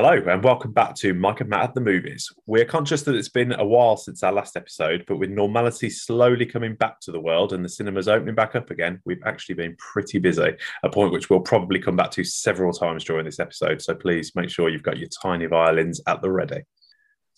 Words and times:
Hello, 0.00 0.12
and 0.12 0.44
welcome 0.44 0.70
back 0.70 0.94
to 0.94 1.12
Mike 1.12 1.40
and 1.40 1.50
Matt 1.50 1.64
at 1.64 1.74
the 1.74 1.80
Movies. 1.80 2.32
We're 2.46 2.64
conscious 2.64 3.02
that 3.02 3.16
it's 3.16 3.28
been 3.28 3.50
a 3.58 3.66
while 3.66 3.96
since 3.96 4.22
our 4.22 4.30
last 4.30 4.56
episode, 4.56 5.02
but 5.08 5.16
with 5.16 5.28
normality 5.28 5.90
slowly 5.90 6.46
coming 6.46 6.76
back 6.76 7.00
to 7.00 7.10
the 7.10 7.18
world 7.18 7.52
and 7.52 7.64
the 7.64 7.68
cinemas 7.68 8.06
opening 8.06 8.36
back 8.36 8.54
up 8.54 8.70
again, 8.70 9.00
we've 9.06 9.24
actually 9.26 9.56
been 9.56 9.74
pretty 9.76 10.20
busy, 10.20 10.52
a 10.84 10.88
point 10.88 11.10
which 11.10 11.30
we'll 11.30 11.40
probably 11.40 11.80
come 11.80 11.96
back 11.96 12.12
to 12.12 12.22
several 12.22 12.72
times 12.72 13.02
during 13.02 13.24
this 13.24 13.40
episode. 13.40 13.82
So 13.82 13.92
please 13.92 14.36
make 14.36 14.50
sure 14.50 14.68
you've 14.68 14.84
got 14.84 14.98
your 14.98 15.08
tiny 15.20 15.46
violins 15.46 16.00
at 16.06 16.22
the 16.22 16.30
ready. 16.30 16.62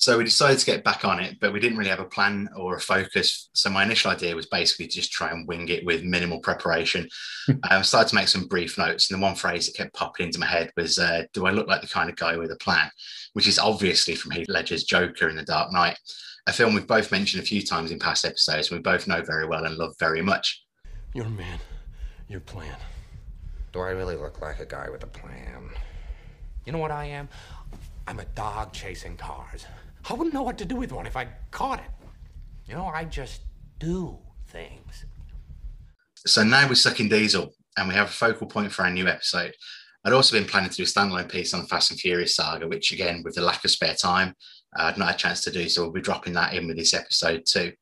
So 0.00 0.16
we 0.16 0.24
decided 0.24 0.58
to 0.58 0.64
get 0.64 0.82
back 0.82 1.04
on 1.04 1.20
it, 1.20 1.38
but 1.40 1.52
we 1.52 1.60
didn't 1.60 1.76
really 1.76 1.90
have 1.90 2.00
a 2.00 2.06
plan 2.06 2.48
or 2.56 2.74
a 2.74 2.80
focus. 2.80 3.50
So 3.52 3.68
my 3.68 3.82
initial 3.82 4.10
idea 4.10 4.34
was 4.34 4.46
basically 4.46 4.86
just 4.86 5.12
try 5.12 5.28
and 5.28 5.46
wing 5.46 5.68
it 5.68 5.84
with 5.84 6.04
minimal 6.04 6.40
preparation. 6.40 7.06
I 7.64 7.76
um, 7.76 7.84
started 7.84 8.08
to 8.08 8.14
make 8.14 8.28
some 8.28 8.48
brief 8.48 8.78
notes, 8.78 9.10
and 9.10 9.20
the 9.20 9.22
one 9.22 9.34
phrase 9.34 9.66
that 9.66 9.76
kept 9.76 9.92
popping 9.92 10.26
into 10.26 10.40
my 10.40 10.46
head 10.46 10.72
was, 10.74 10.98
uh, 10.98 11.24
"Do 11.34 11.44
I 11.44 11.50
look 11.50 11.68
like 11.68 11.82
the 11.82 11.86
kind 11.86 12.08
of 12.08 12.16
guy 12.16 12.38
with 12.38 12.50
a 12.50 12.56
plan?" 12.56 12.90
Which 13.34 13.46
is 13.46 13.58
obviously 13.58 14.14
from 14.14 14.30
Heath 14.30 14.48
Ledger's 14.48 14.84
Joker 14.84 15.28
in 15.28 15.36
The 15.36 15.42
Dark 15.42 15.70
Knight, 15.70 15.98
a 16.46 16.52
film 16.54 16.72
we've 16.72 16.86
both 16.86 17.12
mentioned 17.12 17.42
a 17.42 17.46
few 17.46 17.60
times 17.60 17.90
in 17.90 17.98
past 17.98 18.24
episodes, 18.24 18.70
and 18.70 18.78
we 18.78 18.82
both 18.82 19.06
know 19.06 19.20
very 19.20 19.46
well 19.46 19.66
and 19.66 19.76
love 19.76 19.94
very 19.98 20.22
much. 20.22 20.64
Your 21.12 21.28
man, 21.28 21.58
your 22.26 22.40
plan. 22.40 22.76
Do 23.74 23.80
I 23.80 23.90
really 23.90 24.16
look 24.16 24.40
like 24.40 24.60
a 24.60 24.66
guy 24.66 24.88
with 24.88 25.02
a 25.02 25.08
plan? 25.08 25.68
You 26.64 26.72
know 26.72 26.78
what 26.78 26.90
I 26.90 27.04
am? 27.04 27.28
I'm 28.06 28.18
a 28.18 28.24
dog 28.24 28.72
chasing 28.72 29.18
cars. 29.18 29.66
I 30.08 30.14
wouldn't 30.14 30.34
know 30.34 30.42
what 30.42 30.58
to 30.58 30.64
do 30.64 30.76
with 30.76 30.92
one 30.92 31.06
if 31.06 31.16
I 31.16 31.28
caught 31.50 31.80
it. 31.80 31.90
You 32.66 32.74
know, 32.74 32.86
I 32.86 33.04
just 33.04 33.42
do 33.78 34.18
things. 34.48 35.04
So 36.26 36.42
now 36.42 36.68
we're 36.68 36.74
sucking 36.74 37.08
diesel 37.08 37.52
and 37.76 37.88
we 37.88 37.94
have 37.94 38.08
a 38.08 38.12
focal 38.12 38.46
point 38.46 38.72
for 38.72 38.82
our 38.82 38.90
new 38.90 39.06
episode. 39.06 39.54
I'd 40.04 40.12
also 40.12 40.36
been 40.36 40.48
planning 40.48 40.70
to 40.70 40.76
do 40.76 40.82
a 40.82 40.86
standalone 40.86 41.30
piece 41.30 41.52
on 41.52 41.60
the 41.60 41.66
Fast 41.66 41.90
and 41.90 42.00
Furious 42.00 42.34
saga, 42.34 42.66
which 42.66 42.92
again, 42.92 43.22
with 43.24 43.34
the 43.34 43.42
lack 43.42 43.64
of 43.64 43.70
spare 43.70 43.94
time, 43.94 44.34
uh, 44.78 44.84
I'd 44.84 44.98
not 44.98 45.08
had 45.08 45.14
a 45.16 45.18
chance 45.18 45.42
to 45.42 45.50
do. 45.50 45.68
So 45.68 45.82
we'll 45.82 45.92
be 45.92 46.00
dropping 46.00 46.32
that 46.34 46.54
in 46.54 46.66
with 46.66 46.76
this 46.76 46.94
episode 46.94 47.44
too. 47.46 47.72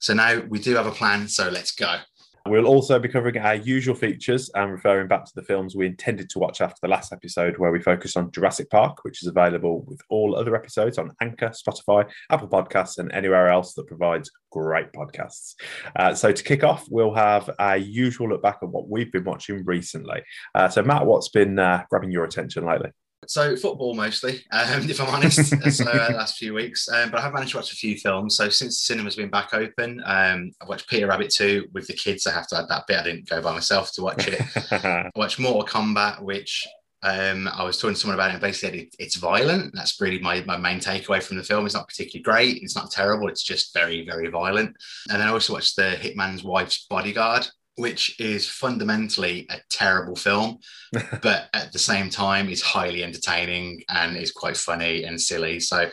So 0.00 0.14
now 0.14 0.40
we 0.48 0.58
do 0.58 0.74
have 0.74 0.86
a 0.86 0.92
plan. 0.92 1.28
So 1.28 1.48
let's 1.48 1.72
go. 1.72 1.98
We'll 2.46 2.66
also 2.66 2.98
be 2.98 3.08
covering 3.08 3.38
our 3.38 3.54
usual 3.54 3.94
features 3.94 4.50
and 4.54 4.72
referring 4.72 5.06
back 5.06 5.24
to 5.24 5.32
the 5.34 5.42
films 5.42 5.76
we 5.76 5.86
intended 5.86 6.28
to 6.30 6.38
watch 6.40 6.60
after 6.60 6.78
the 6.82 6.88
last 6.88 7.12
episode, 7.12 7.56
where 7.58 7.70
we 7.70 7.80
focused 7.80 8.16
on 8.16 8.32
Jurassic 8.32 8.68
Park, 8.68 9.04
which 9.04 9.22
is 9.22 9.28
available 9.28 9.82
with 9.86 10.00
all 10.08 10.34
other 10.34 10.56
episodes 10.56 10.98
on 10.98 11.12
Anchor, 11.20 11.50
Spotify, 11.50 12.10
Apple 12.30 12.48
Podcasts, 12.48 12.98
and 12.98 13.12
anywhere 13.12 13.48
else 13.48 13.74
that 13.74 13.86
provides 13.86 14.30
great 14.50 14.92
podcasts. 14.92 15.54
Uh, 15.96 16.14
so, 16.14 16.32
to 16.32 16.42
kick 16.42 16.64
off, 16.64 16.86
we'll 16.90 17.14
have 17.14 17.48
our 17.58 17.76
usual 17.76 18.28
look 18.28 18.42
back 18.42 18.58
at 18.62 18.68
what 18.68 18.88
we've 18.88 19.12
been 19.12 19.24
watching 19.24 19.64
recently. 19.64 20.22
Uh, 20.54 20.68
so, 20.68 20.82
Matt, 20.82 21.06
what's 21.06 21.28
been 21.28 21.58
uh, 21.58 21.84
grabbing 21.90 22.10
your 22.10 22.24
attention 22.24 22.64
lately? 22.64 22.90
So 23.28 23.56
football 23.56 23.94
mostly, 23.94 24.44
um, 24.50 24.90
if 24.90 25.00
I'm 25.00 25.08
honest. 25.08 25.72
so 25.76 25.90
uh, 25.90 26.12
last 26.14 26.38
few 26.38 26.54
weeks, 26.54 26.88
um, 26.88 27.10
but 27.10 27.20
I 27.20 27.22
have 27.22 27.32
managed 27.32 27.52
to 27.52 27.58
watch 27.58 27.72
a 27.72 27.76
few 27.76 27.96
films. 27.96 28.36
So 28.36 28.48
since 28.48 28.80
the 28.80 28.94
cinema's 28.94 29.16
been 29.16 29.30
back 29.30 29.54
open, 29.54 30.02
um, 30.04 30.50
I've 30.60 30.68
watched 30.68 30.88
Peter 30.88 31.06
Rabbit 31.06 31.30
2 31.30 31.68
with 31.72 31.86
the 31.86 31.92
kids. 31.92 32.26
I 32.26 32.32
have 32.32 32.48
to 32.48 32.58
add 32.58 32.68
that 32.68 32.86
bit. 32.86 32.98
I 32.98 33.04
didn't 33.04 33.28
go 33.28 33.40
by 33.40 33.52
myself 33.52 33.92
to 33.92 34.02
watch 34.02 34.26
it. 34.26 34.40
I 34.72 35.10
watched 35.14 35.38
Mortal 35.38 35.64
Kombat, 35.64 36.20
which 36.20 36.66
um, 37.04 37.48
I 37.48 37.64
was 37.64 37.78
talking 37.78 37.94
to 37.94 38.00
someone 38.00 38.14
about 38.14 38.30
it 38.30 38.34
and 38.34 38.40
basically 38.40 38.80
it, 38.80 38.96
it's 38.98 39.16
violent. 39.16 39.72
That's 39.74 40.00
really 40.00 40.20
my, 40.20 40.42
my 40.44 40.56
main 40.56 40.78
takeaway 40.78 41.22
from 41.22 41.36
the 41.36 41.42
film. 41.42 41.64
It's 41.64 41.74
not 41.74 41.88
particularly 41.88 42.22
great. 42.22 42.62
It's 42.62 42.76
not 42.76 42.90
terrible. 42.90 43.28
It's 43.28 43.42
just 43.42 43.74
very, 43.74 44.04
very 44.04 44.28
violent. 44.28 44.76
And 45.10 45.20
then 45.20 45.28
I 45.28 45.32
also 45.32 45.52
watched 45.52 45.76
The 45.76 45.96
Hitman's 46.00 46.44
Wife's 46.44 46.86
Bodyguard, 46.88 47.48
which 47.76 48.20
is 48.20 48.48
fundamentally 48.48 49.46
a 49.50 49.58
terrible 49.70 50.16
film, 50.16 50.58
but 51.22 51.48
at 51.54 51.72
the 51.72 51.78
same 51.78 52.10
time 52.10 52.48
is 52.48 52.60
highly 52.60 53.02
entertaining 53.02 53.82
and 53.88 54.16
is 54.16 54.32
quite 54.32 54.56
funny 54.56 55.04
and 55.04 55.20
silly. 55.20 55.58
So, 55.58 55.90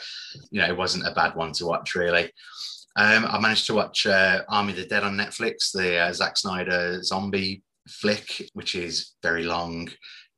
you 0.51 0.61
know, 0.61 0.67
it 0.67 0.77
wasn't 0.77 1.07
a 1.07 1.13
bad 1.13 1.35
one 1.35 1.53
to 1.53 1.65
watch 1.65 1.95
really. 1.95 2.31
Um, 2.95 3.25
I 3.25 3.39
managed 3.39 3.67
to 3.67 3.73
watch 3.73 4.05
uh, 4.05 4.41
Army 4.49 4.71
of 4.71 4.77
the 4.77 4.85
Dead 4.85 5.03
on 5.03 5.15
Netflix, 5.15 5.71
the 5.71 5.97
uh, 5.97 6.13
Zack 6.13 6.37
Snyder 6.37 7.01
zombie 7.01 7.63
flick, 7.87 8.49
which 8.53 8.75
is 8.75 9.13
very 9.23 9.43
long 9.43 9.89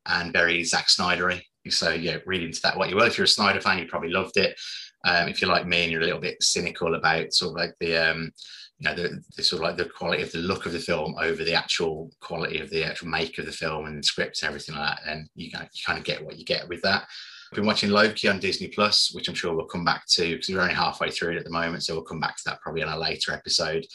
and 0.05 0.33
very 0.33 0.63
Zack 0.63 0.87
Snydery. 0.87 1.41
So, 1.69 1.91
yeah, 1.91 2.17
read 2.25 2.43
into 2.43 2.61
that 2.61 2.77
what 2.77 2.89
you 2.89 2.95
will. 2.95 3.05
If 3.05 3.17
you're 3.17 3.25
a 3.25 3.27
Snyder 3.27 3.61
fan, 3.61 3.79
you 3.79 3.87
probably 3.87 4.09
loved 4.09 4.37
it. 4.37 4.59
Um, 5.05 5.27
if 5.27 5.41
you're 5.41 5.49
like 5.49 5.65
me 5.65 5.83
and 5.83 5.91
you're 5.91 6.01
a 6.01 6.05
little 6.05 6.19
bit 6.19 6.43
cynical 6.43 6.93
about 6.93 7.33
sort 7.33 7.51
of 7.51 7.57
like 7.57 7.73
the 7.79 7.97
um, 7.97 8.31
you 8.81 8.89
know 8.89 8.95
the, 8.95 9.23
the, 9.37 9.43
sort 9.43 9.61
of 9.61 9.67
like 9.67 9.77
the 9.77 9.85
quality 9.85 10.23
of 10.23 10.31
the 10.31 10.39
look 10.39 10.65
of 10.65 10.73
the 10.73 10.79
film 10.79 11.15
over 11.19 11.43
the 11.43 11.53
actual 11.53 12.11
quality 12.19 12.59
of 12.59 12.69
the 12.71 12.83
actual 12.83 13.07
make 13.07 13.37
of 13.37 13.45
the 13.45 13.51
film 13.51 13.85
and 13.85 13.99
the 13.99 14.03
script 14.03 14.41
and 14.41 14.49
everything 14.49 14.75
like 14.75 14.95
that 14.95 15.11
and 15.11 15.29
you, 15.35 15.45
you 15.45 15.83
kind 15.85 15.99
of 15.99 16.03
get 16.03 16.23
what 16.25 16.37
you 16.37 16.45
get 16.45 16.67
with 16.67 16.81
that 16.81 17.05
I've 17.51 17.57
been 17.57 17.65
watching 17.65 17.89
Loki 17.89 18.29
on 18.29 18.39
Disney 18.39 18.69
Plus, 18.69 19.13
which 19.13 19.27
I'm 19.27 19.35
sure 19.35 19.53
we'll 19.53 19.65
come 19.65 19.83
back 19.83 20.07
to 20.11 20.35
because 20.35 20.47
we're 20.47 20.61
only 20.61 20.73
halfway 20.73 21.11
through 21.11 21.33
it 21.33 21.37
at 21.37 21.43
the 21.43 21.49
moment. 21.49 21.83
So 21.83 21.93
we'll 21.93 22.03
come 22.03 22.21
back 22.21 22.37
to 22.37 22.43
that 22.45 22.61
probably 22.61 22.81
in 22.81 22.87
a 22.87 22.97
later 22.97 23.33
episode. 23.33 23.85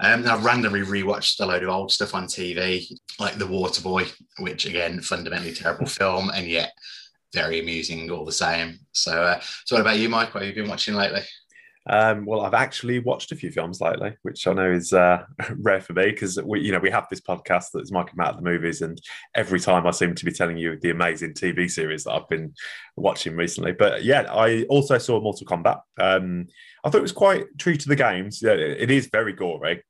Um, 0.00 0.24
I've 0.24 0.44
randomly 0.44 0.82
rewatched 0.82 1.40
a 1.40 1.46
load 1.46 1.64
of 1.64 1.68
old 1.68 1.90
stuff 1.90 2.14
on 2.14 2.26
TV, 2.26 2.86
like 3.18 3.38
The 3.38 3.44
Waterboy, 3.44 4.12
which 4.38 4.66
again, 4.66 5.00
fundamentally 5.00 5.52
terrible 5.52 5.86
film, 5.86 6.30
and 6.30 6.46
yet 6.46 6.72
very 7.34 7.60
amusing 7.60 8.08
all 8.10 8.24
the 8.24 8.30
same. 8.30 8.78
So, 8.92 9.20
uh, 9.20 9.40
so 9.64 9.74
what 9.74 9.80
about 9.80 9.98
you, 9.98 10.08
Mike? 10.08 10.32
What 10.32 10.44
have 10.44 10.54
you 10.54 10.62
been 10.62 10.70
watching 10.70 10.94
lately? 10.94 11.22
Um, 11.88 12.24
well, 12.24 12.42
I've 12.42 12.54
actually 12.54 13.00
watched 13.00 13.32
a 13.32 13.36
few 13.36 13.50
films 13.50 13.80
lately, 13.80 14.14
which 14.22 14.46
I 14.46 14.52
know 14.52 14.70
is 14.70 14.92
uh, 14.92 15.24
rare 15.56 15.80
for 15.80 15.92
me 15.92 16.10
because 16.10 16.40
we, 16.42 16.60
you 16.60 16.72
know, 16.72 16.78
we 16.78 16.90
have 16.90 17.08
this 17.10 17.20
podcast 17.20 17.66
that's 17.74 17.90
Mike 17.90 18.16
Matt 18.16 18.30
at 18.30 18.36
the 18.36 18.42
movies, 18.42 18.82
and 18.82 19.00
every 19.34 19.60
time 19.60 19.86
I 19.86 19.90
seem 19.90 20.14
to 20.14 20.24
be 20.24 20.32
telling 20.32 20.56
you 20.56 20.78
the 20.78 20.90
amazing 20.90 21.34
TV 21.34 21.70
series 21.70 22.04
that 22.04 22.12
I've 22.12 22.28
been 22.28 22.54
watching 22.96 23.36
recently. 23.36 23.72
But 23.72 24.04
yeah, 24.04 24.32
I 24.32 24.62
also 24.64 24.98
saw 24.98 25.20
Mortal 25.20 25.46
Kombat. 25.46 25.80
Um, 25.98 26.46
I 26.84 26.90
thought 26.90 26.98
it 26.98 27.02
was 27.02 27.12
quite 27.12 27.46
true 27.58 27.76
to 27.76 27.88
the 27.88 27.96
games. 27.96 28.40
Yeah, 28.42 28.52
it 28.52 28.90
is 28.90 29.06
very 29.06 29.32
gory, 29.32 29.82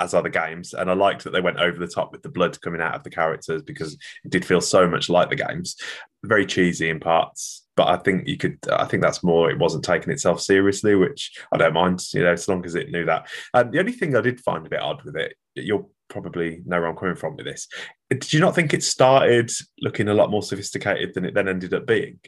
as 0.00 0.14
other 0.14 0.28
games. 0.28 0.74
And 0.74 0.90
I 0.90 0.94
liked 0.94 1.24
that 1.24 1.30
they 1.30 1.40
went 1.40 1.58
over 1.58 1.78
the 1.78 1.88
top 1.88 2.12
with 2.12 2.22
the 2.22 2.28
blood 2.28 2.60
coming 2.60 2.80
out 2.80 2.94
of 2.94 3.02
the 3.02 3.10
characters 3.10 3.62
because 3.62 3.94
it 4.24 4.30
did 4.30 4.44
feel 4.44 4.60
so 4.60 4.88
much 4.88 5.08
like 5.08 5.28
the 5.28 5.36
games. 5.36 5.76
Very 6.24 6.46
cheesy 6.46 6.88
in 6.88 7.00
parts, 7.00 7.66
but 7.78 7.86
I 7.86 7.96
think 7.96 8.26
you 8.26 8.36
could. 8.36 8.58
I 8.72 8.86
think 8.86 9.04
that's 9.04 9.22
more. 9.22 9.48
It 9.48 9.58
wasn't 9.60 9.84
taking 9.84 10.12
itself 10.12 10.40
seriously, 10.40 10.96
which 10.96 11.30
I 11.52 11.56
don't 11.58 11.72
mind. 11.72 12.04
You 12.12 12.24
know, 12.24 12.32
as 12.32 12.48
long 12.48 12.64
as 12.66 12.74
it 12.74 12.90
knew 12.90 13.04
that. 13.04 13.28
And 13.54 13.70
the 13.70 13.78
only 13.78 13.92
thing 13.92 14.16
I 14.16 14.20
did 14.20 14.40
find 14.40 14.66
a 14.66 14.68
bit 14.68 14.82
odd 14.82 15.04
with 15.04 15.14
it, 15.14 15.36
you'll 15.54 15.92
probably 16.08 16.60
know 16.66 16.80
where 16.80 16.88
I'm 16.88 16.96
coming 16.96 17.14
from 17.14 17.36
with 17.36 17.46
this. 17.46 17.68
Did 18.10 18.32
you 18.32 18.40
not 18.40 18.56
think 18.56 18.74
it 18.74 18.82
started 18.82 19.52
looking 19.80 20.08
a 20.08 20.14
lot 20.14 20.28
more 20.28 20.42
sophisticated 20.42 21.14
than 21.14 21.24
it 21.24 21.34
then 21.34 21.46
ended 21.46 21.72
up 21.72 21.86
being? 21.86 22.18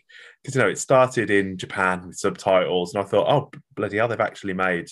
Because 0.41 0.55
you 0.55 0.63
know, 0.63 0.69
it 0.69 0.79
started 0.79 1.33
in 1.33 1.59
Japan 1.59 2.07
with 2.07 2.17
subtitles, 2.17 2.95
and 2.95 3.03
I 3.03 3.07
thought, 3.09 3.29
oh 3.29 3.51
bloody 3.75 3.97
hell, 3.97 4.07
they've 4.07 4.21
actually 4.21 4.55
made 4.55 4.87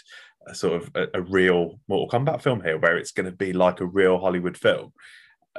a 0.49 0.57
sort 0.57 0.83
of 0.83 0.91
a, 0.97 1.21
a 1.21 1.23
real 1.23 1.79
Mortal 1.87 2.19
Kombat 2.19 2.43
film 2.43 2.63
here, 2.65 2.79
where 2.79 2.99
it's 2.99 3.13
going 3.13 3.31
to 3.31 3.37
be 3.37 3.53
like 3.53 3.81
a 3.81 3.87
real 3.87 4.19
Hollywood 4.19 4.57
film. 4.57 4.93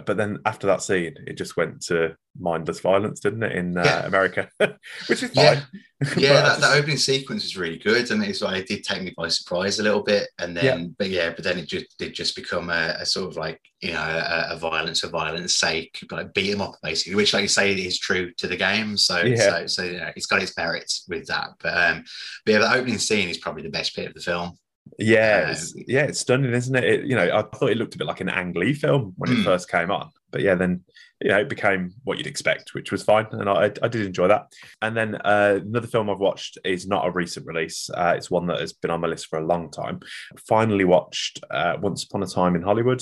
But 0.05 0.17
then 0.17 0.39
after 0.45 0.67
that 0.67 0.81
scene, 0.81 1.15
it 1.27 1.37
just 1.37 1.57
went 1.57 1.81
to 1.83 2.15
mindless 2.39 2.79
violence, 2.79 3.19
didn't 3.19 3.43
it, 3.43 3.53
in 3.53 3.77
uh, 3.77 3.83
yeah. 3.83 4.05
America, 4.05 4.49
which 5.07 5.23
is 5.23 5.31
fine. 5.31 5.61
Yeah, 6.15 6.31
yeah 6.31 6.41
that, 6.43 6.61
that, 6.61 6.77
opening 6.77 6.95
sequence 6.95 7.43
was 7.43 7.57
really 7.57 7.77
good, 7.77 8.09
and 8.09 8.23
it's 8.23 8.41
like 8.41 8.61
it 8.61 8.67
did 8.69 8.85
take 8.85 9.03
me 9.03 9.13
by 9.17 9.27
surprise 9.27 9.79
a 9.79 9.83
little 9.83 10.01
bit. 10.01 10.29
And 10.39 10.55
then, 10.55 10.79
yeah. 10.79 10.87
but 10.97 11.09
yeah, 11.09 11.29
but 11.31 11.43
then 11.43 11.57
it 11.57 11.67
just 11.67 11.97
did 11.97 12.13
just 12.13 12.37
become 12.37 12.69
a, 12.69 12.95
a 12.99 13.05
sort 13.05 13.29
of 13.29 13.35
like 13.35 13.59
you 13.81 13.91
know 13.91 13.99
a, 13.99 14.53
a, 14.53 14.57
violence 14.57 15.01
for 15.01 15.09
violence 15.09 15.57
sake, 15.57 16.01
like 16.09 16.33
beat 16.33 16.51
him 16.51 16.61
up 16.61 16.75
basically, 16.81 17.15
which, 17.15 17.33
like 17.33 17.41
you 17.41 17.49
say, 17.49 17.73
is 17.73 17.99
true 17.99 18.31
to 18.35 18.47
the 18.47 18.55
game. 18.55 18.95
So, 18.95 19.19
yeah. 19.19 19.35
so, 19.35 19.67
so 19.67 19.83
you 19.83 19.97
know, 19.97 20.09
it's 20.15 20.25
got 20.25 20.41
its 20.41 20.55
merits 20.55 21.03
with 21.09 21.27
that. 21.27 21.49
But 21.61 21.75
um, 21.75 22.05
but 22.45 22.53
yeah, 22.53 22.59
the 22.59 22.73
opening 22.75 22.97
scene 22.97 23.27
is 23.27 23.37
probably 23.37 23.63
the 23.63 23.69
best 23.69 23.93
bit 23.93 24.07
of 24.07 24.13
the 24.13 24.21
film. 24.21 24.57
Yeah, 24.99 25.51
it's, 25.51 25.73
yeah, 25.87 26.03
it's 26.03 26.19
stunning, 26.19 26.53
isn't 26.53 26.75
it? 26.75 26.83
it? 26.83 27.05
You 27.05 27.15
know, 27.15 27.23
I 27.23 27.41
thought 27.41 27.69
it 27.69 27.77
looked 27.77 27.95
a 27.95 27.97
bit 27.97 28.07
like 28.07 28.19
an 28.19 28.27
Ang 28.27 28.51
Lee 28.53 28.73
film 28.73 29.13
when 29.17 29.31
it 29.31 29.37
hmm. 29.37 29.43
first 29.43 29.71
came 29.71 29.91
on, 29.91 30.09
but 30.29 30.41
yeah, 30.41 30.55
then 30.55 30.83
you 31.21 31.29
know 31.29 31.39
it 31.39 31.47
became 31.47 31.93
what 32.03 32.17
you'd 32.17 32.27
expect, 32.27 32.73
which 32.73 32.91
was 32.91 33.01
fine, 33.01 33.25
and 33.31 33.49
I, 33.49 33.71
I 33.81 33.87
did 33.87 34.05
enjoy 34.05 34.27
that. 34.27 34.51
And 34.81 34.97
then 34.97 35.15
uh, 35.15 35.61
another 35.63 35.87
film 35.87 36.09
I've 36.09 36.19
watched 36.19 36.57
is 36.65 36.85
not 36.85 37.07
a 37.07 37.11
recent 37.11 37.45
release; 37.45 37.89
uh, 37.93 38.13
it's 38.17 38.29
one 38.29 38.47
that 38.47 38.59
has 38.59 38.73
been 38.73 38.91
on 38.91 38.99
my 38.99 39.07
list 39.07 39.27
for 39.27 39.39
a 39.39 39.45
long 39.45 39.71
time. 39.71 40.01
Finally 40.47 40.83
watched 40.83 41.39
uh, 41.49 41.77
Once 41.79 42.03
Upon 42.03 42.21
a 42.21 42.27
Time 42.27 42.57
in 42.57 42.61
Hollywood, 42.61 43.01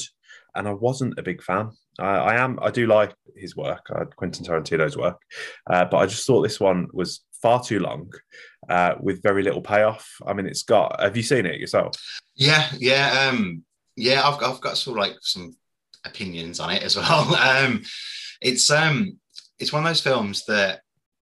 and 0.54 0.68
I 0.68 0.74
wasn't 0.74 1.18
a 1.18 1.24
big 1.24 1.42
fan. 1.42 1.72
I 2.00 2.36
am, 2.36 2.60
I 2.62 2.70
do 2.70 2.86
like 2.86 3.16
his 3.36 3.56
work, 3.56 3.88
uh, 3.90 4.06
Quentin 4.16 4.46
Tarantino's 4.46 4.96
work, 4.96 5.20
uh, 5.68 5.86
but 5.86 5.98
I 5.98 6.06
just 6.06 6.28
thought 6.28 6.44
this 6.44 6.60
one 6.60 6.88
was 6.94 7.22
far 7.42 7.64
too 7.64 7.80
long 7.80 8.12
uh, 8.70 8.96
with 9.00 9.24
very 9.24 9.44
little 9.44 9.62
payoff. 9.62 10.10
I 10.26 10.34
mean, 10.34 10.46
it's 10.46 10.64
got. 10.64 11.00
Have 11.02 11.18
you 11.18 11.24
seen 11.24 11.46
it 11.46 11.60
yourself? 11.60 11.96
Yeah, 12.36 12.68
yeah, 12.78 13.30
um, 13.30 13.64
yeah. 13.96 14.28
I've 14.28 14.40
got, 14.40 14.54
I've 14.54 14.62
got 14.62 14.78
sort 14.78 14.98
of 14.98 15.02
like 15.02 15.18
some 15.22 15.56
opinions 16.06 16.60
on 16.60 16.72
it 16.72 16.84
as 16.84 16.96
well. 16.98 17.36
um, 17.36 17.84
it's 18.42 18.70
um, 18.70 19.18
it's 19.60 19.74
one 19.74 19.84
of 19.84 19.90
those 19.90 20.02
films 20.02 20.46
that 20.46 20.82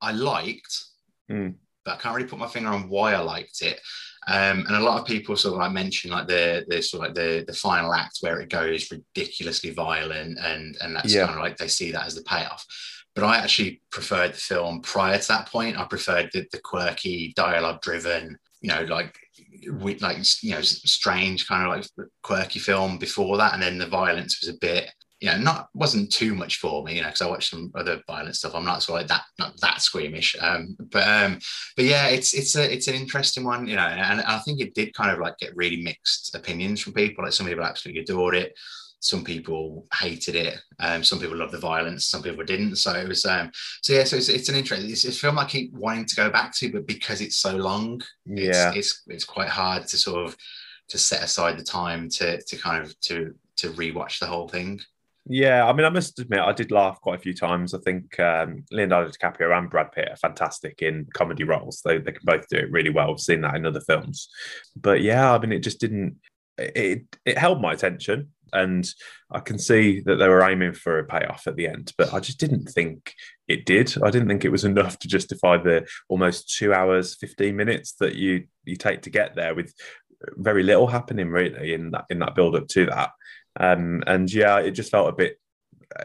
I 0.00 0.12
liked, 0.12 0.84
mm. 1.30 1.54
but 1.84 1.94
I 1.94 1.96
can't 1.98 2.14
really 2.16 2.28
put 2.28 2.38
my 2.38 2.48
finger 2.48 2.70
on 2.70 2.88
why 2.88 3.14
I 3.14 3.20
liked 3.20 3.62
it. 3.62 3.80
Um, 4.28 4.64
and 4.66 4.74
a 4.74 4.80
lot 4.80 5.00
of 5.00 5.06
people 5.06 5.36
sort 5.36 5.54
of 5.54 5.60
like 5.60 5.70
mention 5.70 6.10
like 6.10 6.26
the 6.26 6.64
the 6.66 6.82
sort 6.82 7.02
of 7.02 7.08
like 7.08 7.14
the 7.14 7.44
the 7.46 7.56
final 7.56 7.94
act 7.94 8.18
where 8.22 8.40
it 8.40 8.50
goes 8.50 8.90
ridiculously 8.90 9.70
violent 9.70 10.36
and 10.40 10.76
and 10.80 10.96
that's 10.96 11.14
yeah. 11.14 11.26
kind 11.26 11.38
of 11.38 11.44
like 11.44 11.56
they 11.56 11.68
see 11.68 11.92
that 11.92 12.06
as 12.06 12.16
the 12.16 12.22
payoff. 12.22 12.66
But 13.16 13.24
I 13.24 13.38
actually 13.38 13.82
preferred 13.90 14.34
the 14.34 14.38
film 14.38 14.82
prior 14.82 15.18
to 15.18 15.28
that 15.28 15.48
point. 15.48 15.76
I 15.76 15.84
preferred 15.84 16.30
the, 16.32 16.46
the 16.52 16.60
quirky, 16.60 17.32
dialogue-driven, 17.34 18.38
you 18.60 18.68
know, 18.68 18.82
like 18.84 19.18
we, 19.72 19.96
like 19.98 20.18
you 20.42 20.52
know, 20.52 20.60
strange 20.62 21.48
kind 21.48 21.66
of 21.66 21.76
like 21.76 22.08
quirky 22.22 22.60
film 22.60 22.98
before 22.98 23.36
that, 23.38 23.54
and 23.54 23.62
then 23.62 23.78
the 23.78 23.88
violence 23.88 24.40
was 24.40 24.54
a 24.54 24.58
bit 24.60 24.92
you 25.20 25.30
know, 25.30 25.38
not 25.38 25.68
wasn't 25.72 26.12
too 26.12 26.34
much 26.34 26.58
for 26.58 26.84
me, 26.84 26.96
you 26.96 27.00
know, 27.00 27.08
because 27.08 27.22
I 27.22 27.28
watched 27.28 27.50
some 27.50 27.72
other 27.74 28.02
violent 28.06 28.36
stuff. 28.36 28.54
I'm 28.54 28.66
not 28.66 28.82
so 28.82 28.92
like 28.92 29.06
that, 29.06 29.22
not 29.38 29.58
that 29.60 29.80
squeamish. 29.80 30.36
Um, 30.40 30.76
but 30.78 31.08
um, 31.08 31.38
but 31.74 31.86
yeah, 31.86 32.08
it's 32.08 32.34
it's 32.34 32.54
a 32.54 32.70
it's 32.70 32.88
an 32.88 32.94
interesting 32.94 33.44
one, 33.44 33.66
you 33.66 33.76
know, 33.76 33.86
and, 33.86 34.20
and 34.20 34.20
I 34.20 34.38
think 34.40 34.60
it 34.60 34.74
did 34.74 34.92
kind 34.92 35.10
of 35.10 35.18
like 35.18 35.38
get 35.38 35.56
really 35.56 35.82
mixed 35.82 36.34
opinions 36.34 36.82
from 36.82 36.92
people. 36.92 37.24
Like 37.24 37.32
some 37.32 37.46
people 37.46 37.64
absolutely 37.64 38.02
adored 38.02 38.36
it, 38.36 38.58
some 39.06 39.24
people 39.24 39.86
hated 39.98 40.34
it, 40.34 40.58
um, 40.80 41.02
some 41.02 41.18
people 41.18 41.36
loved 41.36 41.52
the 41.52 41.58
violence, 41.58 42.06
some 42.06 42.22
people 42.22 42.44
didn't. 42.44 42.76
So 42.76 42.92
it 42.92 43.08
was 43.08 43.24
um, 43.24 43.50
so 43.82 43.92
yeah, 43.92 44.04
so 44.04 44.16
it's, 44.16 44.28
it's 44.28 44.48
an 44.48 44.56
interesting. 44.56 44.90
It's, 44.90 45.04
a 45.04 45.12
film 45.12 45.38
I 45.38 45.44
keep 45.44 45.72
wanting 45.72 46.06
to 46.06 46.16
go 46.16 46.30
back 46.30 46.54
to, 46.56 46.72
but 46.72 46.86
because 46.86 47.20
it's 47.20 47.36
so 47.36 47.56
long, 47.56 48.00
Yeah. 48.24 48.70
it's, 48.70 48.76
it's 48.76 49.02
it's 49.08 49.24
quite 49.24 49.48
hard 49.48 49.86
to 49.88 49.96
sort 49.96 50.26
of 50.26 50.36
to 50.88 50.98
set 50.98 51.22
aside 51.22 51.58
the 51.58 51.64
time 51.64 52.08
to 52.10 52.42
to 52.42 52.56
kind 52.56 52.84
of 52.84 52.98
to 53.00 53.34
to 53.56 53.70
rewatch 53.70 54.18
the 54.18 54.26
whole 54.26 54.48
thing. 54.48 54.80
Yeah, 55.28 55.66
I 55.66 55.72
mean, 55.72 55.84
I 55.84 55.90
must 55.90 56.18
admit, 56.20 56.38
I 56.38 56.52
did 56.52 56.70
laugh 56.70 57.00
quite 57.00 57.18
a 57.18 57.22
few 57.22 57.34
times. 57.34 57.74
I 57.74 57.78
think 57.78 58.18
um, 58.20 58.64
Leonardo 58.70 59.10
DiCaprio 59.10 59.56
and 59.58 59.68
Brad 59.68 59.90
Pitt 59.90 60.08
are 60.08 60.16
fantastic 60.16 60.82
in 60.82 61.06
comedy 61.14 61.42
roles. 61.42 61.82
They, 61.84 61.98
they 61.98 62.12
can 62.12 62.22
both 62.22 62.46
do 62.48 62.58
it 62.58 62.70
really 62.70 62.90
well. 62.90 63.10
I've 63.10 63.18
seen 63.18 63.40
that 63.40 63.56
in 63.56 63.66
other 63.66 63.80
films. 63.80 64.28
But 64.76 65.02
yeah, 65.02 65.32
I 65.32 65.38
mean, 65.38 65.50
it 65.50 65.64
just 65.64 65.80
didn't, 65.80 66.18
it, 66.58 67.04
it 67.24 67.38
held 67.38 67.60
my 67.60 67.72
attention. 67.72 68.28
And 68.52 68.88
I 69.30 69.40
can 69.40 69.58
see 69.58 70.00
that 70.00 70.16
they 70.16 70.28
were 70.28 70.42
aiming 70.42 70.74
for 70.74 70.98
a 70.98 71.04
payoff 71.04 71.46
at 71.46 71.56
the 71.56 71.66
end, 71.66 71.92
but 71.98 72.14
I 72.14 72.20
just 72.20 72.38
didn't 72.38 72.66
think 72.66 73.12
it 73.48 73.66
did. 73.66 73.94
I 74.02 74.10
didn't 74.10 74.28
think 74.28 74.44
it 74.44 74.52
was 74.52 74.64
enough 74.72 74.98
to 75.00 75.08
justify 75.08 75.56
the 75.56 75.86
almost 76.08 76.54
two 76.56 76.72
hours, 76.72 77.16
15 77.16 77.56
minutes 77.56 77.94
that 78.00 78.14
you 78.14 78.44
you 78.64 78.76
take 78.76 79.02
to 79.02 79.10
get 79.10 79.34
there 79.36 79.54
with 79.54 79.72
very 80.36 80.62
little 80.62 80.86
happening 80.86 81.28
really 81.28 81.74
in 81.74 81.90
that 81.90 82.04
in 82.10 82.18
that 82.20 82.34
build 82.34 82.56
up 82.56 82.68
to 82.68 82.86
that. 82.86 83.10
Um, 83.58 84.02
and 84.06 84.32
yeah, 84.32 84.58
it 84.58 84.72
just 84.72 84.90
felt 84.90 85.08
a 85.08 85.16
bit. 85.16 85.38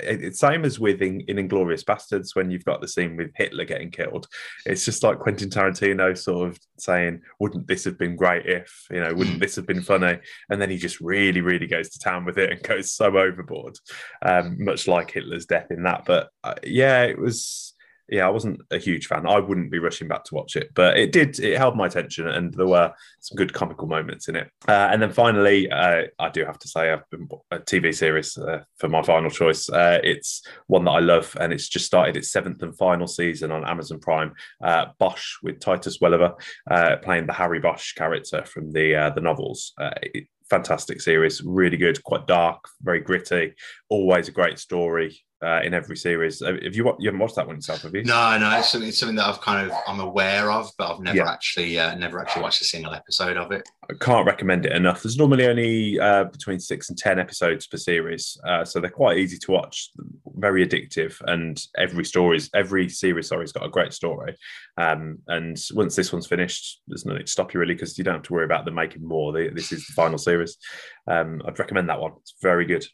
It- 0.03 0.23
It's 0.23 0.39
same 0.39 0.65
as 0.65 0.79
with 0.79 1.01
in, 1.01 1.21
in 1.21 1.37
Inglourious 1.37 1.83
Basterds 1.83 2.35
when 2.35 2.49
you've 2.51 2.65
got 2.65 2.81
the 2.81 2.87
scene 2.87 3.17
with 3.17 3.31
Hitler 3.35 3.65
getting 3.65 3.91
killed. 3.91 4.27
It's 4.65 4.85
just 4.85 5.03
like 5.03 5.19
Quentin 5.19 5.49
Tarantino 5.49 6.17
sort 6.17 6.49
of 6.49 6.59
saying, 6.77 7.21
"Wouldn't 7.39 7.67
this 7.67 7.83
have 7.85 7.97
been 7.97 8.15
great 8.15 8.45
if 8.45 8.85
you 8.91 8.99
know? 8.99 9.13
Wouldn't 9.13 9.39
this 9.39 9.55
have 9.55 9.67
been 9.67 9.81
funny?" 9.81 10.19
And 10.49 10.61
then 10.61 10.69
he 10.69 10.77
just 10.77 11.01
really, 11.01 11.41
really 11.41 11.67
goes 11.67 11.89
to 11.89 11.99
town 11.99 12.25
with 12.25 12.37
it 12.37 12.51
and 12.51 12.63
goes 12.67 12.91
so 12.91 13.17
overboard, 13.17 13.77
um, 14.21 14.63
much 14.63 14.87
like 14.87 15.11
Hitler's 15.11 15.45
death 15.45 15.71
in 15.71 15.83
that. 15.83 16.03
But 16.05 16.29
uh, 16.43 16.55
yeah, 16.63 17.03
it 17.03 17.17
was. 17.17 17.73
Yeah, 18.11 18.27
I 18.27 18.29
wasn't 18.29 18.59
a 18.71 18.77
huge 18.77 19.07
fan. 19.07 19.25
I 19.25 19.39
wouldn't 19.39 19.71
be 19.71 19.79
rushing 19.79 20.09
back 20.09 20.25
to 20.25 20.35
watch 20.35 20.57
it, 20.57 20.71
but 20.75 20.97
it 20.97 21.13
did. 21.13 21.39
It 21.39 21.57
held 21.57 21.77
my 21.77 21.87
attention, 21.87 22.27
and 22.27 22.53
there 22.53 22.67
were 22.67 22.91
some 23.21 23.37
good 23.37 23.53
comical 23.53 23.87
moments 23.87 24.27
in 24.27 24.35
it. 24.35 24.51
Uh, 24.67 24.89
and 24.91 25.01
then 25.01 25.13
finally, 25.13 25.71
uh, 25.71 26.03
I 26.19 26.29
do 26.29 26.43
have 26.43 26.59
to 26.59 26.67
say, 26.67 26.91
I've 26.91 27.09
been 27.09 27.29
a 27.51 27.59
TV 27.59 27.95
series 27.95 28.37
uh, 28.37 28.63
for 28.77 28.89
my 28.89 29.01
final 29.01 29.29
choice. 29.29 29.69
Uh, 29.69 29.99
it's 30.03 30.45
one 30.67 30.83
that 30.83 30.91
I 30.91 30.99
love, 30.99 31.35
and 31.39 31.53
it's 31.53 31.69
just 31.69 31.85
started 31.85 32.17
its 32.17 32.33
seventh 32.33 32.61
and 32.63 32.77
final 32.77 33.07
season 33.07 33.49
on 33.49 33.65
Amazon 33.65 33.99
Prime. 33.99 34.33
Uh, 34.61 34.87
Bosch 34.99 35.37
with 35.41 35.61
Titus 35.61 35.99
Welliver 36.01 36.33
uh, 36.69 36.97
playing 37.01 37.27
the 37.27 37.33
Harry 37.33 37.61
Bosch 37.61 37.93
character 37.93 38.43
from 38.45 38.73
the 38.73 39.11
the 39.15 39.21
novels. 39.21 39.73
It- 40.01 40.27
fantastic 40.49 40.99
series, 40.99 41.41
really 41.41 41.77
good, 41.77 42.03
quite 42.03 42.27
dark, 42.27 42.59
very 42.81 42.99
gritty. 42.99 43.53
Always 43.87 44.27
a 44.27 44.33
great 44.33 44.59
story. 44.59 45.23
Uh, 45.43 45.59
in 45.63 45.73
every 45.73 45.97
series, 45.97 46.39
Uh, 46.43 46.53
have 46.63 46.75
you 46.75 46.85
you 46.99 47.07
haven't 47.07 47.19
watched 47.19 47.35
that 47.35 47.47
one 47.47 47.55
yourself? 47.55 47.81
Have 47.81 47.95
you? 47.95 48.03
No, 48.03 48.37
no, 48.37 48.59
it's 48.59 48.69
something, 48.69 48.89
it's 48.89 48.99
something 48.99 49.15
that 49.15 49.25
I've 49.25 49.41
kind 49.41 49.65
of 49.71 49.75
I'm 49.87 49.99
aware 49.99 50.51
of, 50.51 50.69
but 50.77 50.91
I've 50.93 50.99
never 50.99 51.17
Yeah. 51.17 51.31
actually 51.31 51.79
uh, 51.79 51.95
never 51.95 52.19
actually 52.19 52.43
watched 52.43 52.61
a 52.61 52.65
single 52.65 52.93
episode 52.93 53.37
of 53.37 53.51
it. 53.51 53.67
I 53.89 53.93
can't 53.99 54.27
recommend 54.27 54.67
it 54.67 54.71
enough. 54.73 55.01
There's 55.01 55.17
normally 55.17 55.47
only 55.47 55.99
uh, 55.99 56.25
between 56.25 56.59
six 56.59 56.89
and 56.89 56.97
ten 56.97 57.17
episodes 57.17 57.65
per 57.65 57.77
series, 57.77 58.39
uh, 58.47 58.63
so 58.65 58.79
they're 58.79 58.91
quite 58.91 59.17
easy 59.17 59.39
to 59.39 59.51
watch, 59.51 59.89
very 60.35 60.63
addictive, 60.63 61.19
and 61.25 61.59
every 61.75 62.05
story's 62.05 62.47
every 62.53 62.87
series 62.87 63.27
sorry's 63.27 63.51
got 63.51 63.65
a 63.65 63.69
great 63.69 63.93
story. 63.93 64.35
Um, 64.77 65.17
and 65.27 65.57
once 65.73 65.95
this 65.95 66.13
one's 66.13 66.27
finished, 66.27 66.81
there's 66.87 67.05
nothing 67.05 67.25
to 67.25 67.31
stop 67.31 67.51
you 67.53 67.59
really 67.59 67.73
because 67.73 67.97
you 67.97 68.03
don't 68.03 68.13
have 68.13 68.23
to 68.23 68.33
worry 68.33 68.45
about 68.45 68.65
them 68.65 68.75
making 68.75 69.07
more. 69.07 69.33
They, 69.33 69.47
this 69.49 69.71
is 69.71 69.87
the 69.87 69.93
final 69.93 70.19
series. 70.19 70.57
Um, 71.07 71.41
I'd 71.47 71.57
recommend 71.57 71.89
that 71.89 71.99
one. 71.99 72.11
It's 72.21 72.35
very 72.43 72.65
good. 72.65 72.85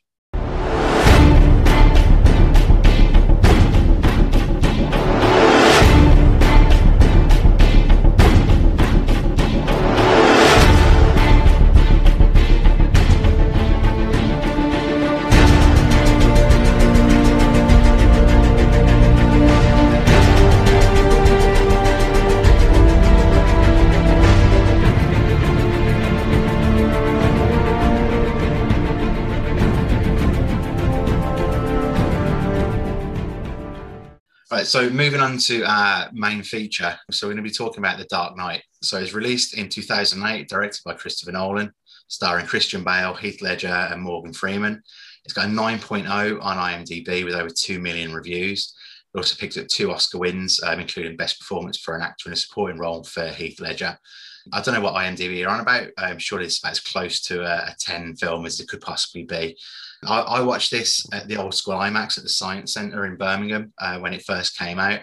So 34.68 34.90
moving 34.90 35.22
on 35.22 35.38
to 35.38 35.64
our 35.64 36.10
main 36.12 36.44
feature. 36.44 36.98
So 37.12 37.26
we're 37.26 37.34
going 37.34 37.44
to 37.44 37.50
be 37.50 37.56
talking 37.56 37.80
about 37.80 37.98
The 37.98 38.06
Dark 38.06 38.36
Knight. 38.36 38.64
So 38.82 39.00
it's 39.00 39.14
released 39.14 39.58
in 39.58 39.70
2008, 39.70 40.50
directed 40.50 40.82
by 40.84 40.94
Christopher 40.94 41.32
Nolan, 41.32 41.72
starring 42.08 42.46
Christian 42.46 42.84
Bale, 42.84 43.14
Heath 43.14 43.42
Ledger, 43.42 43.68
and 43.68 44.02
Morgan 44.02 44.34
Freeman. 44.34 44.84
It's 45.24 45.34
got 45.34 45.46
a 45.46 45.50
9.0 45.50 46.42
on 46.42 46.58
IMDb 46.58 47.24
with 47.24 47.36
over 47.36 47.50
2 47.50 47.80
million 47.80 48.14
reviews. 48.14 48.76
It 49.14 49.18
also 49.18 49.38
picked 49.40 49.58
up 49.58 49.68
two 49.68 49.92
Oscar 49.92 50.18
wins, 50.18 50.62
um, 50.64 50.82
including 50.82 51.16
Best 51.16 51.40
Performance 51.40 51.78
for 51.78 51.96
an 51.96 52.02
Actor 52.02 52.30
in 52.30 52.34
a 52.34 52.36
Supporting 52.36 52.78
Role 52.78 53.04
for 53.04 53.28
Heath 53.30 53.62
Ledger. 53.62 53.98
I 54.54 54.62
don't 54.62 54.74
know 54.74 54.82
what 54.82 54.96
IMDb 54.96 55.46
are 55.46 55.50
on 55.50 55.60
about. 55.60 55.88
I'm 55.98 56.20
sure 56.20 56.42
it's 56.42 56.60
about 56.60 56.74
as 56.74 56.80
close 56.80 57.22
to 57.24 57.42
a, 57.42 57.72
a 57.72 57.76
10 57.80 58.16
film 58.16 58.46
as 58.46 58.60
it 58.60 58.68
could 58.68 58.82
possibly 58.82 59.24
be. 59.24 59.58
I, 60.06 60.20
I 60.20 60.42
watched 60.42 60.72
this 60.72 61.06
at 61.12 61.28
the 61.28 61.38
old 61.38 61.56
school 61.56 61.76
IMAX 61.76 62.18
at 62.18 62.24
the 62.24 62.30
Science 62.30 62.74
Centre 62.74 63.06
in 63.06 63.16
Birmingham 63.16 63.74
uh, 63.80 64.00
when 64.00 64.14
it 64.14 64.26
first 64.26 64.58
came 64.58 64.80
out, 64.80 65.00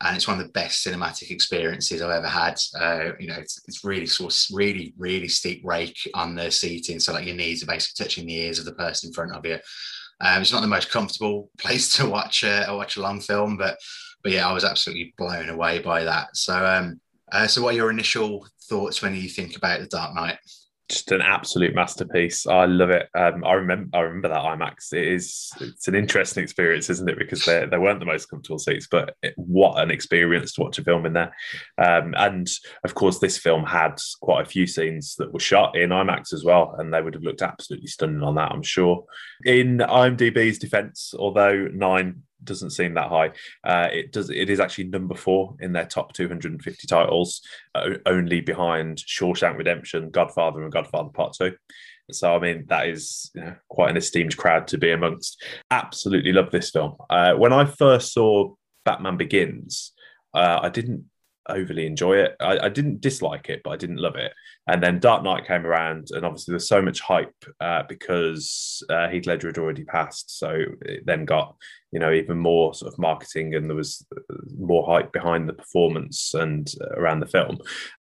and 0.00 0.16
it's 0.16 0.28
one 0.28 0.38
of 0.38 0.46
the 0.46 0.52
best 0.52 0.86
cinematic 0.86 1.30
experiences 1.30 2.00
I've 2.00 2.10
ever 2.10 2.28
had. 2.28 2.58
Uh, 2.78 3.10
you 3.18 3.28
know, 3.28 3.34
it's, 3.34 3.60
it's 3.66 3.84
really 3.84 4.06
sort 4.06 4.32
of 4.32 4.56
really 4.56 4.94
really 4.96 5.28
steep 5.28 5.62
rake 5.64 5.98
on 6.14 6.34
the 6.34 6.50
seating, 6.50 7.00
so 7.00 7.12
like 7.12 7.26
your 7.26 7.36
knees 7.36 7.62
are 7.62 7.66
basically 7.66 8.04
touching 8.04 8.26
the 8.26 8.36
ears 8.36 8.58
of 8.58 8.64
the 8.64 8.72
person 8.72 9.08
in 9.08 9.12
front 9.12 9.34
of 9.34 9.44
you. 9.44 9.58
Um, 10.20 10.42
it's 10.42 10.52
not 10.52 10.62
the 10.62 10.66
most 10.66 10.90
comfortable 10.90 11.50
place 11.58 11.94
to 11.96 12.08
watch 12.08 12.44
uh, 12.44 12.66
watch 12.70 12.96
a 12.96 13.02
long 13.02 13.20
film, 13.20 13.56
but 13.56 13.78
but 14.22 14.32
yeah, 14.32 14.48
I 14.48 14.52
was 14.52 14.64
absolutely 14.64 15.14
blown 15.18 15.48
away 15.48 15.80
by 15.80 16.04
that. 16.04 16.36
So 16.36 16.64
um, 16.64 17.00
uh, 17.30 17.46
so 17.46 17.62
what 17.62 17.74
are 17.74 17.76
your 17.76 17.90
initial 17.90 18.46
thoughts 18.68 19.02
when 19.02 19.14
you 19.14 19.28
think 19.28 19.56
about 19.56 19.80
the 19.80 19.86
Dark 19.86 20.14
Knight? 20.14 20.38
just 20.88 21.12
an 21.12 21.20
absolute 21.20 21.74
masterpiece. 21.74 22.46
I 22.46 22.64
love 22.64 22.90
it. 22.90 23.08
Um, 23.14 23.44
I 23.44 23.54
remember 23.54 23.96
I 23.96 24.00
remember 24.00 24.28
that 24.28 24.42
IMAX. 24.42 24.92
It 24.92 25.06
is 25.06 25.50
it's 25.60 25.86
an 25.86 25.94
interesting 25.94 26.42
experience, 26.42 26.88
isn't 26.88 27.08
it? 27.08 27.18
Because 27.18 27.44
they 27.44 27.66
they 27.66 27.76
weren't 27.76 28.00
the 28.00 28.06
most 28.06 28.26
comfortable 28.26 28.58
seats, 28.58 28.88
but 28.90 29.14
it, 29.22 29.34
what 29.36 29.82
an 29.82 29.90
experience 29.90 30.54
to 30.54 30.62
watch 30.62 30.78
a 30.78 30.84
film 30.84 31.04
in 31.04 31.12
there. 31.12 31.34
Um, 31.76 32.14
and 32.16 32.48
of 32.84 32.94
course, 32.94 33.18
this 33.18 33.36
film 33.36 33.64
had 33.64 34.00
quite 34.22 34.46
a 34.46 34.48
few 34.48 34.66
scenes 34.66 35.14
that 35.16 35.32
were 35.32 35.40
shot 35.40 35.76
in 35.76 35.90
IMAX 35.90 36.32
as 36.32 36.42
well, 36.42 36.74
and 36.78 36.92
they 36.92 37.02
would 37.02 37.14
have 37.14 37.22
looked 37.22 37.42
absolutely 37.42 37.88
stunning 37.88 38.22
on 38.22 38.36
that, 38.36 38.52
I'm 38.52 38.62
sure. 38.62 39.04
In 39.44 39.78
IMDb's 39.78 40.58
defense, 40.58 41.12
although 41.18 41.68
nine 41.70 42.22
doesn't 42.44 42.70
seem 42.70 42.94
that 42.94 43.08
high. 43.08 43.32
Uh, 43.64 43.88
it 43.92 44.12
does. 44.12 44.30
It 44.30 44.50
is 44.50 44.60
actually 44.60 44.84
number 44.84 45.14
four 45.14 45.56
in 45.60 45.72
their 45.72 45.86
top 45.86 46.12
250 46.12 46.86
titles, 46.86 47.42
uh, 47.74 47.90
only 48.06 48.40
behind 48.40 48.98
Shawshank 48.98 49.56
Redemption, 49.56 50.10
Godfather, 50.10 50.62
and 50.62 50.72
Godfather 50.72 51.10
Part 51.10 51.34
Two. 51.34 51.54
So 52.10 52.34
I 52.34 52.38
mean, 52.38 52.64
that 52.68 52.88
is 52.88 53.30
you 53.34 53.42
know, 53.42 53.56
quite 53.68 53.90
an 53.90 53.96
esteemed 53.96 54.36
crowd 54.36 54.68
to 54.68 54.78
be 54.78 54.90
amongst. 54.90 55.42
Absolutely 55.70 56.32
love 56.32 56.50
this 56.50 56.70
film. 56.70 56.96
Uh, 57.10 57.34
when 57.34 57.52
I 57.52 57.66
first 57.66 58.12
saw 58.12 58.54
Batman 58.84 59.16
Begins, 59.16 59.92
uh, 60.34 60.60
I 60.62 60.68
didn't 60.70 61.04
overly 61.48 61.86
enjoy 61.86 62.18
it. 62.18 62.36
I, 62.40 62.58
I, 62.58 62.68
didn't 62.68 63.00
dislike 63.00 63.48
it, 63.48 63.62
but 63.64 63.70
I 63.70 63.76
didn't 63.76 63.96
love 63.96 64.16
it. 64.16 64.32
And 64.66 64.82
then 64.82 65.00
Dark 65.00 65.22
Knight 65.22 65.46
came 65.46 65.66
around, 65.66 66.08
and 66.10 66.24
obviously 66.24 66.52
there's 66.52 66.68
so 66.68 66.82
much 66.82 67.00
hype 67.00 67.34
uh, 67.60 67.82
because 67.88 68.82
uh, 68.90 69.08
Heath 69.08 69.26
Ledger 69.26 69.48
had 69.48 69.58
already 69.58 69.84
passed. 69.84 70.38
So 70.38 70.64
it 70.82 71.04
then 71.06 71.24
got 71.24 71.56
you 71.92 71.98
know 71.98 72.12
even 72.12 72.38
more 72.38 72.74
sort 72.74 72.92
of 72.92 72.98
marketing 72.98 73.54
and 73.54 73.68
there 73.68 73.76
was 73.76 74.06
more 74.58 74.86
hype 74.86 75.12
behind 75.12 75.48
the 75.48 75.54
performance 75.54 76.34
and 76.34 76.72
uh, 76.82 77.00
around 77.00 77.20
the 77.20 77.26
film 77.26 77.58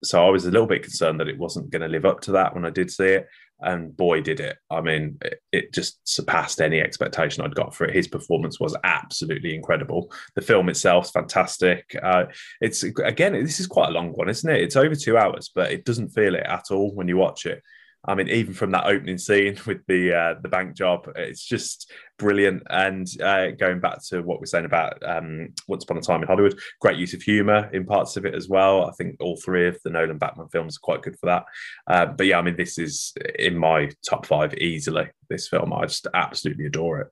so 0.04 0.24
i 0.24 0.30
was 0.30 0.44
a 0.44 0.50
little 0.50 0.66
bit 0.66 0.82
concerned 0.82 1.18
that 1.18 1.28
it 1.28 1.38
wasn't 1.38 1.68
going 1.70 1.82
to 1.82 1.88
live 1.88 2.04
up 2.04 2.20
to 2.20 2.32
that 2.32 2.54
when 2.54 2.64
i 2.64 2.70
did 2.70 2.90
see 2.90 3.06
it 3.06 3.28
and 3.62 3.96
boy 3.96 4.20
did 4.20 4.40
it. 4.40 4.56
I 4.70 4.80
mean 4.80 5.18
it, 5.52 5.72
just 5.72 6.00
surpassed 6.04 6.60
any 6.60 6.80
expectation 6.80 7.44
i'd 7.44 7.54
got 7.54 7.74
for 7.74 7.84
it. 7.84 7.94
His 7.94 8.08
performance 8.08 8.60
was 8.60 8.76
absolutely 8.84 9.54
incredible. 9.54 10.12
The 10.34 10.42
film 10.42 10.68
itself's 10.68 11.10
fantastic. 11.10 11.96
Uh, 12.02 12.24
it's 12.60 12.82
again 12.82 13.32
this 13.32 13.60
is 13.60 13.66
quite 13.66 13.88
a 13.88 13.92
long 13.92 14.10
one 14.12 14.28
isn't 14.28 14.50
it? 14.50 14.62
It's 14.62 14.76
over 14.76 14.94
two 14.94 15.16
hours 15.16 15.50
but 15.54 15.72
it 15.72 15.84
doesn't 15.84 16.10
feel 16.10 16.34
it 16.34 16.46
at 16.46 16.70
all 16.70 16.94
when 16.94 17.08
you 17.08 17.16
watch 17.16 17.46
it 17.46 17.62
I 18.04 18.16
mean, 18.16 18.28
even 18.28 18.52
from 18.52 18.72
that 18.72 18.86
opening 18.86 19.18
scene 19.18 19.56
with 19.66 19.84
the 19.86 20.14
uh, 20.14 20.34
the 20.42 20.48
bank 20.48 20.74
job, 20.76 21.08
it's 21.16 21.44
just 21.44 21.90
brilliant. 22.18 22.62
And 22.70 23.06
uh, 23.22 23.50
going 23.52 23.80
back 23.80 24.02
to 24.08 24.22
what 24.22 24.40
we're 24.40 24.46
saying 24.46 24.64
about 24.64 25.02
um, 25.04 25.48
Once 25.68 25.84
Upon 25.84 25.98
a 25.98 26.00
Time 26.00 26.22
in 26.22 26.28
Hollywood, 26.28 26.58
great 26.80 26.98
use 26.98 27.14
of 27.14 27.22
humour 27.22 27.70
in 27.72 27.84
parts 27.84 28.16
of 28.16 28.26
it 28.26 28.34
as 28.34 28.48
well. 28.48 28.86
I 28.86 28.92
think 28.92 29.16
all 29.20 29.36
three 29.36 29.68
of 29.68 29.78
the 29.84 29.90
Nolan 29.90 30.18
Batman 30.18 30.48
films 30.48 30.76
are 30.76 30.84
quite 30.84 31.02
good 31.02 31.18
for 31.18 31.26
that. 31.26 31.44
Uh, 31.86 32.06
but 32.06 32.26
yeah, 32.26 32.38
I 32.38 32.42
mean, 32.42 32.56
this 32.56 32.78
is 32.78 33.12
in 33.38 33.56
my 33.56 33.90
top 34.08 34.26
five 34.26 34.54
easily. 34.54 35.08
This 35.28 35.48
film, 35.48 35.72
I 35.72 35.82
just 35.86 36.06
absolutely 36.12 36.66
adore 36.66 37.00
it. 37.00 37.08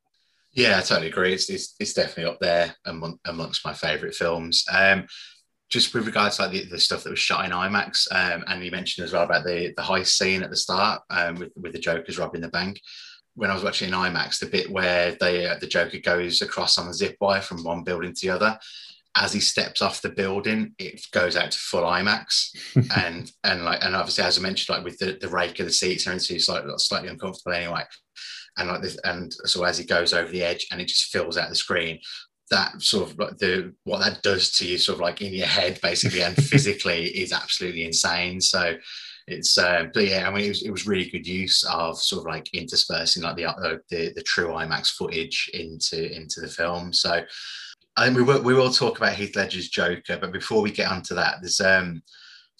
Yeah, 0.52 0.78
I 0.78 0.80
totally 0.80 1.08
agree. 1.08 1.32
It's, 1.32 1.48
it's, 1.48 1.76
it's 1.78 1.94
definitely 1.94 2.32
up 2.32 2.40
there 2.40 2.74
among, 2.84 3.20
amongst 3.24 3.64
my 3.64 3.72
favourite 3.72 4.14
films. 4.14 4.64
Um, 4.72 5.06
just 5.70 5.94
with 5.94 6.04
regards 6.04 6.36
to 6.36 6.42
like 6.42 6.52
the, 6.52 6.64
the 6.64 6.80
stuff 6.80 7.04
that 7.04 7.10
was 7.10 7.18
shot 7.18 7.44
in 7.44 7.52
IMAX, 7.52 8.06
um, 8.12 8.44
and 8.48 8.62
you 8.62 8.70
mentioned 8.70 9.04
as 9.04 9.12
well 9.12 9.22
about 9.22 9.44
the 9.44 9.72
the 9.76 9.82
heist 9.82 10.08
scene 10.08 10.42
at 10.42 10.50
the 10.50 10.56
start 10.56 11.02
um, 11.10 11.36
with 11.36 11.52
with 11.56 11.72
the 11.72 11.78
Joker's 11.78 12.18
robbing 12.18 12.40
the 12.40 12.48
bank. 12.48 12.80
When 13.34 13.50
I 13.50 13.54
was 13.54 13.62
watching 13.62 13.88
in 13.88 13.94
IMAX, 13.94 14.40
the 14.40 14.46
bit 14.46 14.70
where 14.70 15.16
they 15.20 15.46
uh, 15.46 15.58
the 15.58 15.68
Joker 15.68 15.98
goes 15.98 16.42
across 16.42 16.76
on 16.76 16.88
the 16.88 16.94
zip 16.94 17.16
wire 17.20 17.40
from 17.40 17.62
one 17.62 17.84
building 17.84 18.12
to 18.12 18.26
the 18.26 18.34
other, 18.34 18.58
as 19.16 19.32
he 19.32 19.40
steps 19.40 19.80
off 19.80 20.02
the 20.02 20.10
building, 20.10 20.74
it 20.78 21.06
goes 21.12 21.36
out 21.36 21.52
to 21.52 21.58
full 21.58 21.84
IMAX, 21.84 22.56
and 22.96 23.30
and 23.44 23.64
like 23.64 23.82
and 23.82 23.94
obviously 23.94 24.24
as 24.24 24.38
I 24.38 24.42
mentioned, 24.42 24.76
like 24.76 24.84
with 24.84 24.98
the, 24.98 25.18
the 25.20 25.28
rake 25.28 25.60
of 25.60 25.66
the 25.66 25.72
seats 25.72 26.06
and 26.06 26.16
it's 26.16 26.46
slightly 26.46 26.72
slightly 26.78 27.08
uncomfortable 27.08 27.52
anyway, 27.52 27.84
and 28.56 28.68
like 28.68 28.82
this, 28.82 28.98
and 29.04 29.32
so 29.44 29.62
as 29.62 29.78
he 29.78 29.84
goes 29.84 30.12
over 30.12 30.30
the 30.30 30.42
edge 30.42 30.66
and 30.72 30.80
it 30.80 30.88
just 30.88 31.12
fills 31.12 31.38
out 31.38 31.48
the 31.48 31.54
screen, 31.54 32.00
that 32.50 32.80
sort 32.82 33.10
of 33.10 33.18
like 33.18 33.38
the 33.38 33.72
what 33.84 34.00
that 34.00 34.22
does 34.22 34.50
to 34.50 34.66
you 34.66 34.76
sort 34.76 34.96
of 34.96 35.00
like 35.00 35.22
in 35.22 35.32
your 35.32 35.46
head 35.46 35.78
basically 35.82 36.22
and 36.22 36.36
physically 36.36 37.06
is 37.06 37.32
absolutely 37.32 37.84
insane 37.84 38.40
so 38.40 38.74
it's 39.26 39.56
uh, 39.58 39.84
but 39.94 40.06
yeah 40.06 40.26
i 40.26 40.30
mean 40.32 40.44
it 40.44 40.48
was, 40.48 40.62
it 40.62 40.70
was 40.70 40.86
really 40.86 41.08
good 41.08 41.26
use 41.26 41.62
of 41.64 41.96
sort 41.98 42.20
of 42.20 42.26
like 42.26 42.52
interspersing 42.52 43.22
like 43.22 43.36
the, 43.36 43.44
uh, 43.44 43.76
the 43.90 44.12
the 44.16 44.22
true 44.22 44.48
imax 44.48 44.90
footage 44.90 45.50
into 45.54 46.14
into 46.14 46.40
the 46.40 46.48
film 46.48 46.92
so 46.92 47.22
I 47.96 48.06
think 48.06 48.16
we 48.16 48.22
will, 48.22 48.42
we 48.42 48.54
will 48.54 48.70
talk 48.70 48.98
about 48.98 49.14
Heath 49.14 49.36
Ledger's 49.36 49.68
Joker, 49.68 50.16
but 50.18 50.32
before 50.32 50.62
we 50.62 50.70
get 50.70 50.90
onto 50.90 51.14
that, 51.16 51.36
there's 51.40 51.60
um, 51.60 52.02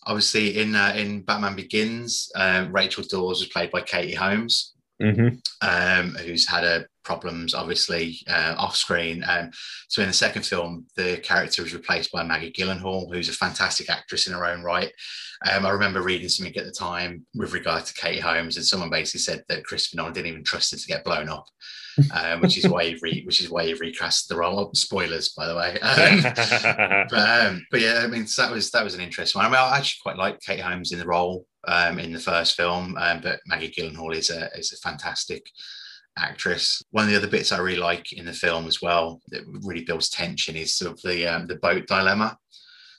obviously 0.05 0.59
in 0.61 0.75
uh, 0.75 0.93
in 0.97 1.23
Batman 1.23 1.57
Begins, 1.57 2.31
um, 2.35 2.73
Rachel 2.73 3.05
Dawes 3.05 3.41
was 3.41 3.49
played 3.49 3.71
by 3.71 3.83
Katie 3.83 4.15
Holmes, 4.15 4.75
mm-hmm. 5.01 5.37
um, 5.63 6.15
who's 6.17 6.49
had 6.49 6.65
a 6.65 6.87
problems, 7.05 7.55
obviously, 7.55 8.19
uh, 8.29 8.55
off 8.59 8.77
screen. 8.77 9.25
Um, 9.27 9.51
so 9.89 10.03
in 10.03 10.09
the 10.09 10.15
second 10.15 10.45
film, 10.45 10.87
the 10.97 11.19
character 11.19 11.63
was 11.63 11.75
replaced 11.75 12.13
by 12.13 12.23
Maggie 12.23 12.53
Gyllenhaal, 12.53 13.13
who's 13.13 13.29
a 13.29 13.33
fantastic 13.33 13.91
actress 13.91 14.27
in 14.27 14.33
her 14.33 14.45
own 14.45 14.63
right. 14.63 14.93
Um, 15.51 15.65
I 15.65 15.71
remember 15.71 16.03
reading 16.03 16.29
something 16.29 16.57
at 16.57 16.67
the 16.67 16.71
time 16.71 17.25
with 17.35 17.55
regard 17.55 17.87
to 17.87 17.95
Katie 17.95 18.21
Holmes, 18.21 18.57
and 18.57 18.67
someone 18.67 18.91
basically 18.91 19.21
said 19.21 19.43
that 19.49 19.65
Christopher 19.65 19.97
Nolan 19.97 20.13
didn't 20.13 20.31
even 20.31 20.45
trust 20.45 20.73
her 20.73 20.77
to 20.77 20.87
get 20.87 21.03
blown 21.03 21.31
up, 21.31 21.47
um, 22.13 22.43
which 22.43 22.59
is 22.59 22.69
why 22.69 22.85
he 22.85 22.99
re- 23.01 23.23
which 23.27 23.41
is 23.41 23.49
why 23.49 23.65
he 23.65 23.73
recast 23.73 24.29
the 24.29 24.37
role. 24.37 24.71
Spoilers, 24.75 25.31
by 25.31 25.47
the 25.47 25.57
way. 25.57 25.81
Um, 25.81 26.23
but, 27.11 27.47
um, 27.47 27.67
but, 27.71 27.81
yeah, 27.81 28.03
I 28.05 28.07
mean 28.07 28.27
so 28.27 28.43
that 28.43 28.53
was 28.53 28.71
that 28.73 28.85
was 28.85 28.95
an 28.95 29.01
interesting 29.01 29.39
one. 29.39 29.47
I 29.47 29.49
mean, 29.49 29.73
I 29.73 29.79
actually 29.79 30.01
quite 30.03 30.19
like 30.19 30.41
Katie 30.41 30.61
Holmes 30.61 30.93
in 30.93 30.99
the 30.99 31.07
role 31.07 31.47
um, 31.67 31.99
in 31.99 32.13
the 32.13 32.21
first 32.21 32.55
film, 32.55 32.97
um, 32.99 33.21
but 33.23 33.41
Maggie 33.47 33.71
Gyllenhaal 33.71 34.15
is 34.15 34.29
a 34.29 34.51
is 34.59 34.73
a 34.73 34.77
fantastic 34.77 35.47
actress. 36.19 36.83
One 36.91 37.05
of 37.05 37.11
the 37.11 37.17
other 37.17 37.29
bits 37.29 37.53
I 37.53 37.59
really 37.59 37.79
like 37.79 38.13
in 38.13 38.27
the 38.27 38.33
film 38.33 38.67
as 38.67 38.83
well 38.83 39.21
that 39.29 39.43
really 39.47 39.85
builds 39.85 40.09
tension 40.09 40.57
is 40.57 40.77
sort 40.77 40.93
of 40.93 41.01
the 41.03 41.27
um, 41.27 41.47
the 41.47 41.57
boat 41.57 41.87
dilemma. 41.87 42.37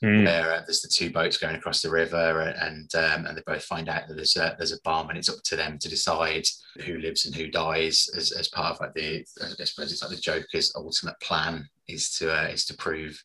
Mm. 0.04 0.26
Where 0.26 0.54
uh, 0.54 0.62
there's 0.66 0.82
the 0.82 0.88
two 0.88 1.12
boats 1.12 1.38
going 1.38 1.56
across 1.56 1.84
the 1.84 1.92
river, 1.92 2.56
and 2.60 2.90
um, 2.96 3.28
and 3.28 3.38
they 3.38 3.44
both 3.46 3.64
find 3.64 3.88
out 3.88 4.08
that 4.08 4.16
there's 4.16 4.36
a 4.36 4.56
there's 4.58 4.72
a 4.72 4.82
bomb, 4.84 5.10
and 5.10 5.18
it's 5.20 5.30
up 5.30 5.44
to 5.44 5.56
them 5.56 5.78
to 5.78 5.90
decide 5.90 6.44
who 6.84 6.98
lives 6.98 7.28
and 7.28 7.36
who 7.36 7.52
dies 7.52 8.10
as, 8.18 8.32
as 8.32 8.48
part 8.48 8.74
of 8.74 8.80
like 8.80 8.96
the 8.96 9.24
I 9.44 9.64
suppose 9.64 9.92
it's 9.92 10.02
like 10.02 10.10
the 10.10 10.18
Joker's 10.18 10.74
ultimate 10.76 11.20
plan 11.22 11.70
is 11.88 12.16
to 12.18 12.34
uh, 12.36 12.48
is 12.48 12.66
to 12.66 12.78
prove 12.78 13.22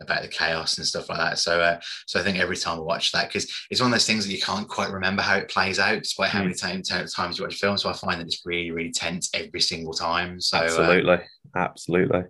about 0.00 0.22
the 0.22 0.28
chaos 0.28 0.78
and 0.78 0.86
stuff 0.86 1.08
like 1.08 1.18
that. 1.18 1.38
So, 1.38 1.60
uh, 1.60 1.78
so 2.06 2.20
I 2.20 2.22
think 2.22 2.38
every 2.38 2.56
time 2.56 2.78
I 2.78 2.82
watch 2.82 3.12
that, 3.12 3.28
because 3.28 3.50
it's 3.70 3.80
one 3.80 3.90
of 3.90 3.92
those 3.92 4.06
things 4.06 4.26
that 4.26 4.32
you 4.32 4.40
can't 4.40 4.68
quite 4.68 4.90
remember 4.90 5.22
how 5.22 5.36
it 5.36 5.48
plays 5.48 5.78
out, 5.78 6.02
despite 6.02 6.30
how 6.30 6.40
mm. 6.40 6.44
many 6.44 6.54
time, 6.54 6.82
times 6.82 7.38
you 7.38 7.44
watch 7.44 7.56
films. 7.56 7.82
So 7.82 7.90
I 7.90 7.92
find 7.92 8.20
that 8.20 8.26
it's 8.26 8.42
really, 8.44 8.70
really 8.70 8.92
tense 8.92 9.30
every 9.34 9.60
single 9.60 9.92
time. 9.92 10.40
So, 10.40 10.58
uh, 10.58 10.62
absolutely, 10.62 11.14
uh, 11.14 11.18
absolutely. 11.56 12.22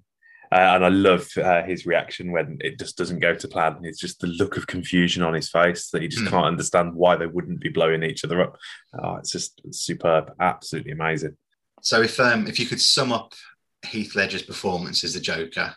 Uh, 0.53 0.75
and 0.75 0.85
I 0.85 0.89
love 0.89 1.29
uh, 1.37 1.63
his 1.63 1.87
reaction 1.87 2.33
when 2.33 2.59
it 2.61 2.77
just 2.77 2.99
doesn't 2.99 3.21
go 3.21 3.35
to 3.35 3.49
plan. 3.49 3.77
And 3.77 3.87
it's 3.87 4.01
just 4.01 4.19
the 4.19 4.27
look 4.27 4.57
of 4.57 4.67
confusion 4.67 5.23
on 5.23 5.33
his 5.33 5.49
face 5.49 5.91
that 5.91 6.03
he 6.03 6.09
just 6.09 6.25
mm. 6.25 6.29
can't 6.29 6.47
understand 6.47 6.95
why 6.95 7.15
they 7.15 7.27
wouldn't 7.27 7.61
be 7.61 7.69
blowing 7.69 8.03
each 8.03 8.25
other 8.25 8.43
up. 8.43 8.57
Oh, 9.01 9.15
it's 9.17 9.31
just 9.31 9.61
superb, 9.71 10.33
absolutely 10.41 10.91
amazing. 10.91 11.37
So, 11.83 12.03
if 12.03 12.19
um, 12.19 12.49
if 12.49 12.59
you 12.59 12.67
could 12.67 12.81
sum 12.81 13.13
up 13.13 13.33
Heath 13.87 14.15
Ledger's 14.17 14.43
performance 14.43 15.05
as 15.05 15.15
the 15.15 15.21
Joker 15.21 15.75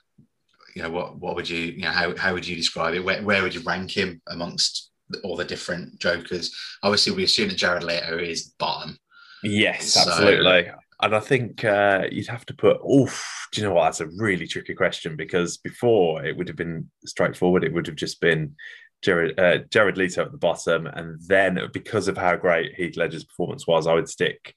you 0.75 0.82
know, 0.82 0.89
what 0.89 1.18
what 1.18 1.36
would 1.36 1.50
you, 1.50 1.60
you 1.60 1.82
know, 1.84 1.92
how 1.92 2.15
how 2.15 2.34
would 2.34 2.48
you 2.48 2.56
describe 2.56 2.94
it? 2.94 3.03
Where 3.03 3.22
where 3.22 3.44
would 3.44 3.56
you 3.56 3.62
rank 3.62 3.92
him 3.92 4.22
amongst 4.27 4.92
all 5.24 5.36
the 5.36 5.46
different 5.46 6.00
Jokers? 6.00 6.56
Obviously, 6.82 7.13
we 7.13 7.24
assume 7.24 7.50
that 7.50 7.58
Jared 7.58 7.84
Leto 7.84 8.18
is 8.18 8.53
bottom. 8.60 8.98
Yes, 9.44 9.94
so, 9.94 10.01
absolutely. 10.01 10.72
And 11.01 11.15
I 11.15 11.20
think 11.20 11.65
uh, 11.65 12.03
you'd 12.10 12.27
have 12.27 12.46
to 12.46 12.53
put, 12.53 12.77
oof, 12.89 13.48
do 13.51 13.60
you 13.60 13.68
know 13.68 13.74
what? 13.74 13.84
That's 13.84 14.00
a 14.00 14.08
really 14.18 14.48
tricky 14.48 14.74
question 14.74 15.18
because 15.18 15.58
before 15.58 16.24
it 16.24 16.38
would 16.38 16.48
have 16.48 16.56
been 16.56 16.89
straightforward. 17.06 17.65
It 17.65 17.74
would 17.74 17.88
have 17.88 17.98
just 17.98 18.22
been 18.22 18.56
Jared, 19.01 19.38
uh, 19.38 19.58
Jared 19.70 19.98
Leto 19.98 20.24
at 20.24 20.32
the 20.32 20.38
bottom. 20.38 20.88
And 20.88 21.20
then 21.27 21.60
because 21.74 22.08
of 22.08 22.18
how 22.18 22.38
great 22.38 22.75
Heath 22.75 22.96
Ledger's 22.96 23.25
performance 23.25 23.68
was, 23.68 23.86
I 23.86 23.94
would 23.94 24.08
stick 24.08 24.53